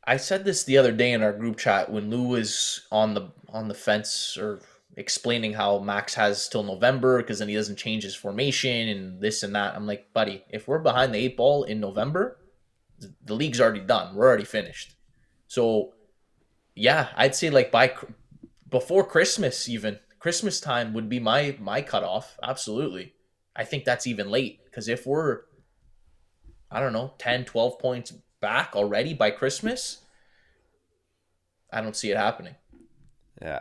[0.07, 3.31] I said this the other day in our group chat when Lou was on the
[3.49, 4.61] on the fence or
[4.97, 9.43] explaining how Max has till November because then he doesn't change his formation and this
[9.43, 9.75] and that.
[9.75, 12.39] I'm like, buddy, if we're behind the eight ball in November,
[13.25, 14.15] the league's already done.
[14.15, 14.95] We're already finished.
[15.47, 15.95] So,
[16.75, 17.95] yeah, I'd say like by
[18.69, 22.39] before Christmas, even Christmas time would be my my cutoff.
[22.43, 23.15] Absolutely,
[23.57, 25.43] I think that's even late because if we're
[26.71, 28.13] I don't know 10, 12 points
[28.45, 30.03] back already by Christmas,
[31.73, 32.57] I don't see it happening.
[33.41, 33.61] Yeah.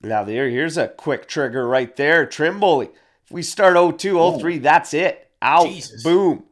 [0.00, 2.24] Now there, here's a quick trigger right there.
[2.24, 2.90] Trimboli.
[3.24, 5.32] If we start 0-2, 0-3, that's it.
[5.42, 5.66] Out.
[5.66, 6.04] Jesus.
[6.04, 6.44] Boom.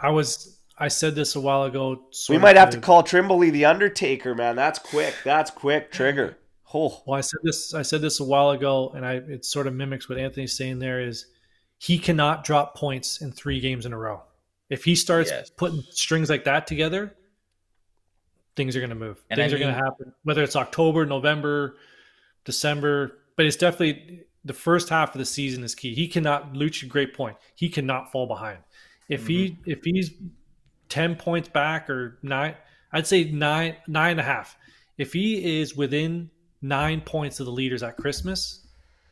[0.00, 2.04] I was I said this a while ago.
[2.28, 4.54] We might have to call Trimboli the Undertaker, man.
[4.54, 5.14] That's quick.
[5.24, 6.38] That's quick trigger.
[6.72, 7.74] Oh, Well, I said this.
[7.74, 10.78] I said this a while ago, and I it sort of mimics what Anthony's saying.
[10.78, 11.26] There is,
[11.78, 14.22] he cannot drop points in three games in a row.
[14.68, 15.50] If he starts Yes.
[15.50, 17.14] putting strings like that together,
[18.56, 19.22] things are going to move.
[19.30, 20.12] And things I are going to happen.
[20.24, 21.76] Whether it's October, November,
[22.44, 25.94] December, but it's definitely the first half of the season is key.
[25.94, 26.54] He cannot.
[26.54, 27.36] Luch, a great point.
[27.54, 28.58] He cannot fall behind.
[29.08, 29.70] If he Mm-hmm.
[29.70, 30.10] if he's
[30.88, 32.54] ten points back or nine,
[32.92, 34.56] I'd say nine nine and a half.
[34.98, 36.30] If he is within
[36.62, 38.66] nine points of the leaders at Christmas,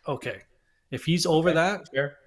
[0.09, 0.43] okay.
[0.91, 1.57] If he's over Okay.
[1.57, 2.19] that, Fair.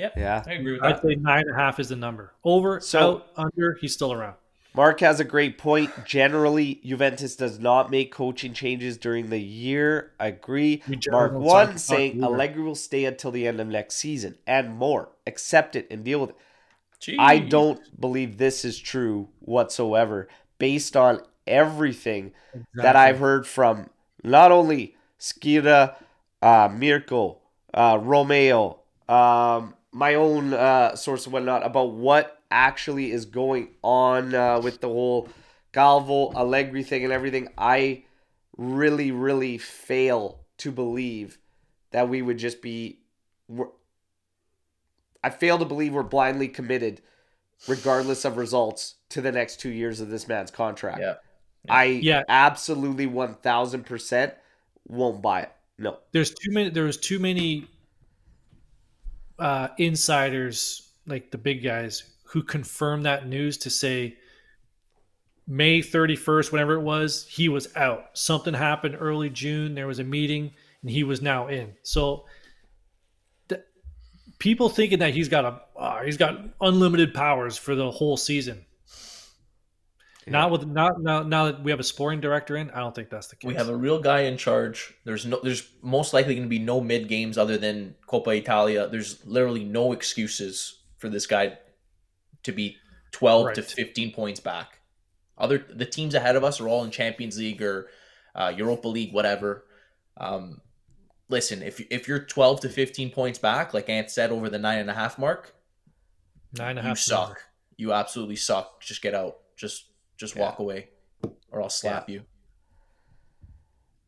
[0.00, 0.14] Yep.
[0.16, 0.42] yeah.
[0.46, 2.32] I agree with I'd say nine and a half is the number.
[2.42, 4.36] Over, So- out, under, he's still around.
[4.72, 5.90] Mark has a great point.
[6.06, 10.12] Generally, Juventus does not make coaching changes during the year.
[10.20, 10.82] I agree.
[11.10, 12.22] Mark one saying.
[12.22, 15.08] Allegri will stay until the end of next season and more.
[15.26, 17.16] Accept it and deal with it.
[17.18, 20.28] I don't believe this is true whatsoever,
[20.58, 22.32] based on everything
[22.74, 23.90] that I've heard from
[24.22, 25.96] not only Schira,
[26.42, 27.38] uh, Mirko,
[27.74, 34.34] uh, Romeo, um, my own uh, source and whatnot about what actually is going on
[34.34, 35.28] uh, with the whole
[35.72, 37.48] Galvo Allegri thing and everything.
[37.58, 38.04] I
[38.56, 41.38] really, really fail to believe
[41.92, 43.00] that we would just be.
[43.48, 43.70] we're-
[45.22, 47.02] I fail to believe we're blindly committed,
[47.68, 51.00] regardless of results, to the next two years of this man's contract.
[51.00, 51.14] Yeah.
[51.68, 52.22] I Yeah.
[52.28, 54.32] absolutely one thousand percent
[54.88, 55.52] won't buy it.
[55.76, 55.98] No.
[56.12, 56.70] There's too many.
[56.70, 57.66] There was too many
[59.40, 64.16] uh, insiders, like the big guys, who confirmed that news to say
[65.48, 68.10] May 31st, whenever it was, he was out.
[68.12, 69.74] Something happened early June.
[69.74, 70.52] There was a meeting,
[70.82, 71.74] and he was now in.
[71.82, 72.26] So,
[74.38, 78.64] people thinking that he's got a uh, he's got unlimited powers for the whole season.
[80.30, 83.10] Not with not now now that we have a sporting director in, I don't think
[83.10, 83.48] that's the case.
[83.48, 84.94] We have a real guy in charge.
[85.04, 85.40] There's no.
[85.42, 88.88] There's most likely going to be no mid games other than Coppa Italia.
[88.88, 91.58] There's literally no excuses for this guy
[92.42, 92.76] to be
[93.12, 94.80] 12 to 15 points back.
[95.36, 97.88] Other the teams ahead of us are all in Champions League or
[98.34, 99.64] uh, Europa League, whatever.
[100.16, 100.60] Um,
[101.28, 104.78] listen, if if you're 12 to 15 points back, like Ant said, over the nine
[104.78, 105.54] and a half mark,
[106.56, 107.40] nine and a half, you suck.
[107.76, 108.82] You absolutely suck.
[108.82, 109.38] Just get out.
[109.56, 109.86] Just
[110.20, 110.42] just Yeah.
[110.42, 110.90] walk away,
[111.50, 112.24] or I'll slap you.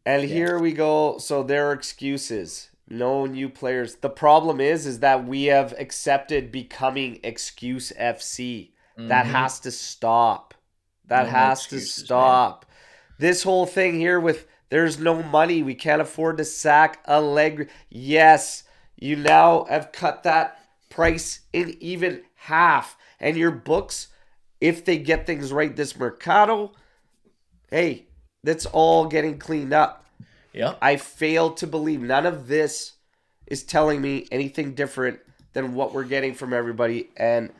[0.05, 0.28] And Yeah.
[0.34, 1.16] here we go.
[1.18, 2.68] So there are excuses.
[2.86, 3.97] No new players.
[3.97, 8.74] The problem is, is that we have accepted becoming excuse FC.
[8.98, 9.30] That Mhm.
[9.30, 10.55] has to stop.
[11.06, 12.05] That No more has to excuses, man.
[12.05, 12.66] stop.
[13.18, 17.68] This whole thing here with there's no money, we can't afford to sack Allegri.
[17.89, 18.64] Yes,
[18.97, 20.59] you now have cut that
[20.90, 22.97] price in even half.
[23.20, 24.09] And your books,
[24.62, 26.70] if they get things right this Mercado,
[27.68, 28.06] hey,
[28.44, 30.06] that's all getting cleaned up.
[30.52, 30.76] Yeah.
[30.80, 32.93] I fail to believe none of this
[33.48, 35.18] is telling me anything different
[35.52, 37.10] than what we're getting from everybody.
[37.16, 37.51] And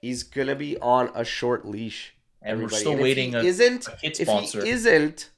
[0.00, 2.14] he's gonna be on a short leash.
[2.40, 5.30] And we're still And if waiting He a- isn't a if he isn't?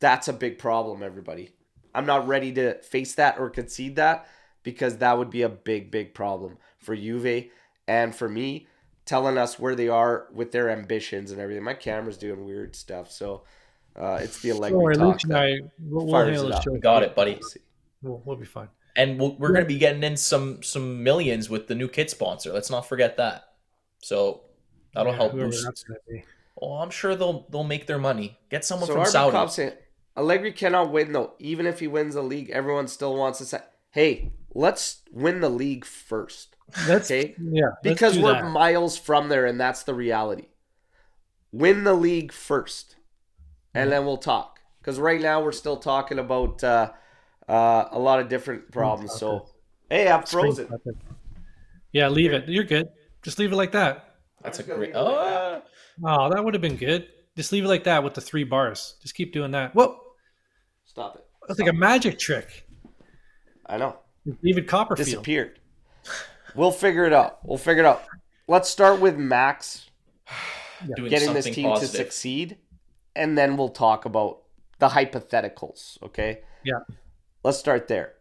[0.00, 1.50] That's a big problem, everybody.
[1.94, 4.28] I'm not ready to face that or concede that
[4.62, 7.46] because that would be a big, big problem for Juve
[7.88, 8.66] and for me,
[9.08, 11.64] telling us where they are with their ambitions and everything.
[11.64, 13.42] My camera's doing weird stuff, so
[13.96, 15.20] uh, it's the Allegri Don't talk.
[15.22, 16.62] That I, we'll, we'll fires it up.
[16.62, 16.76] show.
[16.76, 17.40] Got it, buddy.
[18.02, 18.68] We'll, we'll be fine.
[18.94, 22.10] And we'll, we're going to be getting in some some millions with the new kit
[22.10, 22.52] sponsor.
[22.52, 23.54] Let's not forget that.
[24.00, 24.42] So
[24.94, 25.64] that'll Yeah, help whoever boost.
[25.64, 26.24] that's gonna be.
[26.60, 28.38] Oh, I'm sure they'll they'll make their money.
[28.50, 29.50] Get someone So from RB Saudi.
[29.50, 29.72] Saying
[30.16, 31.32] Allegri cannot win though.
[31.38, 33.60] Even if he wins the league, everyone still wants to say,
[33.90, 36.56] "Hey, let's win the league first.
[36.86, 37.70] That's Okay, yeah.
[37.82, 38.50] because we're that.
[38.50, 40.48] miles from there, and that's the reality.
[41.52, 42.96] Win the league first,
[43.74, 44.60] and then we'll talk.
[44.80, 46.92] Because right now we're still talking about uh,
[47.48, 49.12] uh, a lot of different problems.
[49.14, 49.48] So,
[49.88, 50.68] hey, I'm Spring frozen.
[51.92, 52.48] Yeah, leave it.
[52.48, 52.88] You're good.
[53.22, 54.16] Just leave it like that.
[54.42, 54.92] That's a I'm just great.
[54.92, 55.62] gonna leave it like
[56.04, 57.08] Oh, Oh, that would have been good.
[57.36, 58.96] Just leave it like that with the three bars.
[59.02, 59.74] Just keep doing that.
[59.74, 59.98] Whoa,
[60.84, 61.24] Stop it.
[61.46, 62.66] that's like a magic trick.
[63.66, 63.98] I know.
[64.42, 65.06] David Copperfield.
[65.06, 65.58] disappeared.
[66.54, 67.44] We'll figure it out.
[67.44, 68.04] We'll figure it out.
[68.46, 69.90] Let's start with Max
[70.96, 72.56] doing getting this something team to succeed,
[73.14, 74.42] and then we'll talk about
[74.78, 76.02] the hypotheticals.
[76.02, 76.40] Okay.
[76.64, 76.80] Yeah.
[77.44, 78.14] Let's start there.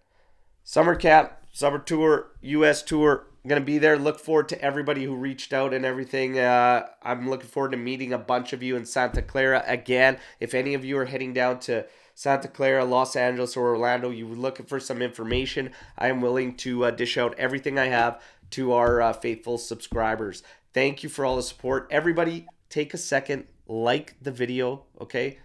[0.64, 2.84] Summer camp, summer tour, U.S.
[2.84, 3.28] tour.
[3.48, 3.98] gonna be there.
[3.98, 6.38] Look forward to everybody who reached out and everything.
[6.38, 10.18] Uh, I'm looking forward to meeting a bunch of you in Santa Clara again.
[10.40, 11.86] If any of you are heading down to
[12.18, 15.70] Santa Clara, Los Angeles, or Orlando, you're looking for some information,
[16.00, 18.20] I am willing to uh, dish out everything I have
[18.50, 20.42] to our uh, faithful subscribers.
[20.74, 21.88] Thank you for all the support.
[21.92, 25.38] Everybody, take a second, like the video, okay?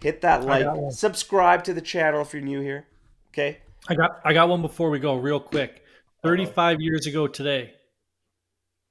[0.00, 2.86] Hit that like, subscribe to the channel if you're new here,
[3.32, 3.58] okay?
[3.88, 5.82] I got I got one before we go, real quick.
[6.22, 7.72] Thirty-five years ago today,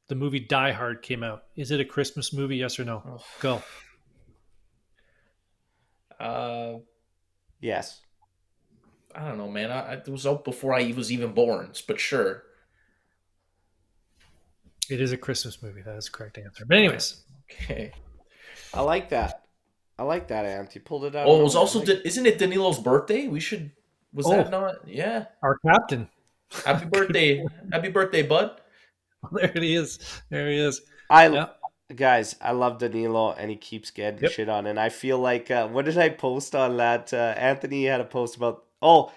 [0.10, 1.46] the movie Die Hard came out.
[1.56, 2.58] Is it a Christmas movie?
[2.58, 3.22] Yes or no?
[3.40, 3.64] Go.
[6.20, 6.76] Uh,
[7.60, 8.02] Yes.
[9.16, 9.72] I don't know, man.
[9.72, 12.44] I, I- it was out before I was even born, but sure.
[14.90, 15.82] It is a Christmas movie.
[15.82, 16.66] That is the correct answer.
[16.66, 17.92] But anyways, Okay.
[18.74, 19.44] I like that.
[19.98, 20.74] I like that, Ant.
[20.76, 21.26] You pulled it out.
[21.28, 23.28] Oh, it was also like- isn't it Danilo's birthday?
[23.28, 23.72] We should.
[24.14, 24.32] Was Oh.
[24.32, 24.88] that not?
[24.88, 25.26] Yeah.
[25.42, 26.08] our captain.
[26.66, 28.62] Happy birthday, happy birthday, bud.
[29.32, 30.00] There he is.
[30.30, 30.82] There he is.
[31.10, 31.48] I Yeah.
[31.96, 34.32] Guys, I love Danilo, and he keeps getting Yep.
[34.32, 34.66] shit on.
[34.66, 37.14] And I feel like, uh, what did I post on that?
[37.14, 38.64] Uh, Anthony had a post about.
[38.82, 39.12] Oh,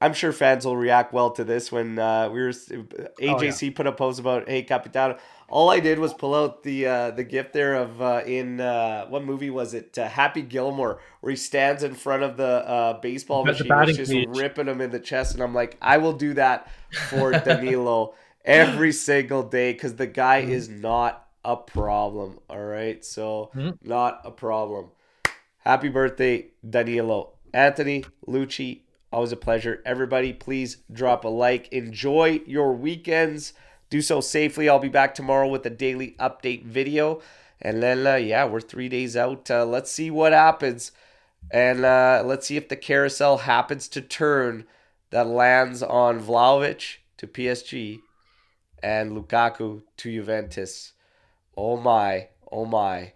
[0.00, 2.50] I'm sure fans will react well to this when uh, we were.
[2.50, 5.18] AJC put a post about, "Hey, Capitano."
[5.48, 9.06] All I did was pull out the uh, the gift there of uh, in uh,
[9.06, 9.96] what movie was it?
[9.96, 14.66] Uh, Happy Gilmore, where he stands in front of the uh, baseball machine, just ripping
[14.66, 16.68] him in the chest, and I'm like, I will do that
[17.08, 18.14] for Danilo
[18.44, 22.38] every single day because the guy is not a problem.
[22.48, 23.78] All right, so Mhm.
[23.82, 24.90] not a problem.
[25.58, 27.34] Happy birthday, Danilo.
[27.52, 29.82] Anthony, Lucci, always a pleasure.
[29.86, 31.68] Everybody, please drop a like.
[31.72, 33.52] Enjoy your weekends.
[33.90, 34.68] Do so safely.
[34.68, 37.20] I'll be back tomorrow with a daily update video.
[37.62, 39.50] And then, uh, yeah, we're three days out.
[39.50, 40.92] Uh, let's see what happens.
[41.50, 44.66] And uh, let's see if the carousel happens to turn
[45.10, 48.00] that lands on Vlahovic to PSG
[48.82, 50.92] and Lukaku to Juventus.
[51.56, 53.12] Oh my, oh my.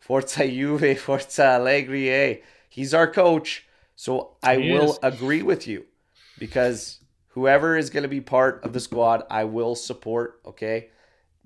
[0.00, 2.36] Forza Juve, Forza Allegri, eh?
[2.68, 3.66] He's our coach.
[3.96, 4.98] So I He will is.
[5.02, 5.86] agree with you
[6.38, 10.88] because whoever is going to be part of the squad, I will support, okay?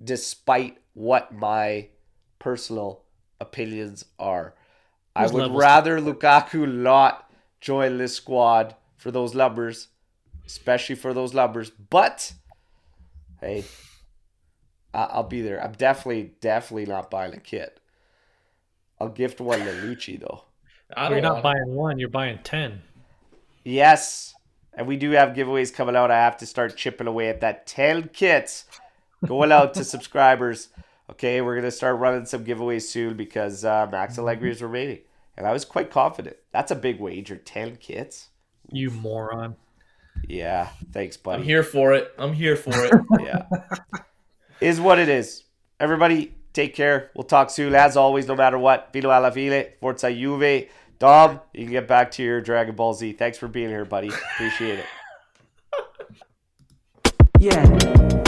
[0.02, 1.88] Despite what my
[2.38, 3.02] personal
[3.40, 4.54] opinions are.
[5.14, 7.30] I would rather Lukaku not
[7.60, 9.88] join this squad for those numbers,
[10.46, 11.70] especially for those numbers.
[11.70, 12.32] But
[13.40, 13.64] hey,
[14.94, 15.62] I'll be there.
[15.62, 17.80] I'm definitely, definitely not buying a kit.
[19.00, 20.44] I'll gift one to Lucci though.
[20.96, 21.42] I You're don't not want.
[21.42, 21.98] buying one.
[21.98, 22.82] You're buying ten.
[23.64, 24.34] Yes,
[24.74, 26.10] and we do have giveaways coming out.
[26.10, 27.66] I have to start chipping away at that.
[27.66, 28.64] Ten kits
[29.26, 30.68] going out to subscribers.
[31.10, 35.00] Okay, we're gonna start running some giveaways soon because uh, Max Allegri is remaining,
[35.36, 36.36] and I was quite confident.
[36.52, 37.36] That's a big wager.
[37.36, 38.28] Ten kits.
[38.72, 39.56] You moron.
[40.26, 41.42] Yeah, thanks, buddy.
[41.42, 42.12] I'm here for it.
[42.18, 42.92] I'm here for it.
[43.20, 43.44] yeah.
[44.60, 45.44] is what it is.
[45.80, 47.10] Everybody, take care.
[47.14, 47.74] We'll talk soon.
[47.74, 48.90] As always, no matter what.
[48.92, 49.66] Fino alla fine.
[49.80, 50.68] Forza Juve.
[50.98, 53.12] Dom, you can get back to your Dragon Ball Z.
[53.12, 54.08] Thanks for being here, buddy.
[54.08, 54.86] Appreciate it.
[57.40, 58.24] Yeah.